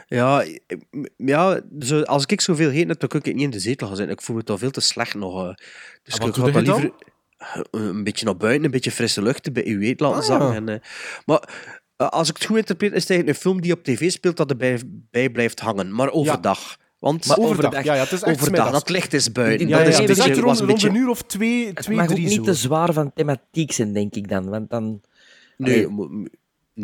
[0.07, 0.45] Ja,
[1.17, 4.15] ja zo, als ik zoveel heb, dan kan ik niet in de zetel gaan zitten.
[4.15, 5.43] Ik voel me toch veel te slecht nog.
[5.49, 5.55] eh.
[6.03, 6.93] Dus En wat ik doe je liever
[7.71, 10.49] een beetje naar buiten, een beetje frisse lucht bij uw weet laten Ah, zakken.
[10.49, 10.55] ja.
[10.55, 10.77] En, eh,
[11.27, 11.49] maar
[11.97, 14.37] eh, als ik het goed interpreteer, is het eigenlijk een film die op tv speelt
[14.37, 14.81] dat erbij
[15.11, 15.95] bij blijft hangen.
[15.95, 16.77] Maar overdag.
[16.99, 19.69] Want Maar overdag, ja, ja, het is echt overdag, dat licht is buiten.
[19.69, 20.89] Ja, dat ja, is het echt was rond, een rond beetje...
[20.89, 22.43] een uur of twee, Het twee mag ook drie niet zo.
[22.43, 24.49] te zwaar van thematiek zijn, denk ik dan.
[24.49, 25.01] Want dan...
[25.57, 26.29] Nee, mo- nee,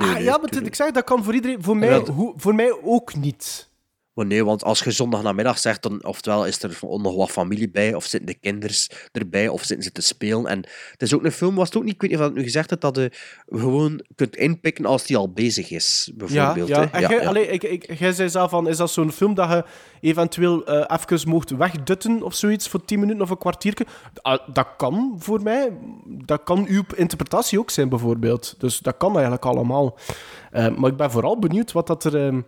[0.09, 1.63] ah, nee, ja, maar ik zeg, dat kan voor iedereen.
[1.63, 3.71] Voor mij, Ja, dat- hoe- voor mij ook niet.
[4.15, 7.95] Maar nee, want als je zondagnamiddag zegt, dan oftewel is er nog wat familie bij,
[7.95, 10.47] of zitten de kinders erbij, of zitten ze te spelen.
[10.47, 10.59] En
[10.91, 12.43] het is ook een film, was het ook niet, ik weet niet of het nu
[12.43, 13.11] gezegd heb, dat je
[13.47, 16.69] gewoon kunt inpikken als die al bezig is, Ja, bijvoorbeeld.
[16.69, 16.81] ja.
[16.81, 16.87] hè.
[16.87, 19.65] En jij, allee, ik, ik, jij zei zelf van, is dat zo'n film dat je
[20.01, 23.87] eventueel eh even mocht wegdutten of zoiets voor 10 minuten of een kwartiertje?
[24.23, 25.73] Ah, dat kan voor mij.
[26.07, 28.55] Dat kan uw interpretatie ook zijn, bijvoorbeeld.
[28.59, 29.99] Dus dat kan eigenlijk allemaal.
[30.51, 32.45] Eh, maar ik ben vooral benieuwd wat dat er...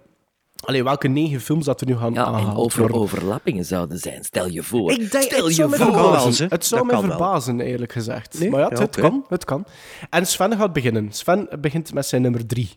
[0.61, 2.97] allee, welke negen films dat er nu gaan Ja, en over worden.
[2.97, 4.25] overlappingen zouden zijn.
[4.25, 4.91] Stel je voor.
[4.91, 5.87] Ik denk, Stel het je zou voor.
[5.93, 6.49] verbazen.
[6.49, 7.11] Het zou Dat wel.
[7.11, 8.39] verbazen, eerlijk gezegd.
[8.39, 8.51] Nee?
[8.51, 9.67] Maar ja, Ja, het, kan, het kan.
[10.11, 11.13] En Sven gaat beginnen.
[11.13, 12.71] Sven begint met zijn nummer drie.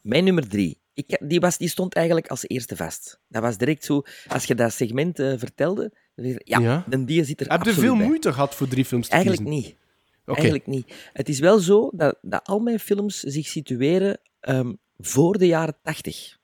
[0.00, 0.78] Mijn nummer drie.
[0.94, 3.20] Ik, die, was, die stond eigenlijk als eerste vast.
[3.28, 6.84] Dat was direct zo, als je dat segment eh, vertelde, dan ja, Ja.
[6.88, 8.06] de die zit er Heb je veel bij.
[8.06, 9.62] moeite gehad voor drie films te Eigenlijk kiezen?
[9.62, 9.78] niet.
[10.36, 10.94] Eigenlijk niet.
[11.12, 15.76] Het is wel zo dat, dat al mijn films zich situeren ehm, voor de jaren
[15.82, 16.38] tachtig.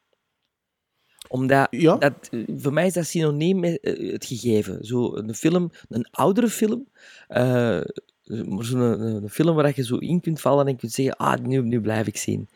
[1.29, 1.97] Omdat, Ja.
[1.97, 4.85] dat, eh, voor mij is dat synoniem met eh, het gegeven.
[4.85, 6.89] Zo een film, een oudere film,
[7.29, 7.81] eh,
[8.25, 11.41] maar zo'n een, een film waar je zo in kunt vallen en kunt zeggen, ah,
[11.43, 12.49] nu, nu blijf ik zien.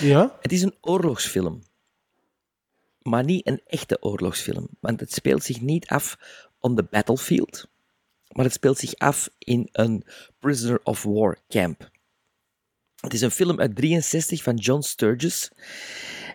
[0.00, 0.38] Ja?
[0.40, 1.62] Het is een oorlogsfilm.
[3.02, 4.68] Maar niet een echte oorlogsfilm.
[4.80, 6.16] Want het speelt zich niet af
[6.60, 7.68] on the battlefield.
[8.32, 10.04] Maar het speelt zich af in een
[10.38, 11.90] prisoner of war camp.
[13.00, 15.50] Het is een film uit 63 van John Sturges.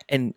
[0.06, 0.34] En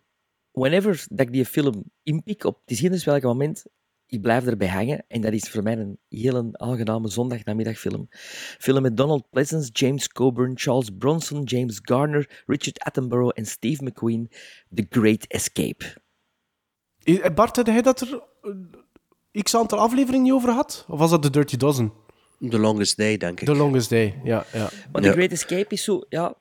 [0.54, 3.64] whenever dat ik die film inpik, op het is welk moment,
[4.06, 5.04] ik blijf erbij hangen.
[5.08, 8.06] En dat is voor mij een heel aangename zondagnamiddagfilm.
[8.58, 14.30] Film met Donald Pleasence, James Coburn, Charles Bronson, James Garner, Richard Attenborough en Steve McQueen.
[14.74, 16.02] The Great Escape.
[17.02, 18.22] Eh, Bart, had hij dat er
[19.32, 20.84] eh, x aantal afleveringen niet over had?
[20.88, 21.92] Of was dat The Dirty Dozen?
[22.48, 23.46] The Longest Day, denk ik.
[23.46, 24.46] The Longest Day, ja.
[24.52, 24.68] ja.
[24.92, 26.34] Maar The Great Escape is zo, ja,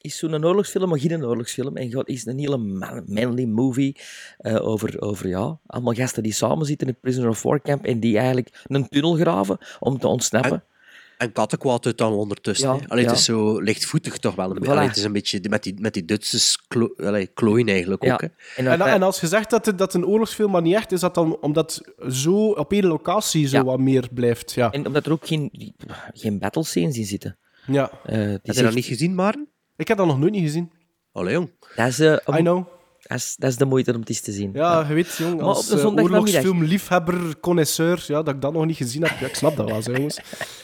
[0.00, 1.76] is zo'n oorlogsfilm, maar geen oorlogsfilm.
[1.76, 3.96] En God, is een hele man- manly movie
[4.38, 7.84] eh, over, over ja, allemaal gasten die samen zitten in het Prisoner of War camp
[7.84, 10.64] en die eigenlijk een tunnel graven om te ontsnappen.
[11.18, 12.68] En kattenkwaad uit dan ondertussen.
[12.88, 14.56] Ja, Het is zo lichtvoetig toch wel.
[14.56, 14.68] Voilà.
[14.68, 18.12] Allee, het is een beetje met die, met die Duitsers klo allee, klooien eigenlijk Ja.
[18.12, 18.20] ook.
[18.20, 18.26] Hè.
[18.56, 21.00] En, En, en als je zegt dat het dat een oorlogsfilm maar niet echt is,
[21.00, 21.80] dat dan omdat
[22.10, 23.64] zo op één locatie zo Ja.
[23.64, 24.52] wat meer blijft?
[24.52, 24.70] Ja.
[24.70, 25.74] en omdat er ook geen,
[26.12, 27.36] geen battle scenes in zitten.
[27.66, 27.90] ja.
[28.04, 29.48] Eh, het Heb is je dat echt- niet gezien, Maren?
[29.80, 30.70] Ik heb dat nog nooit niet gezien.
[31.12, 31.50] Allee, jong.
[31.76, 32.66] dat is, eh, I know.
[33.00, 34.50] Dat is, dat is de moeite om het eens te zien.
[34.52, 38.76] Ja, je weet, jong, Maar als uh, oorlogsfilmliefhebber, connoisseur, ja, dat ik dat nog niet
[38.76, 39.18] gezien heb.
[39.18, 40.20] Ja, ik snap dat wel, zo, jongens.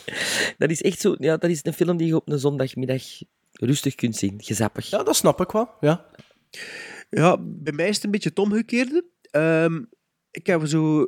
[0.58, 1.14] Dat is echt zo...
[1.18, 3.02] Ja, dat is een film die je op een zondagmiddag
[3.52, 4.42] rustig kunt zien.
[4.42, 4.90] Gezappig.
[4.90, 6.06] Ja, dat snap ik wel, ja.
[7.10, 9.04] Ja, bij mij is het een beetje het omgekeerde.
[9.30, 9.82] Ehm,
[10.30, 11.06] ik heb zo...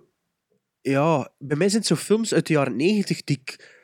[0.81, 3.78] Ja, bij mij zijn het zo films uit de jaren negentig die ik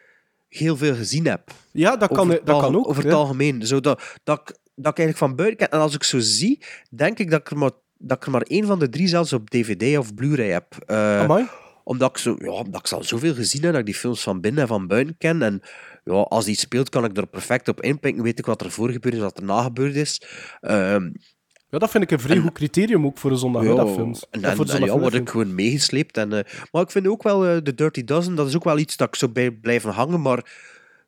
[0.57, 1.51] heel veel gezien heb.
[1.71, 2.89] Ja, dat kan, dat kan ook.
[2.89, 3.19] Over het ja.
[3.19, 3.67] algemeen.
[3.67, 5.71] Zo dat, dat, ik, dat ik eigenlijk van buiten ken.
[5.71, 8.43] En als ik zo zie, denk ik dat ik er maar, dat ik er maar
[8.43, 10.91] één van de drie zelfs op DVD of Blu-ray heb.
[10.91, 11.47] Amai.
[11.85, 14.23] omdat ik, zo, ja, omdat ik ze al zoveel gezien heb, dat ik die films
[14.23, 15.43] van binnen en van buiten ken.
[15.43, 15.63] En
[16.05, 18.23] ja, als die speelt, kan ik er perfect op inpikken.
[18.23, 20.23] Weet ik wat er voor gebeurd is, wat er na gebeurd is.
[20.61, 21.11] Ehm,
[21.69, 24.21] Ja, dat vind ik een vrij goed criterium ook voor de zondagmiddagfilms.
[24.21, 26.17] ja, en, en, voor de en ja, word ik gewoon meegesleept.
[26.17, 28.79] En, eh, maar ik vind ook wel eh, de Dirty Dozen, dat is ook wel
[28.79, 30.23] iets dat ik zo bij blijven hangen.
[30.23, 30.45] Maar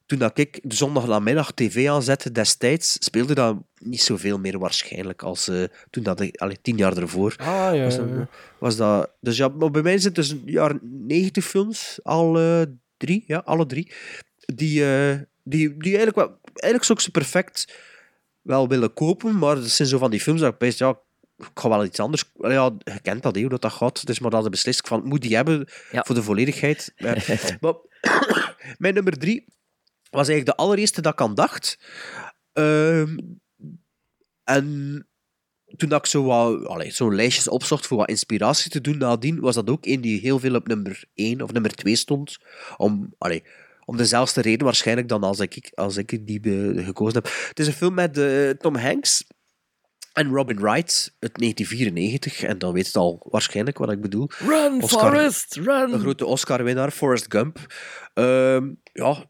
[0.07, 5.48] toen dat ik de zondagnamiddag tv aanzette destijds, speelde dat niet zoveel meer waarschijnlijk als
[5.48, 7.34] eh, toen dat ik, allee, tien jaar ervoor.
[7.38, 8.28] Ah, ja, was, dat, ja.
[8.59, 12.62] was dat, dus ja, maar bij mij zijn het dus jaren 90 films, al eh,
[12.96, 13.92] drie, ja, alle drie,
[14.54, 14.84] die,
[15.42, 17.74] die, die eigenlijk, wel, eigenlijk ze perfect
[18.47, 20.99] wel willen kopen, maar het zijn zo van die films dat ik best, ja,
[21.36, 22.24] ik ga wel iets anders.
[22.34, 24.07] Ja, je kent dat, hoe dat, dat gaat.
[24.07, 26.92] Dus maar dat beslist ik van, moet die hebben voor de volledigheid.
[27.61, 27.74] Maar,
[28.78, 29.44] mijn nummer drie
[30.11, 31.78] was eigenlijk de allereerste dat ik aan dacht.
[32.53, 33.16] Ehm,
[34.44, 35.07] en
[35.76, 39.55] toen dat ik zo wat, zo'n lijstjes opzocht voor wat inspiratie te doen nadien, was
[39.55, 42.38] dat ook een die heel veel op nummer 1 of nummer 2 stond.
[42.76, 43.14] Om,
[43.87, 47.32] om dezelfde reden waarschijnlijk dan als ik, als ik die be- gekozen heb.
[47.49, 49.24] Het is een film met eh, Tom Hanks
[50.12, 52.43] en Robin Wright uit 1994.
[52.43, 54.30] En dan weet het al waarschijnlijk wat ik bedoel.
[54.39, 55.93] Run, Forrest, run!
[55.93, 57.59] Een grote Oscar-winnaar, Forrest Gump.
[58.14, 59.24] Ehm, ja,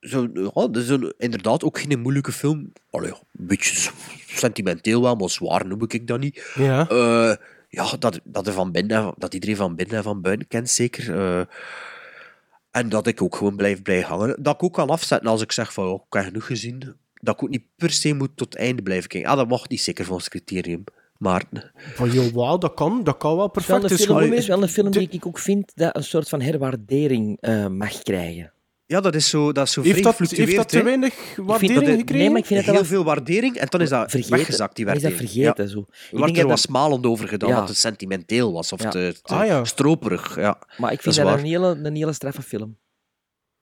[0.00, 2.72] zo, ja, dat is een, inderdaad ook geen moeilijke film.
[2.90, 3.90] Allee, een beetje
[4.26, 6.52] sentimenteel wel, maar zwaar noem ik dat niet.
[6.54, 6.88] Ja.
[6.88, 7.34] Eh,
[7.68, 11.18] ja, dat, dat, er van binnen, dat iedereen van binnen en van buiten kent, zeker.
[11.18, 11.40] Eh,
[12.70, 14.42] en dat ik ook gewoon blijf, blijf hangen.
[14.42, 16.96] Dat ik ook kan afzetten als ik zeg van, oh, ik heb genoeg gezien.
[17.14, 19.30] Dat ik ook niet per se moet tot het einde blijven kijken.
[19.30, 20.84] Ah, dat mag niet zeker volgens het criterium.
[21.18, 21.44] Maar
[21.94, 24.00] Van, joh, wauw, dat kan, dat kan wel Het is wel perfect.
[24.00, 27.66] een film, wel een film die ik ook vind dat een soort van herwaardering eh,
[27.66, 28.52] mag krijgen.
[28.88, 31.88] Ja, dat is zo, dat is zo Heeft dat, heeft dat te weinig waardering dat-
[31.98, 32.16] gekregen?
[32.16, 34.36] Nee, maar ik vind het heel wel veel waardering en dan is dat vergeten.
[34.36, 35.42] weggezakt, die Dan is dat waardering.
[35.42, 35.70] vergeten, Ja.
[35.70, 35.78] zo.
[35.78, 37.58] Ik Er denk dat er wat dat- smalend over gedaan, Ja.
[37.60, 38.88] dat het sentimenteel was of Ja.
[38.90, 39.64] te, te Ah, ja.
[39.64, 40.36] stroperig.
[40.36, 40.58] Ja.
[40.78, 41.38] Maar ik Dat vind dat, waar.
[41.38, 42.78] een, hele, een hele straffe film.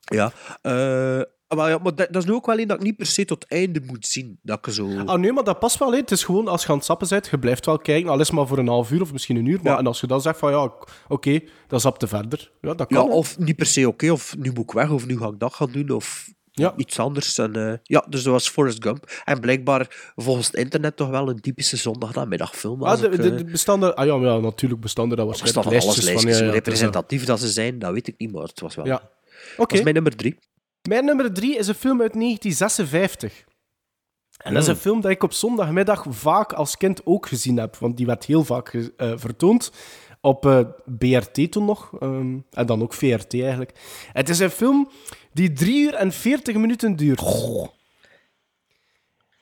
[0.00, 0.32] Ja.
[0.62, 3.06] Eh, maar ja, maar dat, dat is nu ook wel een dat ik niet per
[3.06, 4.38] se tot einde moet zien.
[4.42, 4.98] Dat ik zo...
[5.04, 5.90] Ah, nee, maar dat past wel.
[5.90, 5.96] Hè.
[5.96, 8.30] Het is gewoon, als je aan het sappen bent, je blijft wel kijken, al is
[8.30, 9.58] maar voor een half uur of misschien een uur.
[9.62, 9.78] Maar, Ja.
[9.78, 10.72] En als je dan zegt van, ja,
[11.08, 12.52] oké, dan zapte verder.
[12.60, 13.08] Ja, dat ja, kan.
[13.08, 13.14] hè.
[13.14, 15.54] of niet per se oké, of nu moet ik weg, of nu ga ik dat
[15.54, 16.72] gaan doen, of Ja.
[16.76, 17.38] iets anders.
[17.38, 19.20] En, eh, ja, dus dat was Forrest Gump.
[19.24, 22.82] En blijkbaar, volgens het internet, toch wel een typische zondagnamiddagfilm.
[22.82, 23.94] Ah, de, ik, de, eh, de bestanden...
[23.96, 26.36] Ah ja, ja, natuurlijk bestanden dat waarschijnlijk van alles lijstjes lijstjes.
[26.36, 26.46] van...
[26.46, 28.74] Ja, ja, is, eh, representatief dat ze zijn, dat weet ik niet, maar het was
[28.74, 28.86] wel...
[28.86, 28.92] Ja.
[28.92, 29.10] Dat
[29.56, 29.74] Oké.
[29.74, 30.36] is mijn nummer drie.
[30.86, 33.44] Mijn nummer drie is een film uit 1956.
[34.36, 37.76] En dat is een film dat ik op zondagmiddag vaak als kind ook gezien heb.
[37.76, 39.72] Want die werd heel vaak eh, vertoond.
[40.20, 41.92] Op eh, BRT toen nog.
[42.00, 43.72] ehm, en dan ook VRT eigenlijk.
[44.12, 44.90] Het is een film
[45.32, 47.20] die 3 uur en 40 minuten duurt.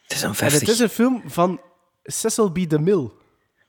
[0.02, 1.60] Het is een En het is een film van
[2.02, 2.68] Cecil B.
[2.68, 3.10] DeMille.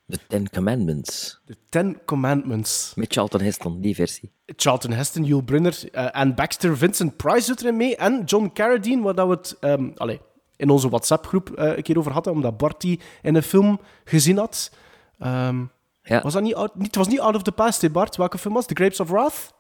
[0.08, 1.40] The Ten Commandments.
[1.46, 2.92] The Ten Commandments.
[2.96, 4.32] Met Charlton Heston, die versie.
[4.56, 7.96] Charlton Heston, Yul Brynner en Anne Baxter, Vincent Price doet erin mee.
[7.96, 10.22] En John Carradine, waar dat we het ehm, allee,
[10.56, 14.38] in onze WhatsApp-groep eh, een keer over hadden, omdat Bart die in een film gezien
[14.38, 14.72] had.
[15.20, 15.64] Ehm,
[16.02, 16.22] Ja.
[16.22, 18.16] was dat niet, out- niet, het was niet Out of the Past, hè, Bart?
[18.16, 18.76] Welke film was het?
[18.76, 19.54] The Grapes of Wrath?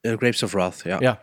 [0.00, 0.96] Eh, Grapes of Wrath, ja.
[1.00, 1.20] Ja.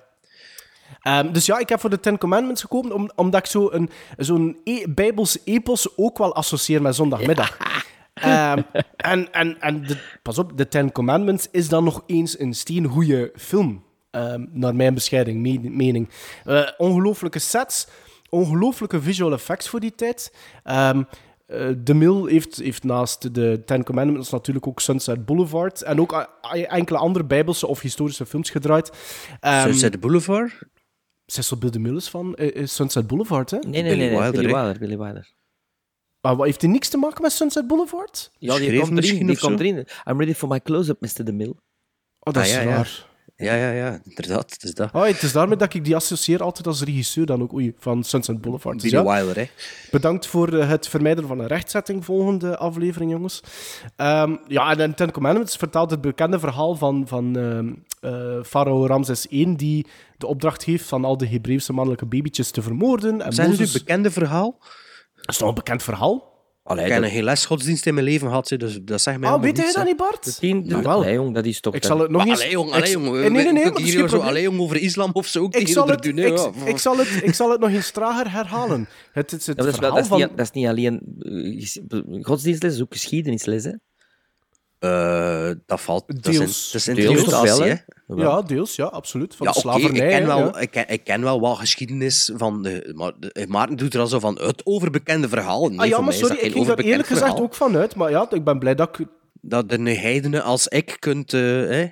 [1.02, 3.90] Ehm, dus ja, ik heb voor de Ten Commandments gekomen, om, omdat ik zo een,
[4.18, 7.58] zo'n e bijbels epos ook wel associeer met zondagmiddag.
[8.22, 8.62] Ehm,
[8.98, 13.32] en en, en de, pas op, de Ten Commandments is dan nog eens een steengoeie
[13.36, 13.84] film.
[14.12, 16.10] ehm, naar mijn bescheiden me- mening.
[16.46, 17.88] Eh, ongelooflijke sets,
[18.30, 20.34] ongelooflijke visual effects voor die tijd.
[20.64, 21.04] Ehm
[21.48, 26.28] eh, de Mill heeft, heeft naast de Ten Commandments natuurlijk ook Sunset Boulevard en ook
[26.52, 28.92] enkele andere bijbelse of historische films gedraaid.
[29.40, 30.60] Ehm, Sunset Boulevard?
[31.26, 31.72] Cecil B.
[31.72, 33.58] DeMille is van eh, is Sunset Boulevard, hè?
[33.58, 34.10] Nee, nee, Billy nee.
[34.10, 34.62] nee, Wilder, Billy hè?
[34.62, 34.80] Wilder.
[34.80, 35.34] Billy Wilder.
[36.22, 38.32] Maar wat, heeft hij niks te maken met Sunset Boulevard?
[38.38, 39.28] Ja, die komt erin.
[39.28, 39.78] Die komt erin.
[40.10, 41.26] I'm ready for my close-up, Mr.
[41.26, 41.56] DeMille.
[42.20, 42.70] Oh, dat Ah, is ja, ja.
[42.70, 43.10] raar.
[43.36, 44.52] Ja, ja, ja, inderdaad.
[44.52, 44.90] Het is dat.
[44.94, 48.04] Oh, het is daarmee dat ik die associeer altijd als regisseur dan ook oei, van
[48.04, 48.82] Sunset Boulevard.
[48.82, 49.50] Dus ja, Wilder, hè.
[49.92, 53.42] bedankt voor eh, het vermijden van een rechtzetting volgende aflevering, jongens.
[53.96, 57.74] Ehm, ja, en Ten Commandments vertelt het bekende verhaal van, van ehm,
[58.14, 59.86] eh, Farao Ramses I, die
[60.18, 63.22] de opdracht heeft van al de Hebreeuwse mannelijke babytjes te vermoorden.
[63.22, 63.74] En Zijn het Mozes...
[63.76, 64.58] uw bekende verhaal?
[65.32, 66.30] Dat is toch een bekend verhaal?
[66.64, 69.18] Allee, ik heb dat- nog geen les godsdienst in mijn leven gehad, dus dat zegt
[69.20, 70.24] mij Ah, allemaal weet jij dat niet, Bart?
[70.24, 71.74] De tien, de, jong, dat is toch...
[71.76, 72.40] Ik zal het nog Maar eens...
[72.40, 73.30] allee, jong, allee, jong.
[73.30, 76.18] Nee, nee, hier zo, allee, jong, over islam of zo ook Ik zal, het, doen.
[76.18, 76.52] ik, ja.
[76.66, 78.88] ik, zal het, ik zal het nog eens trager herhalen.
[79.12, 80.20] Het het Ja, dat, is verhaal dat, is van...
[80.20, 81.02] niet, dat is niet alleen
[81.90, 83.64] eh, godsdienstles, is ook geschiedenisles.
[83.64, 83.72] Hè?
[84.82, 86.04] Eh, dat valt.
[86.08, 86.72] Dat is, in- Deels.
[86.72, 87.74] dat is Deels wel, hè.
[88.16, 89.36] Ja, deels, ja, absoluut.
[89.36, 90.06] Van Ja, de oké, slavernij.
[90.06, 90.60] ik, ken wel, ja.
[90.60, 92.92] ik, ken, ik ken wel wat geschiedenis van de...
[92.96, 95.70] Maar de, Maarten doet er al zo van het overbekende verhaal.
[95.70, 97.96] Nee, ah ja, maar sorry, ik ging daar eerlijk gezegd ook vanuit.
[97.96, 99.08] Maar ja, ik ben blij dat ik...
[99.42, 101.34] Dat de heidenen als ik kunt...
[101.34, 101.86] eh, hè.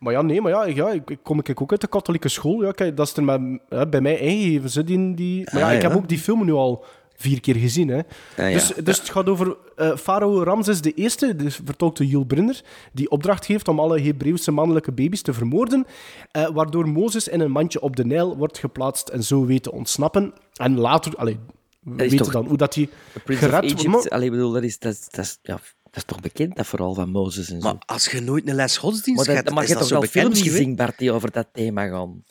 [0.00, 2.62] Maar ja, nee, maar ja, ja ik, ik kom ik ook uit de katholieke school.
[2.62, 4.86] Ja, kijk, dat is er met, hè, bij mij ingegeven.
[4.86, 5.48] Die, die...
[5.52, 6.84] Maar ja, Ah, ik heb ook die film nu al
[7.20, 7.88] vier keer gezien.
[7.88, 8.00] Hè.
[8.36, 8.52] ja.
[8.52, 12.60] Dus, dus het gaat over eh Farao Ramses de Eerste, dus vertolkt door Jules Brunner,
[12.92, 15.86] die opdracht geeft om alle Hebreeuwse mannelijke baby's te vermoorden,
[16.30, 19.72] eh, waardoor Mozes in een mandje op de Nijl wordt geplaatst en zo weet te
[19.72, 20.32] ontsnappen.
[20.54, 21.38] En later, allee,
[21.80, 22.88] we weten toch- dan hoe dat hij
[23.24, 23.86] gered wordt.
[23.86, 26.66] Maar- allee, bedoel, dat is, dat, is- dat, is, ja, dat is toch bekend, dat
[26.66, 27.66] verhaal van Mozes en zo.
[27.72, 29.82] Maar als je nooit een les godsdienst Maar dat, hebt, dan mag is je dat
[29.82, 32.24] toch zo wel bekend films gezien, Bart, die over dat thema gaan.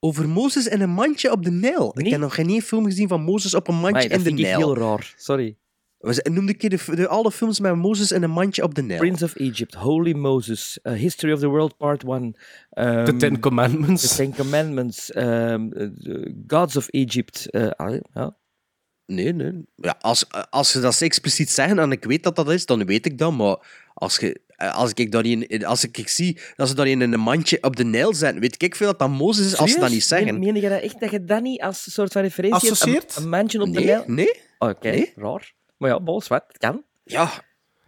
[0.00, 1.94] Over Mozes en een mandje op de Nijl.
[1.98, 4.24] Ik heb nog geen één film gezien van Mozes op een mandje dat in de
[4.24, 4.58] vind ik Nijl.
[4.58, 5.56] heel raar, sorry.
[5.98, 8.82] We Noem een keer de, de, alle films met Mozes en een mandje op de
[8.82, 8.98] Nijl.
[8.98, 12.36] Prince of Egypt, Holy Moses, uh, History of the World Part 1.
[12.70, 14.08] The Ten Commandments.
[14.08, 15.22] The Ten Commandments, um,
[15.64, 17.46] uh, the Gods of Egypt.
[17.50, 17.70] uh,
[18.14, 18.36] ja.
[19.06, 19.52] Nee, nee.
[19.74, 23.06] Ja, als, als ze dat expliciet zeggen en ik weet dat dat is, dan weet
[23.06, 23.32] ik dat.
[23.32, 23.56] Maar
[23.94, 27.20] als, je, als, ik, dat in, als ik, ik zie dat ze dat in een
[27.20, 29.90] mandje op de Nijl zetten, weet ik veel dat dat Mozes is als ze dat
[29.90, 30.38] niet zeggen.
[30.38, 32.80] Meen, meen je dat echt, dat je dat niet als een soort van referentie hebt?
[32.80, 33.16] Associeert?
[33.16, 34.02] Een, een mandje op de Nee, Nijl?
[34.06, 34.40] nee.
[34.58, 35.12] Oké, Nee.
[35.16, 35.52] raar.
[35.76, 36.44] Maar ja, bols, wat?
[36.46, 36.84] Het kan.
[37.04, 37.30] Ja,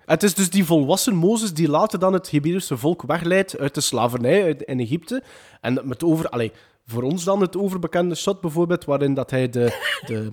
[0.05, 3.81] Het is dus die volwassen Mozes die later dan het Hebreeuwse volk wegleidt uit de
[3.81, 5.23] slavernij uit, in Egypte.
[5.61, 6.53] En met over, allee,
[6.87, 10.31] voor ons dan het overbekende shot bijvoorbeeld, waarin dat hij de, de,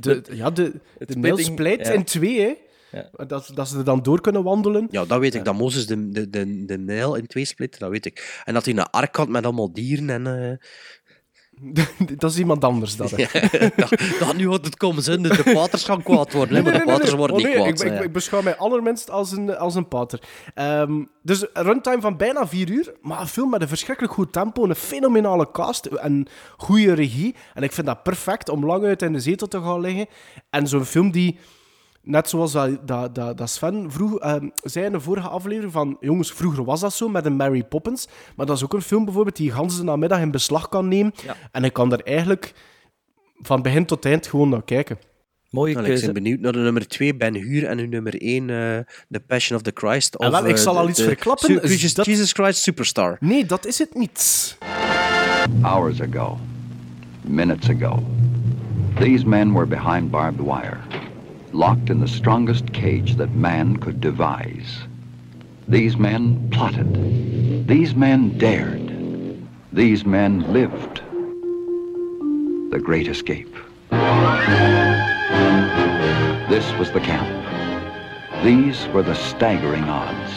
[0.00, 1.92] de, ja, de, Het de Nijl splijt ja.
[1.92, 2.40] in twee.
[2.40, 2.54] Hè.
[2.92, 3.24] Ja.
[3.26, 4.88] Dat, dat ze er dan door kunnen wandelen.
[4.90, 5.44] ja, dat weet ik.
[5.44, 8.42] Dat Mozes de, de, de, de Nijl in twee split, dat weet ik.
[8.44, 10.26] En dat hij een ark had met allemaal dieren en...
[10.26, 10.56] eh,
[12.18, 13.08] dat is iemand anders dan.
[13.14, 13.50] hè.
[13.76, 16.84] dat, dat nu gaat het komen zijn, de paters gaan kwaad worden, hè, maar de
[16.84, 17.80] paters worden Oh, niet nee, kwaad.
[17.80, 18.00] Ik, ik, ja.
[18.04, 20.20] ik beschouw mij allerminst als een, als een pater.
[20.54, 24.32] Ehm, dus een runtime van bijna vier uur, maar een film met een verschrikkelijk goed
[24.32, 27.34] tempo, een fenomenale cast en goede regie.
[27.54, 30.06] En ik vind dat perfect om lang uit in de zetel te gaan liggen.
[30.50, 31.38] En zo'n film die,
[32.08, 35.96] net zoals dat, dat, dat, dat Sven vroeg, ehm, zei in de vorige aflevering van,
[36.00, 39.04] jongens, vroeger was dat zo met een Mary Poppins, maar dat is ook een film
[39.04, 41.12] bijvoorbeeld die je de namiddag in beslag kan nemen.
[41.24, 41.36] Ja.
[41.52, 42.52] En ik kan er eigenlijk
[43.38, 44.98] van begin tot eind gewoon naar kijken.
[45.50, 46.04] Mooie Nou, ik keuze.
[46.04, 48.56] ben benieuwd naar de nummer 2, Ben Huur, en uw nummer 1, eh
[49.10, 50.14] The Passion of the Christ.
[50.16, 51.46] Wel, ik eh, zal al de- iets verklappen,
[51.78, 53.16] Su- dat- Jesus Christ Superstar.
[53.20, 54.56] Nee, dat is het niet.
[55.62, 56.38] Hours ago,
[57.22, 58.02] minutes ago,
[59.00, 60.76] these men were behind barbed wire,
[61.58, 64.78] locked in the strongest cage that man could devise.
[65.66, 67.66] These men plotted.
[67.66, 68.94] These men dared.
[69.72, 71.02] These men lived.
[72.70, 73.52] The Great Escape.
[76.48, 77.28] This was the camp.
[78.44, 80.32] These were the staggering odds.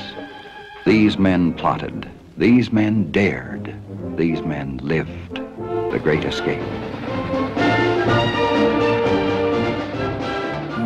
[0.87, 2.09] These men plotted.
[2.35, 3.75] These men dared.
[4.17, 5.35] These men lived.
[5.35, 6.63] The Great Escape.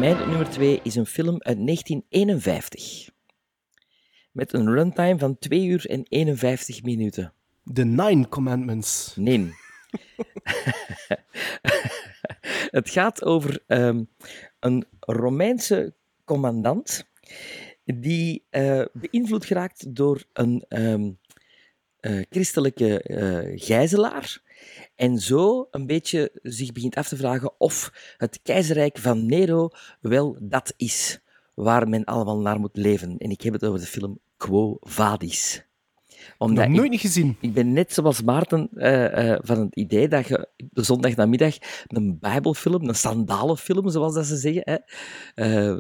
[0.06, 3.10] Mijn nummer 2 is een film uit 1951.
[4.32, 7.34] Met een runtime van 2 uur en 51 minuten.
[7.74, 9.14] The Nine Commandments.
[9.16, 9.54] Nee.
[12.78, 14.04] Het gaat over ehm,
[14.60, 15.94] een Romeinse
[16.26, 17.08] commandant
[17.84, 21.12] die eh, beïnvloed geraakt door een ehm,
[22.00, 24.42] eh, christelijke eh, gijzelaar
[24.96, 29.70] en zo een beetje zich begint af te vragen of het keizerrijk van Nero
[30.02, 31.20] wel dat is
[31.54, 33.18] waar men allemaal naar moet leven.
[33.18, 35.66] En ik heb het over de film Quo Vadis.
[36.38, 37.38] Nog ik- nooit niet gezien.
[37.40, 41.56] ik ben net zoals Maarten eh, eh, van het idee dat je de zondagnamiddag
[41.88, 44.78] een bijbelfilm, een sandalenfilm, zoals dat ze zeggen, hè,
[45.36, 45.78] eh,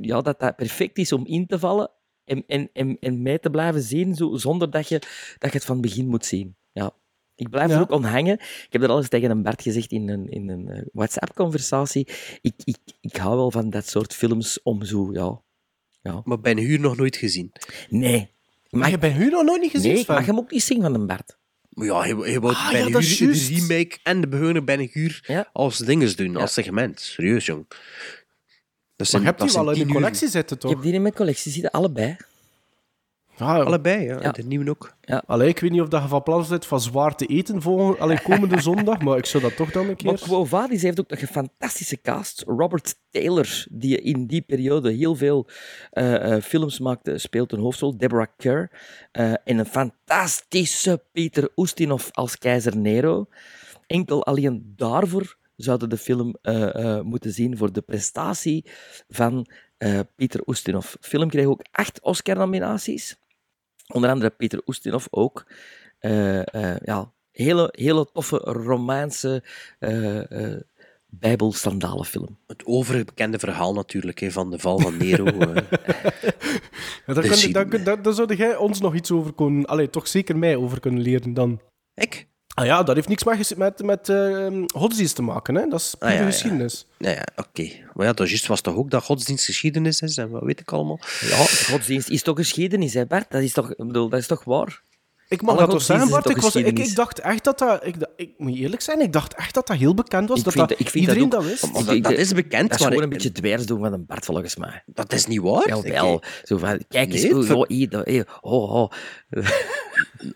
[0.00, 1.90] ja, dat dat perfect is om in te vallen
[2.24, 4.98] en, en, en, en mee te blijven zien, zo, zonder dat je,
[5.38, 6.56] dat je het van het begin moet zien.
[6.72, 6.90] Ja.
[7.34, 7.74] Ik blijf Ja.
[7.76, 8.34] er ook aan hangen.
[8.40, 12.08] Ik heb dat al eens tegen een Bart gezegd in een, in een eh, WhatsApp-conversatie.
[12.40, 15.40] Ik, ik, ik hou wel van dat soort films om zo, ja...
[16.02, 16.20] ja.
[16.24, 17.52] Maar Ben Huur nog nooit gezien.
[17.88, 18.30] Nee.
[18.70, 20.14] Maar je bent u nog nooit niet gezien, Nee, ik Sven?
[20.14, 21.38] mag hem ook niet zien van een Bart.
[21.68, 24.88] Maar ja, hij, hij wou Ah, Ben ja, Huur, de remake en de gewone Ben
[24.92, 25.48] Huur Ja.
[25.52, 26.38] als dinges doen, Ja.
[26.40, 27.00] als segment.
[27.00, 27.64] Serieus, jong.
[27.68, 27.78] Dat
[28.96, 29.92] Maar zijn, je hebt die wel in uur.
[29.94, 30.70] collectie zitten, Ik toch?
[30.72, 32.16] heb die in mijn collectie zitten, allebei.
[33.42, 34.20] Ja, Allebei, ja.
[34.20, 34.30] Ja.
[34.30, 34.94] De nieuwe ook.
[35.26, 37.98] Allee, ik weet niet of dat je van plan bent van zwaar te eten volgende,
[37.98, 40.10] allee, komende zondag, maar ik zou dat toch dan een keer...
[40.10, 42.42] Maar Quo Vadis heeft ook nog een fantastische cast.
[42.46, 45.46] Robert Taylor, die in die periode heel veel
[45.90, 47.96] eh, eh, films maakte, speelt een hoofdrol.
[47.96, 48.70] Deborah Kerr.
[49.12, 53.26] eh, en een fantastische Peter Ustinov als keizer Nero.
[53.86, 58.64] Enkel alleen daarvoor zouden de film eh, eh, moeten zien voor de prestatie
[59.08, 59.46] van
[59.78, 60.92] eh, Peter Ustinov.
[60.92, 63.16] De film kreeg ook acht Oscar-nominaties.
[63.92, 65.46] Onder andere Peter Ustinov ook.
[65.98, 69.42] Eh, eh, ja, hele, hele toffe romaanse
[69.80, 70.60] uh, uh,
[71.06, 72.38] bijbelsandalenfilm.
[72.46, 75.24] Het overbekende verhaal natuurlijk hè, van de val van Nero.
[75.40, 75.56] uh,
[77.06, 79.66] ja, daar, kan, daar, daar, daar zou jij ons nog iets over kunnen...
[79.66, 81.60] Allee, toch zeker mij over kunnen leren dan.
[81.94, 82.26] Ik?
[82.54, 85.68] Ah ja, dat heeft niks met, met, met uh, godsdienst te maken, hè?
[85.68, 86.86] Dat is pure ah, ja, geschiedenis.
[86.98, 87.48] Ja, ja, oké.
[87.48, 87.84] Okay.
[87.94, 90.72] Maar ja, dat juist was toch ook dat godsdienst geschiedenis is en wat weet ik
[90.72, 91.00] allemaal.
[91.20, 91.36] Ja,
[91.70, 93.30] godsdienst is toch geschiedenis, hè Bert?
[93.30, 94.82] Dat is toch, ik bedoel, dat is toch waar?
[95.32, 96.28] Ik mag dat toch zeggen, Bart?
[96.28, 97.86] Ik, was, ik, ik, dacht echt dat dat...
[97.86, 100.38] Ik, ik, moet eerlijk zijn, ik dacht echt dat dat heel bekend was.
[100.38, 101.74] Ik dat, vind, dat ik vind iedereen dat, dat wist.
[101.74, 102.70] Dat, dat, dat, is bekend.
[102.70, 104.82] Dat is gewoon een beetje dwers doen van een Bart, volgens mij.
[104.86, 105.66] Dat is niet waar.
[105.66, 106.14] Wel, wel.
[106.14, 108.90] Ik, Zo van, kijk eens, nee, oh, oh, oh, oh, oh.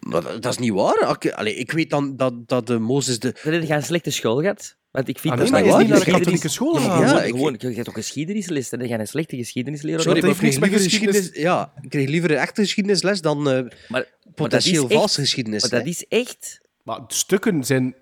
[0.00, 1.18] maar dat, dat, is niet waar.
[1.34, 3.40] Allee, ik weet dan dat, dat de Mozes de...
[3.44, 4.76] Dat je een slechte school gehad.
[4.96, 6.80] Want ik vind ah, dat nee, is niet naar de katholieke school.
[6.80, 7.34] Ja, ja, ik...
[7.34, 10.00] gewoon, je hebt toch geschiedenisles en dan ga je een slechte geschiedenisleraar.
[10.00, 11.16] Sorry, dat maar ik kreeg liever geschiedenis...
[11.16, 11.42] geschiedenis...
[11.42, 15.62] Ja, ik kreeg liever een echte geschiedenisles dan uh, maar, potentieel maar valse geschiedenis.
[15.62, 16.60] Maar dat is echt...
[16.82, 17.94] Maar stukken zijn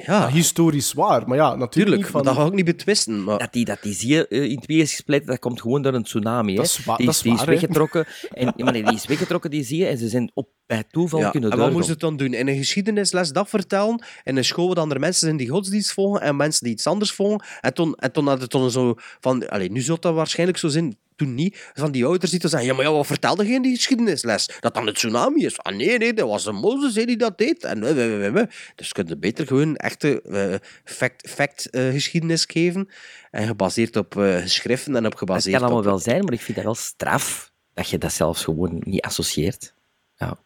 [0.00, 0.28] ja.
[0.28, 1.28] historisch waar.
[1.28, 2.22] Maar ja, natuurlijk van...
[2.22, 3.24] dat ga ik niet betwisten.
[3.24, 3.38] Maar...
[3.38, 6.02] Dat die, dat die zie uh, in twee is gespleten, dat komt gewoon door een
[6.02, 6.54] tsunami.
[6.54, 8.06] Dat is, wa- die, dat is, die waar, is weggetrokken.
[8.30, 9.86] en, maar nee, die is weggetrokken, die zie je.
[9.86, 12.34] En ze zijn op, bij toeval ja, kunnen En wat moest het dan doen?
[12.34, 14.04] In een geschiedenisles dat vertellen.
[14.24, 16.20] In een school waar andere mensen zijn die godsdienst volgen.
[16.20, 17.46] En mensen die iets anders volgen.
[17.60, 19.48] En toen, en toen had het dan zo van...
[19.48, 20.96] Allez, nu zou dat waarschijnlijk zo zijn.
[21.22, 21.70] Toen niet.
[21.74, 22.68] Van die ouders die dan zeggen...
[22.68, 24.50] Ja, maar ja, wat vertelde je in die geschiedenisles?
[24.60, 25.58] Dat dan het tsunami is.
[25.58, 27.64] Ah, nee, nee, dat was een Mozes die dat deed.
[27.64, 28.48] En we, we, we, we.
[28.74, 30.54] Dus kun je beter gewoon echte uh,
[30.84, 32.88] fact, fact uh, geschiedenis geven.
[33.30, 36.04] En gebaseerd op uh, geschriften en op gebaseerd Dat kan allemaal op...
[36.04, 39.74] wel zijn, maar ik vind dat wel straf dat je dat zelfs gewoon niet associeert.
[40.16, 40.38] Ja.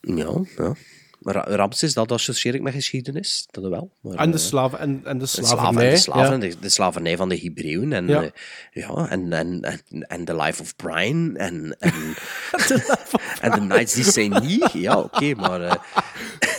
[0.00, 0.74] Ja, ja.
[1.24, 3.90] Maar Ramses, dat associeer ik met geschiedenis, dat wel.
[4.00, 5.90] Maar, en de slaven en, en de slavernij.
[5.90, 8.22] De, slaven, de, de, slavernij van de Hebreeën en, ja.
[8.22, 8.28] uh,
[8.72, 11.92] ja, en, en, en, en The Life of Brian en, en,
[13.40, 14.72] en The Knights die zijn niet.
[14.72, 15.60] Ja, oké, okay, maar...
[15.60, 15.74] Uh,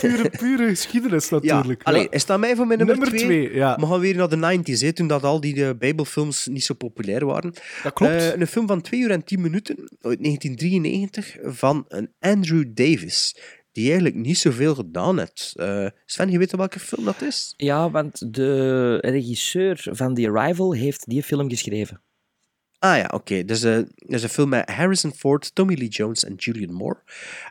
[0.00, 1.86] pure, pure geschiedenis natuurlijk.
[1.86, 1.92] Ja.
[1.92, 3.44] Allee, is dat mij voor mijn nummer, nummer twee?
[3.44, 3.76] twee ja.
[3.76, 6.74] We gaan weer naar de 90s, hè, toen dat al die uh, bijbelfilms niet zo
[6.74, 7.52] populair waren.
[7.82, 8.12] Dat klopt.
[8.12, 13.36] Uh, een film van 2 uur en 10 minuten, uit 1993, van een Andrew Davis
[13.76, 15.52] die eigenlijk niet zoveel gedaan heeft.
[15.56, 17.54] Uh, Sven, je weet welke film dat is?
[17.56, 22.00] Ja, want de regisseur van The Arrival heeft die film geschreven.
[22.78, 23.14] Ah ja, oké.
[23.14, 23.44] Okay.
[23.44, 26.98] Dus uh, er is een film met Harrison Ford, Tommy Lee Jones en Julian Moore.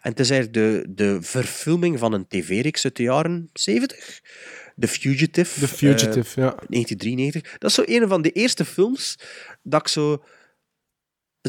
[0.02, 4.22] En het is eigenlijk de, de verfilming van een tv-reeks uit de jaren 70.
[4.80, 5.60] The Fugitive.
[5.60, 6.56] The Fugitive, uh, ja.
[6.68, 7.58] 1993.
[7.58, 9.20] Dat is zo een van de eerste films
[9.64, 10.24] dat ik zo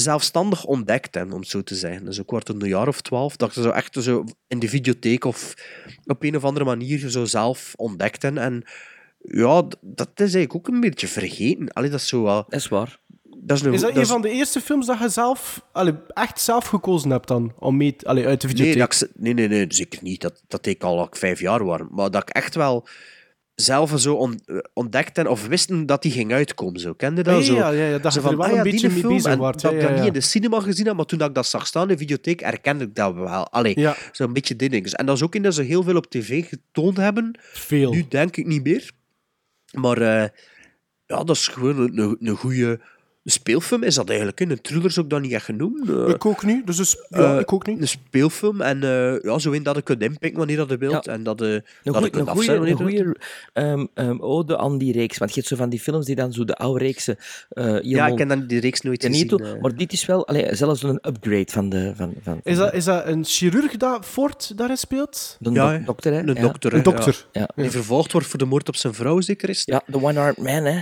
[0.01, 2.05] zelfstandig ontdekt om het zo te zeggen.
[2.05, 5.24] Dus ik word een jaar of twaalf, dat ik zo echt zo in de videotheek
[5.24, 5.55] of
[6.05, 8.36] op een of andere manier zo zelf ontdekt heb.
[8.36, 8.64] En
[9.18, 11.73] ja, dat is eigenlijk ook een beetje vergeten.
[11.73, 12.44] Allee, dat is zo wel...
[12.48, 12.98] Dat is waar.
[13.39, 15.94] Dat is, een, is dat, dat een van de eerste films dat je zelf, allee,
[16.06, 18.77] echt zelf gekozen hebt dan, om mee, allee, uit de videotheek?
[18.77, 20.20] Nee, dat ik, nee, nee, nee, zeker niet.
[20.20, 21.81] Dat, dat deed ik al ik vijf jaar was.
[21.90, 22.89] Maar dat ik echt wel
[23.57, 24.41] zelf zo on,
[24.73, 26.81] ontdekt en of wisten dat die ging uitkomen.
[26.81, 26.93] Zo.
[26.93, 27.37] Kende dat?
[27.37, 29.33] Ja, zo, ja, ja, dat zo je er wel ah, een ja, beetje mee bezig
[29.33, 29.62] en wordt.
[29.62, 30.05] Dat ja, ik ja, dat ja.
[30.05, 31.97] niet in de cinema gezien heb, maar toen dat ik dat zag staan in de
[31.97, 33.51] videotheek, herkende ik dat wel.
[33.51, 33.97] Allee, Ja.
[34.12, 34.83] zo'n beetje dingen.
[34.83, 37.39] En dat is ook in dat ze heel veel op tv getoond hebben.
[37.41, 37.91] Veel.
[37.91, 38.91] Nu denk ik niet meer.
[39.73, 40.28] Maar uh,
[41.07, 42.78] ja, dat is gewoon een, een,
[43.27, 43.82] een speelfilm.
[43.82, 44.40] Is dat eigenlijk?
[44.40, 45.89] Een thriller zou ik dat niet echt genoemd.
[45.89, 46.66] Uh, ik ook niet.
[46.66, 47.81] Dus is, ja, uh, ik ook niet.
[47.81, 48.61] Een speelfilm.
[48.61, 51.05] En uh, ja, zo in dat ik kunt inpikken wanneer dat je wilt.
[51.05, 51.12] Ja.
[51.12, 52.86] En dat, uh, een dat goeie, ik kunt een goeie, afzetten.
[52.86, 53.16] Een goede
[53.53, 55.19] um, um, ode aan die reeks.
[55.19, 57.16] Want je hebt zo van die films die dan zo de oude reeksen...
[57.53, 59.28] Uh, ja, ik ken dan die reeks nooit gezien.
[59.28, 61.93] Toe, maar dit is wel allee, zelfs een upgrade van de...
[61.97, 65.36] Van, van, is, dat, is dat een chirurg dat Ford daarin speelt?
[65.40, 66.19] De ja, do dokter, hè?
[66.19, 66.40] Een ja.
[66.40, 66.74] dokter.
[66.74, 67.27] Een dokter.
[67.32, 67.48] Ja.
[67.55, 70.65] Die vervolgd wordt voor de moord op zijn vrouw, zeker is Ja, de One-Armed Man,
[70.65, 70.81] hè?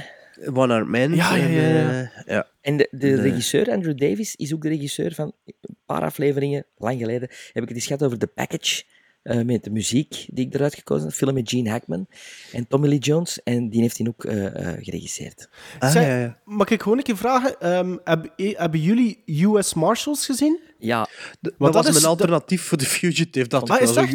[0.53, 1.15] One-Armed Man.
[1.15, 1.69] Ja, ja, ja.
[1.69, 2.11] ja.
[2.27, 2.49] Ja.
[2.61, 6.99] En de, de regisseur, Andrew Davis, is ook de regisseur van een paar afleveringen, lang
[6.99, 8.83] geleden, heb ik het eens gehad over The Package,
[9.25, 12.07] uh, met de muziek die ik eruit gekozen heb, een film met Gene Hackman
[12.53, 14.51] en Tommy Lee Jones, en die heeft hij ook uh, uh,
[14.81, 15.49] geregisseerd.
[15.79, 16.39] Ah, Zij, ja, ja.
[16.45, 20.61] Mag ik gewoon een keer vragen, um, heb, hebben jullie US Marshals gezien?
[20.79, 21.09] Ja.
[21.41, 22.67] De, dat was mijn alternatief de...
[22.67, 23.49] voor The Fugitive.
[23.49, 24.07] Dat ah, is zo,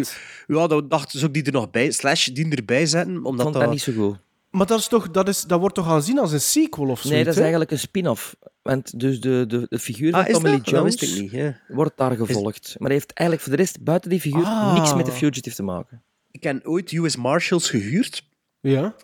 [0.47, 3.15] ja, dat dacht zou ik die er nog bij, slash die erbij zetten.
[3.15, 4.17] Omdat ik vond dat, dat niet zo goed.
[4.49, 7.09] Maar dat, is toch, dat, is, dat wordt toch aanzien als een sequel of zo?
[7.09, 8.35] Nee, dat is eigenlijk een spin-off.
[8.61, 10.57] Want dus de, de, de figuur van Ah, is Tommy Lee?
[10.57, 11.59] Dat Jones wist ik niet, ja.
[11.67, 12.75] wordt daar gevolgd.
[12.77, 14.73] Maar hij heeft eigenlijk voor de rest, buiten die figuur, Ah.
[14.73, 16.03] niks met de Fugitive te maken.
[16.31, 18.27] Ik heb ooit US Marshals gehuurd.
[18.59, 18.95] Ja.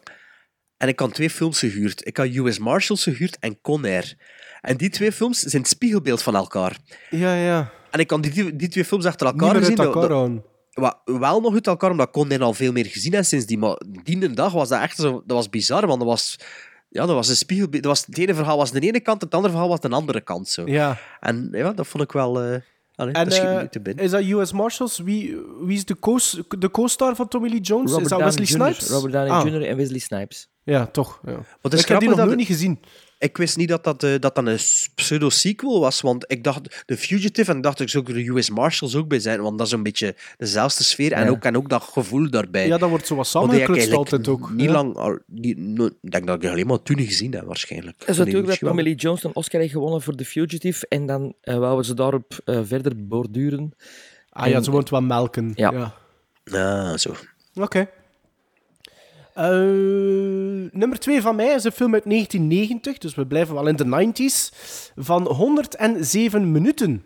[0.78, 2.08] En ik had twee films gehuurd.
[2.08, 4.16] Ik had US Marshals gehuurd en Con Air.
[4.62, 6.78] En die twee films zijn het spiegelbeeld van elkaar.
[7.10, 7.72] Ja, ja.
[7.92, 10.42] En ik kan die, die, twee films achter Niet elkaar meer
[10.84, 11.04] uit gezien.
[11.04, 11.14] elkaar dat- dat- houden.
[11.14, 13.60] Wa- wel nog uit elkaar, omdat Con Air al veel meer gezien heeft sindsdien.
[13.60, 15.12] Maar die dag was dat echt zo...
[15.26, 16.36] Dat was bizar, want dat was...
[16.90, 17.84] Ja, dat was een spiegelbeeld.
[17.84, 20.22] Dat was, het ene verhaal was de ene kant, het andere verhaal was de andere
[20.22, 20.48] kant.
[20.50, 20.64] Zo.
[20.66, 20.98] Ja.
[21.20, 22.42] En ja, dat vond ik wel...
[22.42, 22.60] eh
[22.96, 23.34] allee, En dat
[23.84, 24.04] binnen.
[24.04, 24.98] is dat US Marshals?
[25.00, 26.18] Wie, wie is de co-
[26.60, 27.92] de co-star van Tommy Lee Jones?
[27.92, 28.90] Robert is dat Downey Wesley Jr., Snipes?
[28.96, 29.46] Robert Downey Ah.
[29.62, 29.68] Jr.
[29.70, 30.48] en Wesley Snipes.
[30.64, 31.20] Ja, toch.
[31.26, 31.40] Ja.
[31.62, 32.80] Wat is ik heb die nog dat nooit het- niet gezien.
[33.26, 34.60] Ik wist niet dat dat, eh, dat, dan een
[34.96, 39.08] pseudo-sequel was, want ik dacht The Fugitive en dacht ik zou de US Marshals ook
[39.08, 41.30] bij zijn, want dat is een beetje dezelfde sfeer en, Ja.
[41.30, 42.68] ook, en ook dat gevoel daarbij.
[42.68, 44.52] Ja, dat wordt zo wat eigenlijk altijd ook.
[44.52, 44.72] Niet ja.
[44.72, 48.04] lang, al- niet, no- ik denk dat ik alleen maar toen gezien heb, waarschijnlijk.
[48.06, 48.60] Is natuurlijk dat.
[48.60, 51.94] Tommy Lee Jones een Oscar heeft gewonnen voor The Fugitive en dan uh, wouden ze
[51.94, 53.74] daarop eh, verder borduren.
[54.30, 55.52] Ah ja, ze wordt wel melken.
[55.56, 55.94] Ja.
[56.44, 56.90] ja.
[56.90, 57.16] Ah, zo.
[57.56, 57.88] Oké.
[59.36, 63.76] Eh, nummer 2 van mij is een film uit 1990, dus we blijven wel in
[63.76, 64.52] de 90s,
[64.96, 67.04] van 107 minuten.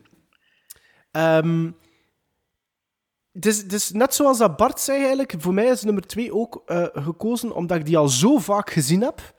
[3.40, 6.64] Is, het is net zoals dat Bart zei eigenlijk, voor mij is nummer 2 ook
[6.66, 9.36] eh, gekozen omdat ik die al zo vaak gezien heb,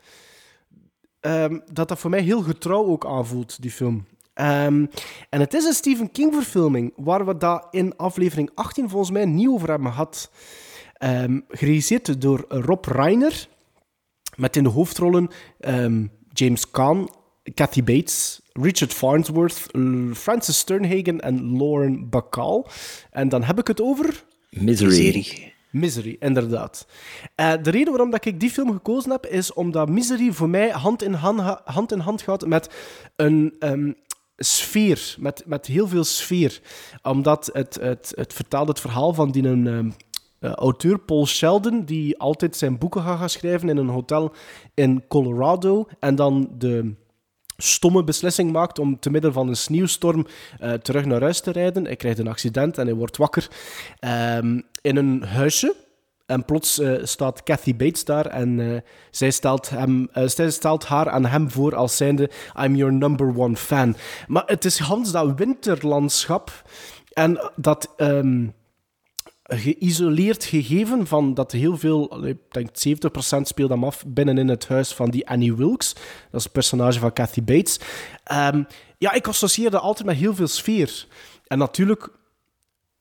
[1.20, 4.06] ehm, dat dat voor mij heel getrouw ook aanvoelt, die film.
[4.34, 4.86] Ehm,
[5.28, 9.24] en het is een Stephen King verfilming, waar we dat in aflevering 18 volgens mij
[9.24, 10.30] niet over hebben gehad.
[11.00, 13.48] Ehm, geregisseerd door Rob Reiner.
[14.36, 15.28] Met in de hoofdrollen
[15.60, 17.08] ehm, James Caan,
[17.54, 19.66] Kathy Bates, Richard Farnsworth,
[20.14, 22.64] Francis Sternhagen en Lauren Bacall.
[23.10, 24.24] En dan heb ik het over...
[24.50, 25.52] Misery.
[25.70, 26.86] Misery, inderdaad.
[27.34, 30.70] Eh, de reden waarom dat ik die film gekozen heb, is omdat Misery voor mij
[30.70, 32.70] hand in hand, hand, in hand gaat met
[33.16, 33.92] een ehm,
[34.36, 36.60] sfeer, met, met heel veel sfeer.
[37.02, 39.94] Omdat het, het, het vertelt het verhaal van die een,
[40.40, 44.32] eh, auteur Paul Sheldon, die altijd zijn boeken gaat schrijven in een hotel
[44.74, 46.94] in Colorado en dan de
[47.56, 50.26] stomme beslissing maakt om te midden van een sneeuwstorm
[50.58, 51.84] eh, terug naar huis te rijden.
[51.84, 53.48] Hij krijgt een accident en hij wordt wakker
[53.98, 55.74] ehm, in een huisje.
[56.26, 61.26] En plots eh, staat Kathy Bates daar en zij, stelt hem, zij stelt haar aan
[61.26, 62.30] hem voor als zijnde
[62.62, 63.96] I'm your number one fan.
[64.26, 66.62] Maar het is Hans dat winterlandschap
[67.12, 67.92] en dat...
[67.96, 68.46] ehm,
[69.56, 74.92] geïsoleerd gegeven van dat heel veel, ik denk 70% speelt hem af binnenin het huis
[74.92, 75.94] van die Annie Wilkes.
[76.30, 77.80] Dat is het personage van Kathy Bates.
[78.24, 78.62] Ehm,
[78.98, 81.06] ja, ik associeerde altijd met heel veel sfeer.
[81.46, 82.08] En natuurlijk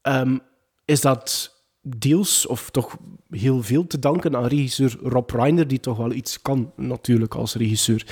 [0.01, 0.37] ehm,
[0.85, 2.97] is dat deels, of toch
[3.29, 7.55] heel veel te danken aan regisseur Rob Reiner, die toch wel iets kan, natuurlijk, als
[7.55, 8.05] regisseur.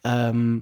[0.00, 0.58] Ehm,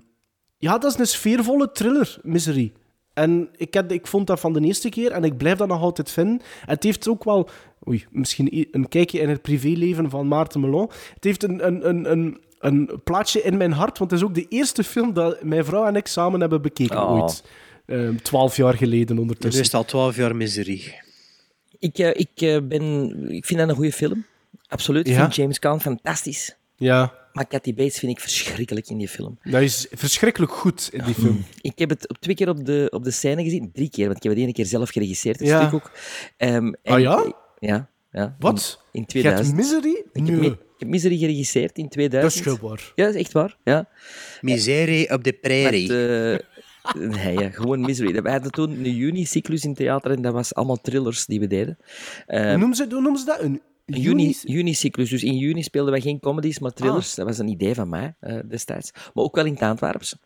[0.59, 2.73] ja, dat is een sfeervolle thriller, Misery.
[3.19, 5.81] En ik, heb, ik vond dat van de eerste keer en ik blijf dat nog
[5.82, 6.40] altijd vinden.
[6.66, 7.49] Het heeft ook wel,
[7.89, 10.90] oei, misschien een kijkje in het privéleven van Maarten Melon.
[11.15, 14.35] Het heeft een, een, een, een, een plaatsje in mijn hart, want het is ook
[14.35, 17.11] de eerste film dat mijn vrouw en ik samen hebben bekeken Oh.
[17.12, 17.43] ooit.
[17.86, 19.61] Ehm, Twaalf jaar geleden Dus ondertussen.
[19.61, 20.95] is het al twaalf jaar miserie.
[21.78, 22.82] Ik, eh, ik, eh, ben,
[23.31, 24.24] ik vind dat een goede film.
[24.69, 25.07] Absoluut.
[25.07, 25.20] Ik Ja?
[25.20, 26.57] vind James Caan fantastisch.
[26.79, 29.39] Ja, Maar Kathy Bates vind ik verschrikkelijk in die film.
[29.43, 31.45] dat is verschrikkelijk goed in die film.
[31.61, 33.71] Ik heb het op twee keer op de, op de scène gezien.
[33.73, 35.61] Drie keer, want ik heb het ene keer zelf geregisseerd, het Ja.
[35.61, 35.91] stuk ook.
[36.37, 37.33] Ehm, en- Ah ja?
[37.59, 37.89] Ja.
[38.13, 38.81] ja Wat?
[38.93, 39.57] In, in Je hebt 2000.
[39.57, 40.05] Misery?
[40.13, 40.51] Ik heb, Nee.
[40.51, 42.45] Ik heb Misery geregisseerd in 2000.
[42.45, 42.79] Dat is gewoon.
[42.95, 43.57] Ja, dat is echt waar.
[43.65, 43.89] Ja.
[44.41, 45.89] Miserie op de prairie.
[45.89, 46.41] Met,
[46.95, 48.23] eh, nee, ja, gewoon Misery.
[48.23, 51.79] We hadden toen een juni-cyclus in theater en dat was allemaal thrillers die we deden.
[52.27, 53.41] Hoe Ehm, noemen ze, hoe noemen ze dat?
[53.41, 55.10] Een een juni- juni, juni-cyclus.
[55.10, 57.15] Dus in juni speelden wij geen comedies, maar thrillers.
[57.15, 58.90] Dat was een idee van mij eh, destijds.
[59.15, 60.16] Maar ook wel in het Antwerps.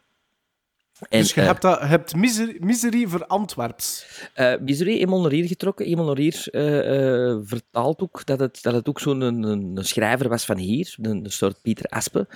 [1.08, 4.06] En, dus je eh, hebt, dat, hebt misery, misery voor Antwerps.
[4.34, 5.86] eh Misery naar hier getrokken,
[6.16, 10.44] hier eh, eh, vertaald ook dat het, dat het ook zo'n een, een, schrijver was
[10.44, 12.26] van hier, een, een soort Pieter Aspe.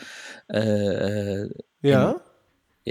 [1.81, 2.09] Ja.
[2.09, 2.23] en-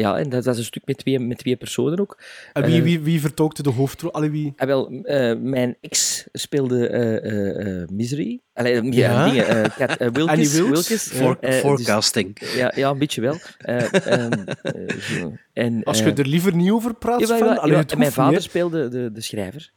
[0.01, 2.21] ja, en dat was een stuk met twee, met twee personen ook.
[2.53, 4.13] En wie, Eh, wie, wie vertolkte de hoofdrol?
[4.13, 4.53] Allee, wie?
[4.55, 8.39] Ah, wel, eh, mijn ex speelde eh, eh, eh, Misery.
[8.53, 9.29] Allee, ja, Ja.
[9.29, 10.25] dingen, Kat, Wilkes.
[10.27, 10.87] Annie Wilkes.
[10.87, 11.07] Wilkes.
[11.07, 12.37] For- Eh, dus- forecasting.
[12.55, 13.37] ja, ja, een beetje wel.
[13.57, 14.31] Eh, ehm,
[14.61, 15.33] eh, zo.
[15.53, 17.49] en, Als je er liever niet over praat, jawel.
[17.49, 19.71] het En mijn niet, vader speelde de, de schrijver.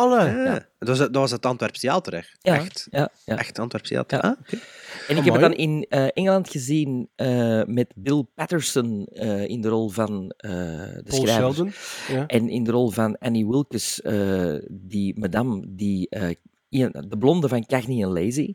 [0.00, 0.24] Alle.
[0.24, 0.52] Ja.
[0.78, 2.50] Dat, was, het- dat was het Antwerps Theater, hè?
[2.50, 2.86] Ja, Echt?
[2.90, 3.36] ja, ja.
[3.38, 4.18] Echt Antwerps Theater.
[4.24, 4.28] Ja.
[4.30, 4.54] Ah.
[5.08, 9.60] En ik heb het dan in eh, Engeland gezien eh, met Bill Patterson eh, in
[9.60, 11.52] de rol van eh, de Paul schrijver.
[11.54, 11.72] Sheldon.
[12.08, 12.26] Ja.
[12.26, 16.28] En in de rol van Annie Wilkes, eh, die madame, die, eh,
[17.08, 18.54] de blonde van Cagney en Lazy.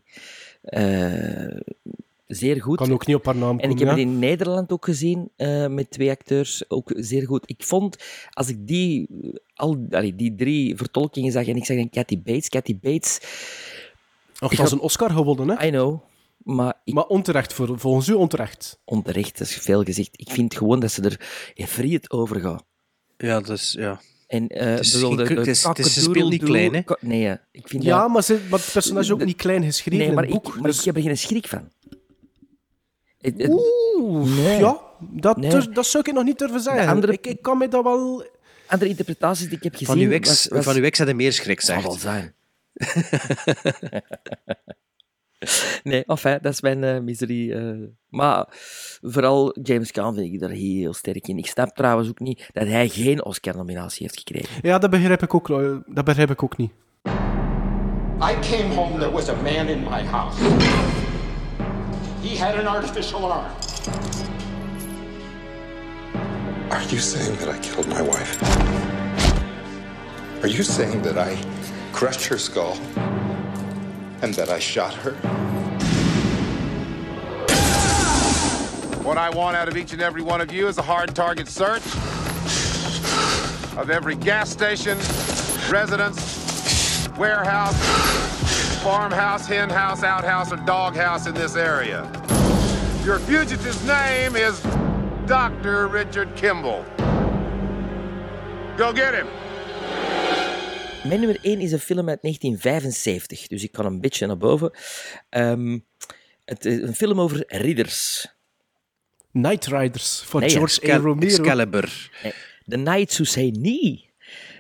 [2.27, 2.77] Zeer goed.
[2.77, 4.03] kan ook niet op haar naam En ik komen, heb ja.
[4.03, 7.43] het in Nederland ook gezien, eh, met twee acteurs, ook zeer goed.
[7.45, 9.07] Ik vond, als ik die,
[9.56, 13.19] al, allee, die drie vertolkingen zag, en ik zag dan Kathy Bates, Kathy Bates...
[14.39, 15.65] Och, dat is een Oscar gewonnen, hè?
[15.68, 16.02] I know,
[16.38, 16.73] maar...
[16.84, 18.80] Ik, Maar onterecht, voor, volgens u onterecht.
[18.85, 20.10] onterecht, dat is veel gezegd.
[20.11, 21.19] Ik vind gewoon dat ze er
[21.68, 22.61] friet over gaan.
[23.18, 23.76] Ja, dat is...
[23.80, 24.02] Ja.
[24.27, 26.81] En, eh Het is bedoel, de- het is- het is- ze speelt niet klein, hè?
[26.99, 28.11] Nee, ja, ik vind Ja, dat...
[28.11, 30.47] maar, ze, maar het personage is ook niet klein geschreven Nee, in maar, het boek.
[30.47, 31.72] ik, maar dus- ik heb er geen schrik van.
[33.26, 34.60] Het- Oeh, Nee.
[34.60, 35.49] ja, dat, Nee.
[35.49, 36.88] dus- dat zou ik nog niet durven zeggen.
[36.88, 38.26] andere- ik, ik kan me dat wel...
[38.68, 39.88] Andere interpretaties die ik heb gezien...
[39.88, 42.34] Van uw ex, was- was- van uw ex had meer schrik, Zal wel zijn.
[45.84, 47.53] nee, enfin, dat is mijn eh, miserie.
[47.53, 47.69] eh.
[48.10, 48.45] maar
[49.02, 51.38] vooral James Caan vind ik daar heel sterk in.
[51.38, 54.49] Ik snap trouwens ook niet dat hij geen Oscar-nominatie heeft gekregen.
[54.61, 56.72] Ja, dat begrijp ik ook, eh, dat begrijp ik ook niet.
[58.22, 60.41] I came home, there was a man in my house.
[62.26, 63.52] He had an artificial arm.
[66.72, 68.41] Are you saying that I killed my wife?
[70.41, 71.38] Are you saying that I
[71.93, 72.80] crushed her skull
[74.23, 75.11] and that I shot her?
[79.03, 81.47] What I want out of each and every one of you is a hard target
[81.47, 81.85] search
[83.77, 84.97] of every gas station,
[85.69, 88.35] residence, warehouse,
[88.90, 92.07] farmhouse, hen house, outhouse, or doghouse in this area.
[93.03, 94.62] Your fugitive's name is
[95.26, 95.88] Dr.
[95.91, 96.84] Richard Kimball.
[98.78, 99.26] Go get him.
[101.07, 104.72] Mijn nummer 1 is een film uit 1975, dus ik kan een beetje naar boven.
[105.30, 105.80] Ehm,
[106.45, 108.28] het is een film over ridders.
[109.32, 110.84] Night Riders van Nee, George A.
[110.84, 111.28] Excal- Romero.
[111.28, 112.10] Excalibur.
[112.24, 112.34] Nee,
[112.68, 114.10] The Knights Who Say Nee.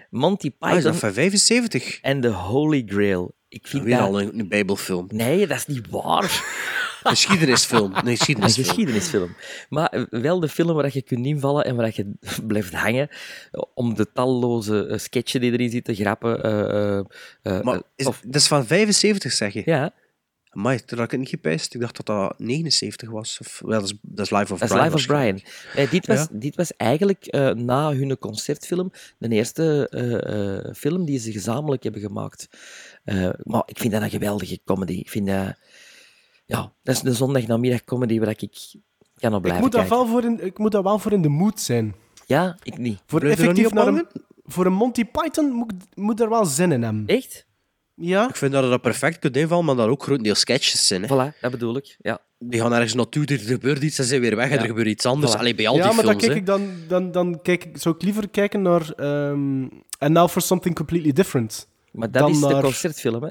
[0.09, 1.99] Monty Ah, is dat Python van 75?
[2.01, 3.33] en The Holy Grail.
[3.55, 4.07] Ik vind Weer dat...
[4.07, 5.07] al een, een bijbelfilm.
[5.13, 6.23] Nee, dat is niet waar.
[7.03, 7.93] Een geschiedenisfilm.
[7.95, 8.65] Een geschiedenisfilm.
[8.67, 9.35] geschiedenisfilm.
[9.69, 12.13] Maar eh, wel de film waar je kunt invallen en waar je
[12.47, 13.09] blijft hangen
[13.51, 16.39] eh, om de talloze eh, sketchen die erin zitten, grappen.
[17.63, 19.61] Maar is, of- dat is van 75, zeg je?
[19.65, 19.93] ja,
[20.49, 21.73] Amai, toen had ik het niet gepijst.
[21.73, 23.37] Ik dacht dat dat 79 was.
[23.41, 24.83] Of, wel, dat, is, dat is Life of dat is Brian.
[24.83, 25.41] Life of Brian.
[25.75, 26.27] Nee, dit, was, Ja.
[26.31, 32.47] dit was eigenlijk na hun concertfilm de eerste film die ze gezamenlijk hebben gemaakt.
[33.05, 34.93] Eh, maar ik vind dat een geweldige comedy.
[34.93, 35.53] Ik vind dat...
[36.45, 38.37] Ja, dat is een zondagnamiddag comedy waar ik
[39.15, 39.97] kan op Ik blijven moet, dat kijken.
[39.97, 41.95] wel voor in, ik moet dat wel voor in de mood zijn.
[42.25, 43.01] Ja, ik niet.
[43.05, 44.07] Voor, Blijf er effectief niet op naar een,
[44.43, 47.03] voor een Monty Python moet, moet er wel zin in hebben.
[47.07, 47.45] Echt?
[47.95, 48.29] Ja?
[48.29, 51.03] Ik vind dat je dat perfect kunt invallen, maar dat ook grotendeels sketches zijn.
[51.03, 51.07] Hè.
[51.31, 51.95] Voilà, dat bedoel ik.
[51.99, 52.19] Ja.
[52.39, 54.61] Die gaan ergens naartoe, er gebeurt iets, ze zijn weer weg en Ja.
[54.61, 55.33] er gebeurt iets anders.
[55.35, 55.37] Voilà.
[55.39, 56.25] Allee, bij al ja, die maar dan films.
[56.27, 59.67] kijk ik dan, dan, dan kijk ik, zou ik liever kijken naar ehm
[59.97, 61.67] And Now for Something Completely Different.
[61.95, 63.29] Maar dat Dan is de naar- concertfilm, hè?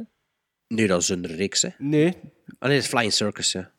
[0.69, 1.63] Nee, dat is een reeks.
[1.63, 1.69] Hè.
[1.79, 2.17] Nee.
[2.59, 3.53] Dat is Flying Circus.
[3.53, 3.71] Ja.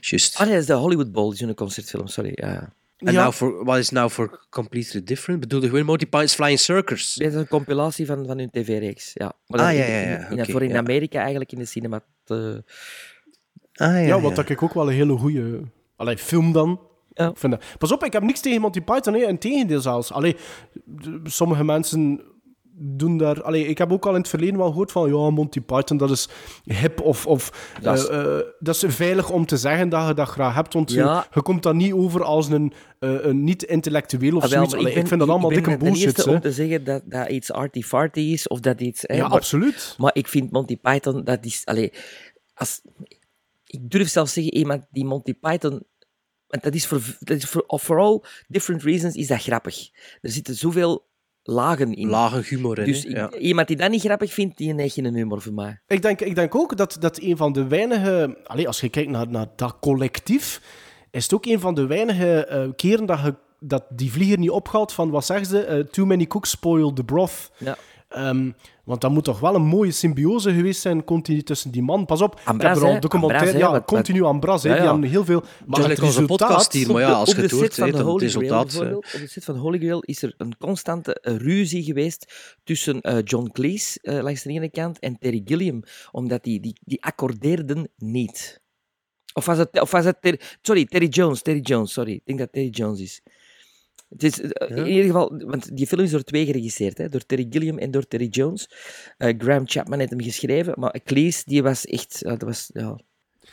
[0.00, 0.34] Juist.
[0.36, 2.32] Ah nee, dat is de Hollywood Bowl, die is een concertfilm, sorry.
[2.34, 2.72] Ja.
[2.96, 3.20] En Ja.
[3.20, 5.40] nou voor, wat is nou voor completely different?
[5.40, 7.14] Bedoel je gewoon Monty Python's Flying Circus?
[7.14, 9.10] Dit is een compilatie van, van hun tv-reeks.
[9.14, 9.32] Ja.
[9.46, 10.76] Maar Ah, dat- ja, in- ja, in- ja, in- oké, voor in ja.
[10.78, 12.00] Amerika eigenlijk in de cinema.
[12.24, 12.64] te-
[13.72, 14.36] Ah, ja, Ja, wat ja.
[14.36, 15.60] dat ik ook wel een hele goede
[15.96, 16.80] Allee, film dan.
[17.12, 17.32] Ja.
[17.34, 19.20] Vind dat- Pas op, ik heb niks tegen Monty Python, hè.
[19.20, 20.12] in tegendeel zelfs.
[20.12, 22.20] Allee, d- sommige mensen
[22.78, 23.42] doen daar...
[23.42, 26.10] Allee, ik heb ook al in het verleden wel gehoord van ja, Monty Python, dat
[26.10, 26.28] is
[26.64, 27.26] hip of...
[27.26, 30.54] of Dat is- eh, eh, dat is veilig om te zeggen dat je dat graag
[30.54, 31.26] hebt, want je- Ja.
[31.34, 34.74] je, komt dan niet over als een, eh, een niet-intellectueel of Ah, wel, zoiets.
[34.74, 36.04] Allee, ik, vind dat allemaal ik ben dikke bullshit.
[36.04, 36.34] eerste hè.
[36.36, 39.02] om te zeggen dat, dat iets arty-farty is, of dat iets...
[39.06, 39.94] Ja, maar- absoluut.
[39.98, 41.62] Maar ik vind Monty Python, dat is...
[41.64, 41.92] Allee,
[42.54, 42.80] als,
[43.66, 45.82] ik durf zelfs zeggen, iemand die Monty Python...
[46.46, 49.88] Want dat is voor, dat is voor for all different reasons is dat grappig.
[50.20, 51.04] Er zitten zoveel
[51.46, 52.08] lagen in.
[52.08, 52.84] Lage humor in.
[52.84, 53.08] Dus hè.
[53.08, 53.32] ik- ja.
[53.32, 55.80] iemand die dat niet grappig vindt, die heeft geen humor voor mij.
[55.86, 58.38] Ik denk, ik denk ook dat dat een van de weinige...
[58.44, 60.60] Allee, als je kijkt naar, naar dat collectief,
[61.10, 64.50] is het ook een van de weinige eh, keren dat, je, dat die vlieger niet
[64.50, 65.64] opgaat van, wat zeggen ze?
[65.64, 67.50] Eh, too many cooks spoil the broth.
[67.58, 67.76] Ja.
[68.08, 68.50] Ehm,
[68.86, 72.06] want dat moet toch wel een mooie symbiose geweest zijn, continu tussen die man.
[72.06, 73.46] Pas op, Ambras, ik heb er al documentaire...
[73.46, 75.42] Ambras, ja, Wat- continu Ambras, hè, Ja, die hebben heel veel...
[75.66, 76.48] Maar het onze resultaat...
[76.48, 78.82] podcast hier, maar ja, als op je de het hoort, dan het Holy Grail, resultaat...
[78.82, 82.32] eh, op de set van Holy Grail is er een constante ruzie geweest
[82.64, 86.78] tussen eh, John Cleese eh, langs de ene kant en Terry Gilliam, omdat die, die,
[86.84, 88.60] die accordeerden niet.
[89.34, 92.12] Of was het, of was het Terry, sorry, Terry Jones, Terry Jones, sorry.
[92.12, 93.22] Ik denk dat Terry Jones is.
[94.08, 97.26] Het is eh, in ieder geval, want die film is door twee geregisseerd, hè, door
[97.26, 98.70] Terry Gilliam en door Terry Jones.
[99.18, 102.98] Eh, Graham Chapman heeft hem geschreven, maar Cleese, die was echt, ja, dat was, ja,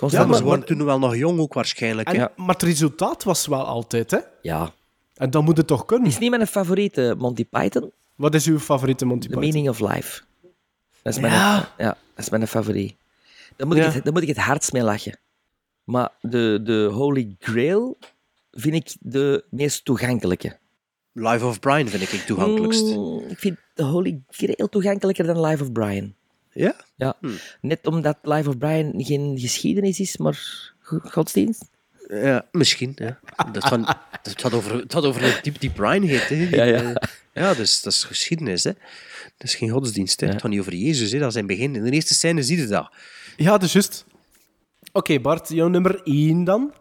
[0.09, 2.07] Ja, maar- ze waren toen wel nog jong ook waarschijnlijk.
[2.09, 2.25] En, hè.
[2.35, 4.17] Maar het resultaat was wel altijd, hè?
[4.41, 4.73] ja.
[5.13, 6.07] En dan moet het toch kunnen.
[6.07, 9.43] Is niet mijn favoriete Monty Python, Wat is uw favoriete Monty The Python?
[9.51, 10.21] Meaning of Life.
[11.01, 11.73] Dat is mijn, Ja.
[11.77, 11.85] ja,
[12.15, 12.95] dat is mijn favoriet.
[13.55, 13.87] Daar moet, Ja.
[13.87, 15.17] ik het, daar moet ik het hardst mee lachen.
[15.83, 17.97] Maar de, de Holy Grail
[18.53, 20.57] vind ik de meest toegankelijke.
[21.13, 22.83] Life of Brian vind ik het toegankelijkst.
[22.83, 26.13] Mm, ik vind de Holy Grail toegankelijker dan Life of Brian.
[26.51, 26.75] Ja?
[26.95, 27.17] Ja.
[27.61, 31.65] Net omdat Life of Brian geen geschiedenis is, maar go- godsdienst.
[32.07, 32.91] Ja, misschien.
[32.95, 33.19] Ja.
[33.51, 33.85] Dat, van,
[34.21, 36.29] het, had over, het had over een diep die Brian heet.
[36.29, 36.47] Hè.
[36.51, 36.93] Ja, ja.
[36.93, 38.63] eh, ja dus, dat is geschiedenis.
[38.63, 38.71] Hè.
[39.37, 40.19] Dat is geen godsdienst.
[40.19, 40.27] Hè.
[40.27, 41.11] Het gaat niet over Jezus.
[41.11, 41.19] Hè.
[41.19, 41.75] Dat is in het begin.
[41.75, 42.91] In de eerste scène zie je dat.
[43.37, 44.05] Ja, dat is juist.
[44.91, 46.73] Oké, Bart, jouw nummer 1 dan?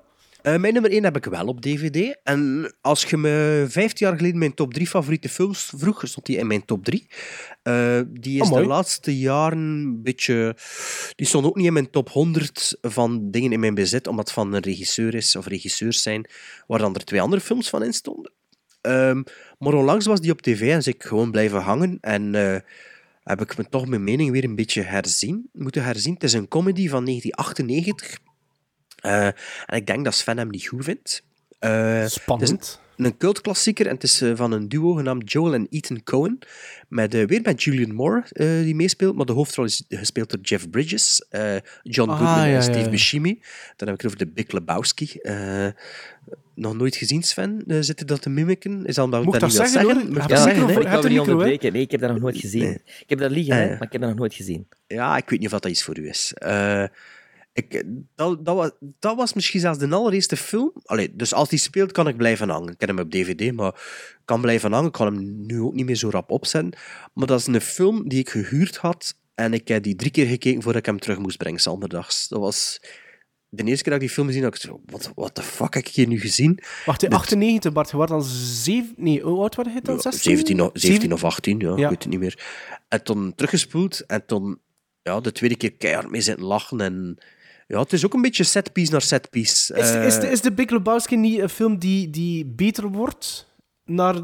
[0.43, 2.19] Eh, mijn nummer 1 heb ik wel op DVD.
[2.23, 6.37] En als je me 15 jaar geleden mijn top 3 favoriete films vroeg, stond die
[6.37, 7.07] in mijn top 3.
[7.63, 10.57] Eh, die is Oh, de laatste jaren een beetje.
[11.17, 14.35] Die stond ook niet in mijn top 100 van dingen in mijn bezit, omdat het
[14.35, 16.27] van een regisseur is of regisseurs zijn,
[16.67, 18.33] waar dan er twee andere films van in stonden.
[18.81, 19.23] Ehm,
[19.59, 21.99] maar onlangs was die op tv en is ik gewoon blijven hangen.
[22.01, 22.57] En eh,
[23.23, 26.15] heb ik me toch mijn mening weer een beetje herzien, moeten herzien.
[26.15, 28.31] Het is een comedy van 1998.
[29.03, 29.27] Eh,
[29.67, 31.23] en ik denk dat Sven hem niet goed vindt.
[31.59, 32.51] Eh, Spannend.
[32.51, 35.67] Het is een, een cultklassieker en het is eh, van een duo genaamd Joel en
[35.71, 36.39] Ethan Cohen.
[36.89, 40.71] Met, weer met Julian Moore eh, die meespeelt, maar de hoofdrol is gespeeld door Jeff
[40.71, 42.89] Bridges, eh, John Ah, Goodman ja, en Steve ja.
[42.91, 43.41] Buscemi.
[43.77, 45.11] Dan heb ik het over de Big Lebowski.
[45.23, 45.67] Eh,
[46.55, 47.63] nog nooit gezien, Sven?
[47.67, 48.85] Uh, zit er dat te mimiken?
[48.87, 50.97] Is dat omdat Moet ik dat dat niet wil zeggen, Ja, dat zeggen, over- hè?
[50.97, 51.73] Ik de niet onderbreken.
[51.73, 52.71] Nee, ik heb dat nog nooit gezien.
[53.01, 54.67] Ik heb dat liggen, maar ik heb dat nog nooit gezien.
[54.87, 56.33] Ja, ik weet niet of dat iets voor u is.
[56.35, 56.85] Eh,
[57.53, 57.83] ik,
[58.15, 58.71] dat, dat, was,
[59.01, 60.73] dat was misschien zelfs de allereerste film.
[60.85, 62.73] Allee, dus als die speelt, kan ik blijven hangen.
[62.73, 64.87] Ik ken hem op DVD, maar ik kan blijven hangen.
[64.87, 66.73] Ik kan hem nu ook niet meer zo rap opzetten.
[67.15, 69.15] Maar dat is een film die ik gehuurd had.
[69.35, 72.29] En ik heb die drie keer gekeken voordat ik hem terug moest brengen, zondags.
[72.29, 72.81] Dat was
[73.49, 74.55] de eerste keer dat ik die film gezien had.
[74.55, 76.59] Ik zo, wat what the fuck heb ik hier nu gezien?
[76.87, 78.93] Wacht, in 98, Bart, je was dan 7...
[78.97, 80.01] Nee, hoe oud was je dan?
[80.01, 80.23] 16?
[80.37, 81.73] 17, of- 17 Zeven- of 18, ja, Ja.
[81.75, 82.45] ik weet het niet meer.
[82.89, 84.59] En toen teruggespoeld en toen
[85.03, 86.81] ja, de tweede keer keihard mee zitten lachen.
[86.81, 87.19] En
[87.73, 89.75] ja, het is ook een beetje setpiece naar setpiece.
[89.75, 93.49] Is, Eh, is, de, is de Big Lebowski niet een film die, die beter wordt?
[93.85, 94.15] Naar...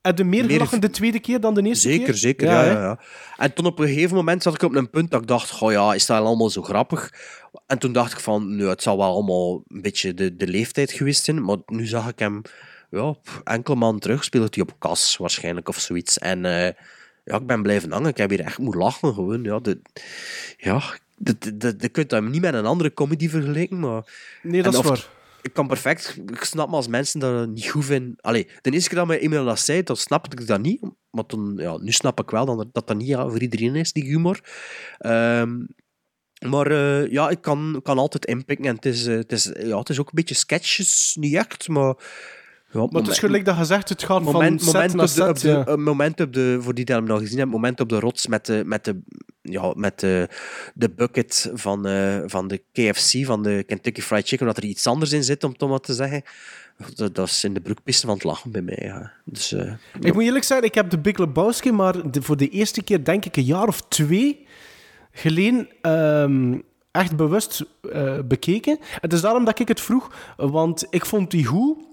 [0.00, 1.96] Heb je meer Meer- gelachen de tweede keer dan de eerste keer?
[1.96, 2.46] Zeker, zeker.
[2.46, 3.00] Ja, ja, ja.
[3.36, 5.72] En toen op een gegeven moment zat ik op een punt dat ik dacht, goh
[5.72, 7.12] ja, is dat allemaal zo grappig?
[7.66, 10.92] En toen dacht ik van, nu, het zal wel allemaal een beetje de, de leeftijd
[10.92, 11.44] geweest zijn.
[11.44, 12.42] Maar nu zag ik hem
[12.90, 13.14] ja,
[13.44, 16.18] enkele maanden terug, speelde hij op kas waarschijnlijk of zoiets.
[16.18, 16.72] En eh,
[17.24, 18.08] ja, ik ben blijven hangen.
[18.10, 19.42] Ik heb hier echt moeten lachen gewoon.
[19.42, 19.80] Ja, de,
[20.56, 20.82] ja
[21.22, 24.02] de, de- je kunt dat niet met een andere comedy vergelijken, maar...
[24.42, 25.08] Nee, dat En is waar.
[25.42, 26.16] Ik kan perfect...
[26.26, 28.14] Ik snap maar als mensen dat niet goed vinden...
[28.20, 30.80] Allee, de eerste keer dat mijn e-mail dat zei, dan snapte ik dat niet.
[31.10, 33.92] Maar toen, ja, nu snap ik wel dat dat, dat niet ja, voor iedereen is,
[33.92, 34.40] die humor.
[34.98, 35.58] Ehm,
[36.46, 38.66] maar eh, ja, ik kan, kan altijd inpikken.
[38.66, 41.68] En het is, eh, het, is, ja, het is ook een beetje sketches, niet echt,
[41.68, 41.94] maar...
[42.72, 45.08] Ja, Maar het is gelijk dat je zegt, het gaat moment, van set moment, naar
[45.08, 45.40] op de, op set.
[45.40, 45.66] de, ja.
[45.74, 48.26] een moment op de, voor die die hem nog gezien hebben, moment op de rots
[48.26, 49.00] met de, met de,
[49.42, 50.28] ja, met de,
[50.74, 54.86] de bucket van, eh, van de KFC, van de Kentucky Fried Chicken, dat er iets
[54.86, 56.22] anders in zit, om het maar te zeggen.
[56.94, 58.78] Dat, dat is in de broekpiste van het lachen bij mij.
[58.82, 59.12] Ja.
[59.24, 62.48] Dus, eh, Ik moet eerlijk zeggen, ik heb de Big Lebowski maar de- voor de
[62.48, 64.46] eerste keer, denk ik, een jaar of twee
[65.12, 66.58] geleden ehm,
[66.90, 68.78] echt bewust eh, bekeken.
[69.00, 71.88] Het is daarom dat ik het vroeg, want ik vond die goed.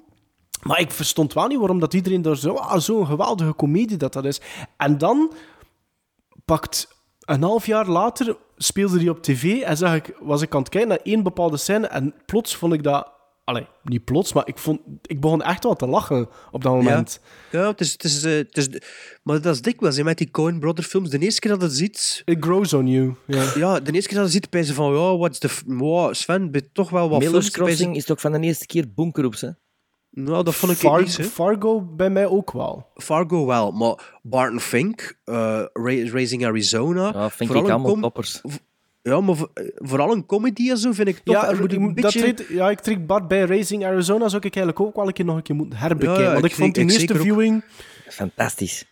[0.67, 4.13] Maar ik verstond wel niet waarom dat iedereen daar zo, ah, zo'n geweldige komedie dat
[4.13, 4.41] dat is.
[4.77, 5.31] En dan
[6.45, 6.87] pakt
[7.19, 10.69] een half jaar later speelde die op tv en zag ik, was ik aan het
[10.69, 13.15] kijken naar één bepaalde scène en plots vond ik dat...
[13.43, 17.19] Allee, niet plots, maar ik, vond, ik begon echt wel te lachen op dat moment.
[17.51, 18.69] Ja, ja het is, het is, eh, het is,
[19.23, 21.09] maar dat is dikwijls hè, met die Coen Brother films.
[21.09, 22.21] De eerste keer dat je het ziet...
[22.25, 23.15] It grows on you.
[23.25, 25.49] Ja, ja de eerste keer dat je het ziet, ben je van, ja, what's the...
[25.49, 27.49] f- Wow, Sven, ben je toch wel wat Miller's films...
[27.51, 29.49] Crossing is toch van de eerste keer bunkeroeps, hè?
[30.19, 31.15] Nou, dat vond ik Far- niet.
[31.15, 32.87] Fargo bij mij ook wel.
[32.95, 35.35] Fargo wel, maar Barton Fink, eh,
[35.73, 37.11] Ra- Raising Arizona...
[37.13, 38.41] Ja, vind ik allemaal toppers.
[39.01, 41.35] Ja, maar vo- vooral een comedy en zo vind ik toch...
[41.35, 42.21] Ja, moet ik een moet- beetje...
[42.21, 44.27] dat treedt- ja, ik trek Bart bij Racing Arizona.
[44.29, 46.23] Zou ik eigenlijk ook wel een keer nog een keer moeten herbekijken.
[46.23, 47.63] Ja, ja, want ik, ik vond die eerste viewing...
[48.09, 48.85] Fantastisch.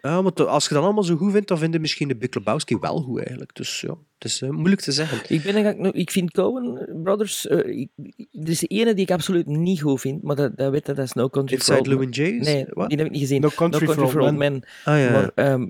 [0.00, 2.16] Ja, maar to- als je dat allemaal zo goed vindt, dan vind je misschien de
[2.16, 3.54] Big Lebowski wel goed eigenlijk.
[3.54, 5.18] Dus ja, het is eh, moeilijk te zeggen.
[5.28, 7.46] Ik, ben eigenlijk nog- ik vind Coen Brothers...
[7.46, 7.88] eh, ik,
[8.32, 10.92] er is de ene die ik absoluut niet goed vind, maar dat, dat weet je,
[10.92, 12.44] dat is No Country Inside for Old Llewyn Jays?
[12.46, 13.40] Nee, die heb ik niet gezien.
[13.40, 14.62] No Country for Old Old Men.
[14.84, 15.10] Ah, ja.
[15.10, 15.66] Maar ehm,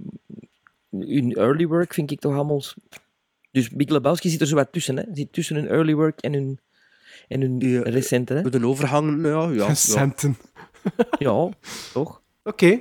[0.91, 2.63] hun early work vind ik toch allemaal...
[3.51, 5.03] Dus Big Lebowski zit er zo wat tussen, hè.
[5.13, 6.59] Zit tussen hun early work en hun,
[7.29, 8.43] en hun Ja, recente, hè.
[8.43, 9.51] Met een overhang, ja, ja.
[9.51, 9.75] ja.
[9.95, 10.37] Centen.
[11.19, 11.49] Ja,
[11.93, 12.21] toch?
[12.45, 12.81] Oké.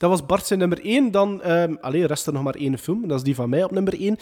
[0.00, 1.10] Dat was Bart zijn nummer 1.
[1.10, 3.08] Dan, ehm alleen rest er nog maar één film.
[3.08, 4.18] Dat is die van mij op nummer 1.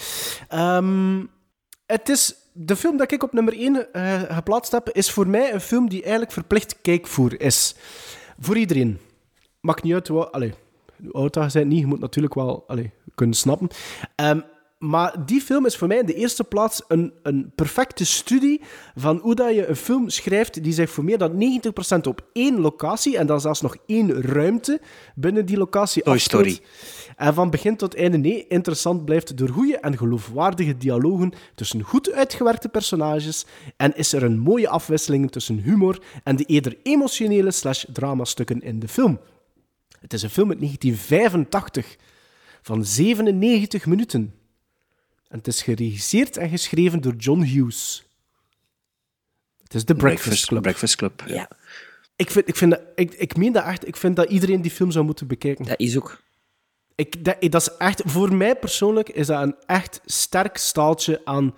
[1.87, 5.53] het is, de film dat ik op nummer 1 eh, geplaatst heb, is voor mij
[5.53, 7.75] een film die eigenlijk verplicht kijkvoer is.
[8.41, 8.99] Voor iedereen.
[9.61, 10.31] Maakt niet uit hoe
[11.13, 11.79] oud bent, niet.
[11.79, 13.69] Je moet natuurlijk wel allee, kunnen snappen.
[14.15, 14.41] Ehm,
[14.79, 18.61] maar die film is voor mij in de eerste plaats een, een perfecte studie
[18.95, 21.61] van hoe dat je een film schrijft die zich voor meer dan
[21.97, 24.81] 90% op één locatie, en dan zelfs nog één ruimte
[25.15, 26.47] binnen die locatie Toy afspeelt.
[26.47, 26.69] Story.
[27.17, 32.13] En van begin tot einde nee, interessant blijft door goede en geloofwaardige dialogen tussen goed
[32.13, 33.47] uitgewerkte personages
[33.77, 38.79] en is er een mooie afwisseling tussen humor en de eerder emotionele slash dramastukken in
[38.79, 39.21] de film.
[40.01, 41.97] Het is een film uit 1985
[42.63, 44.38] van 97 minuten.
[45.29, 48.03] En het is geregisseerd en geschreven door John Hughes.
[49.63, 50.63] Het is The Breakfast, Breakfast, Club.
[50.63, 51.23] Breakfast Club.
[51.27, 51.49] Ja.
[52.17, 53.87] Ik, vind, ik, vind dat, ik, ik meen dat echt.
[53.89, 55.65] Ik vind dat iedereen die film zou moeten bekijken.
[55.65, 56.21] Dat is ook.
[56.95, 61.55] Ik, dat, dat is echt, voor mij persoonlijk is dat een echt sterk staaltje aan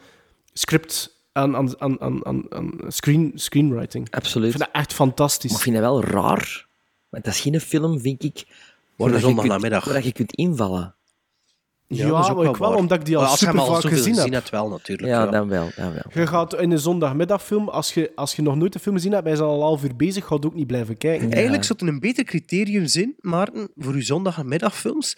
[0.53, 4.11] script, aan, aan, aan, aan, aan, aan screen, screenwriting.
[4.11, 4.51] Absoluut.
[4.53, 5.51] Ik vind dat echt fantastisch.
[5.51, 6.67] Maar ik vind dat wel raar.
[7.09, 8.35] Want dat is geen film, vind ik,
[9.13, 10.95] dat je kunt- waar je kunt invallen.
[11.93, 12.79] Ja, dat is ook maar ik wel, waar.
[12.79, 14.33] omdat ik die al Maar als je hem super al vaak gezien heb.
[14.33, 15.09] hebt, wel natuurlijk.
[15.09, 15.31] Ja, ja.
[15.31, 16.03] dan wel, dan wel.
[16.23, 19.25] Je gaat in een zondagmiddagfilm, als je, als je nog nooit een film gezien hebt,
[19.25, 21.33] ben je al een half uur bezig, gaat ook niet blijven kijken.
[21.33, 25.17] Eigenlijk zou het een beter criterium zijn, Maarten, voor uw zondagmiddagfilms.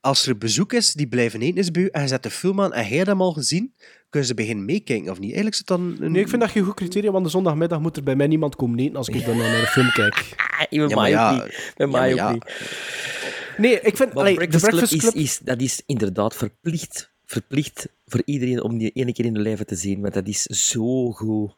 [0.00, 2.60] Als er bezoek is, die blijven eten is bij u, en je zet de film
[2.60, 3.74] aan en jij hebt hem al gezien,
[4.10, 5.32] kunnen ze beginnen meekijken, of niet?
[5.34, 5.96] Eigenlijk is het dan...
[6.00, 6.12] Een...
[6.12, 8.56] Nee, ik vind dat geen goed criterium, want de zondagmiddag moet er bij mij niemand
[8.56, 10.14] komen eten als ik dan naar een film kijk.
[10.36, 11.30] Ah, Ja, maar mij ja.
[11.34, 11.72] ook niet.
[11.76, 12.32] Bij Ja, mij maar ook ja.
[12.32, 12.44] niet.
[13.62, 14.14] Nee, ik vind...
[14.14, 15.24] Allee, Breakfast, de Breakfast Club, Club...
[15.24, 19.42] Is, is, dat is inderdaad verplicht, verplicht voor iedereen om die ene keer in hun
[19.42, 20.00] leven te zien.
[20.00, 21.56] Want dat is zo goed.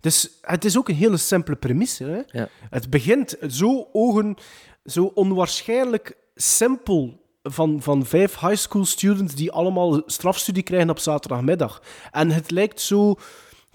[0.00, 2.04] Dus het is ook een hele simpele premisse.
[2.04, 2.38] Hè?
[2.38, 2.48] Ja.
[2.70, 4.36] Het begint zo ogen,
[4.84, 11.82] zo onwaarschijnlijk simpel van, van vijf high school students die allemaal strafstudie krijgen op zaterdagmiddag.
[12.10, 13.16] En het lijkt zo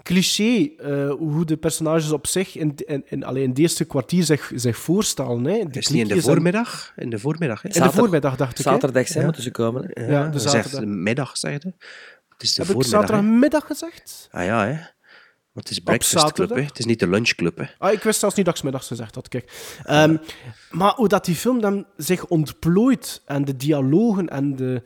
[0.08, 4.24] cliché eh, hoe de personages op zich in, in, in, allee, in het eerste kwartier
[4.24, 5.44] zich, zich voorstellen.
[5.44, 5.58] Hè.
[5.58, 6.92] Het is niet in de en- voormiddag.
[6.96, 7.68] In de voormiddag, hè?
[7.68, 8.64] In de voormiddag, dacht ik.
[8.64, 9.24] Zaterdag zijn Ja.
[9.24, 9.90] moeten ze komen.
[9.94, 10.84] Ja, Ja, de zaterdag.
[10.84, 11.72] middag, zeg je.
[12.28, 14.28] Het is de Heb ik zaterdagmiddag gezegd?
[14.30, 14.72] Ah ja, hè.
[15.52, 16.56] Want het is Breakfast Club, zaterdag?
[16.58, 16.64] hè.
[16.64, 17.64] Het is niet de lunchclub, hè.
[17.78, 19.28] Ah, ik wist zelfs niet dat ik middags gezegd had.
[19.28, 19.52] Kijk.
[19.84, 20.16] Ehm,
[20.70, 24.82] maar hoe dat die film dan zich ontplooit en de dialogen en de...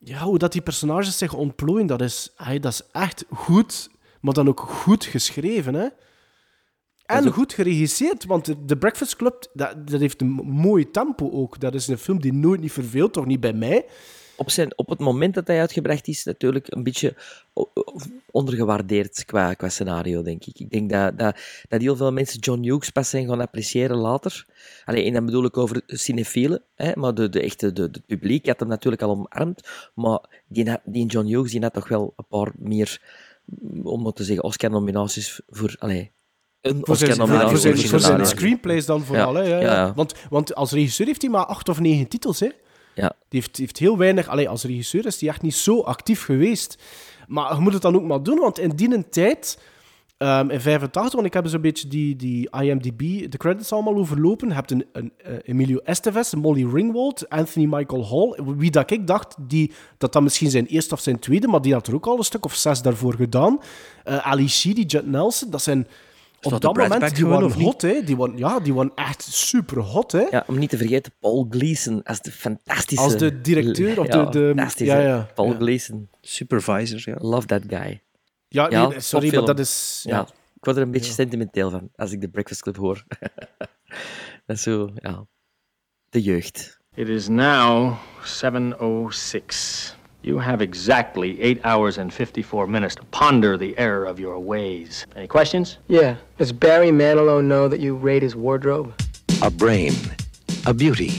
[0.00, 3.88] Ja, hoe dat die personages zich ontplooien, dat is, hey, dat is echt goed,
[4.24, 5.74] maar dan ook goed geschreven.
[5.74, 5.88] Hè?
[7.06, 11.60] En goed geregisseerd, want de, The Breakfast Club, dat, dat heeft een mooi tempo ook.
[11.60, 13.84] Dat is een film die nooit niet verveelt, toch niet bij mij.
[14.36, 17.16] Op, zijn, op het moment dat hij uitgebracht is, natuurlijk een beetje
[18.30, 20.58] ondergewaardeerd qua, qua scenario, denk ik.
[20.58, 21.36] Ik denk dat, dat,
[21.68, 24.46] dat heel veel mensen John Hughes pas zijn gaan appreciëren later.
[24.84, 28.46] Alleen, en dan bedoel ik over cinefielen, hè, maar de, de echte de, de publiek
[28.46, 29.68] had hem natuurlijk al omarmd.
[29.94, 33.00] Maar die, die John Hughes die had toch wel een paar meer,
[33.82, 35.74] om maar te zeggen, Oscar-nominaties voor...
[35.78, 36.12] Allee,
[36.60, 39.36] een Voor zijn, voor zijn, voor zijn screenplays dan vooral.
[39.36, 39.48] Ja, Hè?
[39.48, 39.94] Ja, ja.
[39.94, 42.40] Want, want als regisseur heeft hij maar acht of negen titels.
[42.40, 42.48] Hè?
[42.94, 43.16] Ja.
[43.28, 44.28] Die heeft, heeft heel weinig...
[44.28, 46.78] Allee, als regisseur is hij echt niet zo actief geweest.
[47.26, 49.58] Maar je moet het dan ook maar doen, want in die tijd...
[50.16, 54.48] ehm, in 85, want ik heb een beetje die, die IMDb, de credits allemaal overlopen.
[54.48, 58.54] Je hebt een, een, eh, Emilio Estevez, Molly Ringwald, Anthony Michael Hall.
[58.56, 61.72] Wie dat ik dacht die, dat dat misschien zijn eerste of zijn tweede, maar die
[61.72, 63.60] had er ook al een stuk of zes daarvoor gedaan.
[64.04, 65.86] Eh Ali Sheedy, Judd Nelson, dat zijn...
[66.42, 68.02] Op dat moment, die gewoon, waren hot, hè.
[68.04, 70.22] Die waren, ja, die waren echt super hot, hè.
[70.30, 73.04] Ja, om niet te vergeten, Paul Gleason als de fantastische...
[73.04, 75.28] Als de directeur of Ja, de- de- fantastische ja, ja.
[75.34, 75.56] Paul Ja.
[75.56, 76.08] Gleason.
[76.20, 77.14] Supervisor, ja.
[77.18, 78.00] Love that guy.
[78.54, 79.30] Ja, nee, sorry, topfilm.
[79.34, 80.02] maar dat is...
[80.06, 80.16] Ja.
[80.16, 80.22] Ja.
[80.56, 83.04] Ik word er een beetje sentimenteel van als ik de Breakfast Club hoor.
[84.46, 85.26] dat is zo, ja.
[86.08, 86.78] De jeugd.
[86.94, 89.94] It is now 7.06.
[90.20, 95.06] You have exactly 8 hours and 54 minutes to ponder the error of your ways.
[95.16, 95.78] Any questions?
[95.86, 96.14] Yeah.
[96.36, 98.92] Does Barry Manilow know that you raid his wardrobe?
[99.42, 99.92] A brain,
[100.64, 101.10] a beauty,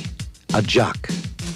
[0.54, 1.08] a jock,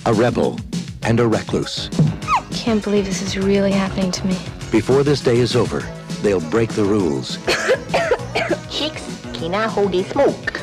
[0.06, 0.60] a rebel,
[1.02, 1.90] and a recluse.
[1.98, 4.36] I can't believe this is really happening to me.
[4.72, 5.80] Before this day is over,
[6.22, 7.38] they'll break the rules.
[8.70, 10.62] Chicks cannot hold their smoke.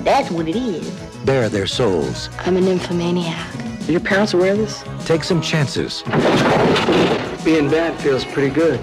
[0.00, 0.88] That's what it is.
[1.24, 3.46] bare their souls, I'm a nymphomaniac.
[3.88, 4.82] Are your parents aware of this?
[5.06, 6.02] take some chances,
[7.44, 8.80] Being bad feels pretty good.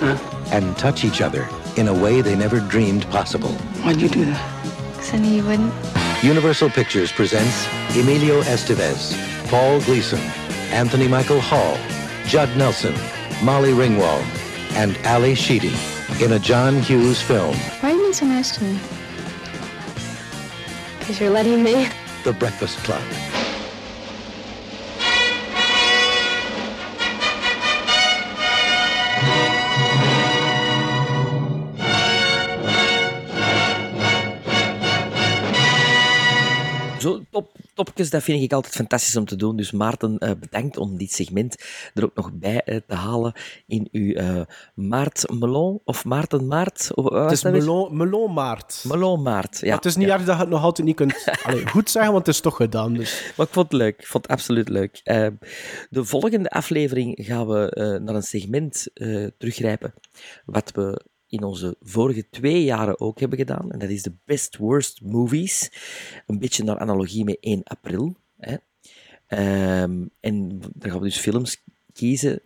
[0.00, 0.18] Huh?
[0.50, 1.48] and touch each other
[1.78, 3.48] in a way they never dreamed possible.
[3.84, 4.94] Why'd you do that?
[4.96, 5.72] Cause I knew you wouldn't.
[6.22, 7.66] Universal Pictures presents
[7.96, 9.14] Emilio Estevez,
[9.48, 10.20] Paul Gleason,
[10.70, 11.78] Anthony Michael Hall,
[12.26, 12.94] Judd Nelson,
[13.42, 14.24] Molly Ringwald,
[14.74, 15.74] and Ali Sheedy
[16.20, 18.78] in a John Hughes film, Why are you being so nice to me?
[21.00, 21.88] Because you're letting me.
[22.22, 23.02] The Breakfast Club.
[37.74, 39.56] Topjes, dat vind ik altijd fantastisch om te doen.
[39.56, 43.32] Dus Maarten, eh, bedankt om dit segment er ook nog bij eh, te halen
[43.66, 44.40] in uw eh
[44.74, 46.90] Maart Melon of Maarten Maart.
[46.94, 47.62] Het is dat weer?
[47.62, 47.96] melon.
[48.82, 49.66] Melonmaart, ja.
[49.66, 50.14] Maar het is niet ja.
[50.14, 52.56] erg dat je het nog altijd niet kunt allee, goed zeggen, want het is toch
[52.56, 52.94] gedaan.
[52.94, 53.32] Dus.
[53.36, 53.98] Maar ik vond het leuk.
[53.98, 55.00] Ik vond het absoluut leuk.
[55.90, 58.86] De volgende aflevering gaan we naar een segment
[59.38, 59.94] teruggrijpen.
[60.44, 63.72] Wat we in onze vorige twee jaren ook hebben gedaan.
[63.72, 65.70] En dat is de Best Worst Movies.
[66.26, 68.16] Een beetje naar analogie met 1 april.
[68.38, 68.56] Hè.
[69.26, 72.40] Ehm, en dan gaan we dus films kiezen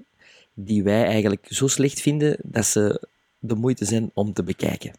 [0.55, 3.09] die wij eigenlijk zo slecht vinden dat ze
[3.39, 4.93] de moeite zijn om te bekijken.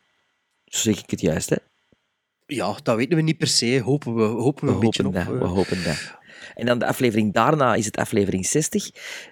[0.65, 1.57] Zo zeg ik het juist, hè?
[2.45, 3.81] Ja, dat weten we niet per se.
[3.81, 5.13] Hopen we, hopen we, We een beetje op.
[5.13, 5.39] dat, eh.
[5.39, 6.16] we hopen dat.
[6.57, 8.89] En dan de aflevering daarna is het aflevering 60.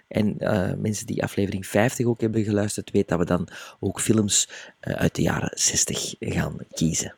[0.07, 3.47] En eh, mensen die aflevering 50 ook hebben geluisterd, weten dat we dan
[3.80, 4.49] ook films
[4.80, 7.15] eh, uit de jaren 60 gaan kiezen.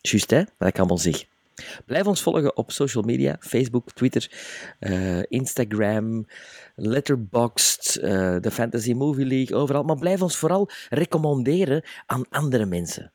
[0.00, 0.42] Juist, hè?
[0.58, 1.24] Wat ik allemaal zeg.
[1.86, 4.30] Blijf ons volgen op social media, Facebook, Twitter,
[4.78, 6.26] eh, Instagram,
[6.74, 7.94] Letterboxd,
[8.40, 9.82] de Fantasy Movie League, overal.
[9.82, 13.12] Maar blijf ons vooral recommanderen aan andere mensen.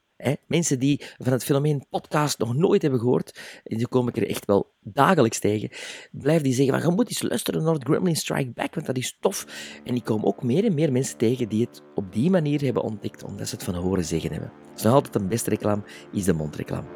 [0.47, 4.29] Mensen die van het fenomeen podcast nog nooit hebben gehoord, en die kom ik er
[4.29, 5.69] echt wel dagelijks tegen.
[6.11, 9.17] Blijf die zeggen, van, je moet eens luisteren naar Gremlin Strike Back, want dat is
[9.19, 9.45] tof.
[9.83, 12.83] En ik kom ook meer en meer mensen tegen die het op die manier hebben
[12.83, 14.51] ontdekt, omdat ze het van horen zeggen hebben.
[14.73, 16.87] Dus nog altijd een beste reclame, is de mondreclame.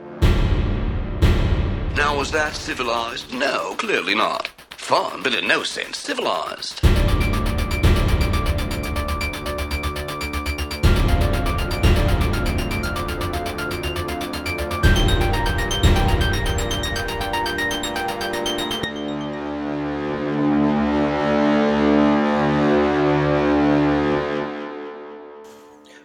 [1.95, 3.34] Now, was that civilized?
[3.34, 4.49] No, clearly not.
[4.76, 7.31] Fun, but in no sense civilized.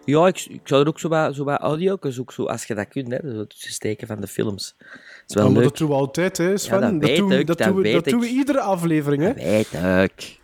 [0.07, 2.75] Ja, ik, ik zou er ook zo wat, zo wat audio ook zo, als je
[2.75, 4.75] dat kunt, hè, zo tussen steken van de films.
[4.79, 4.89] Dat
[5.27, 5.69] is wel Ja, maar leuk.
[5.69, 6.81] dat doen we altijd, hè, Sven.
[6.81, 9.23] Ja, dat weet doen, we- ik, dat dat doen we, dat doen we iedere aflevering.
[9.23, 9.33] Hè.
[9.35, 9.73] Weet
[10.11, 10.41] ik.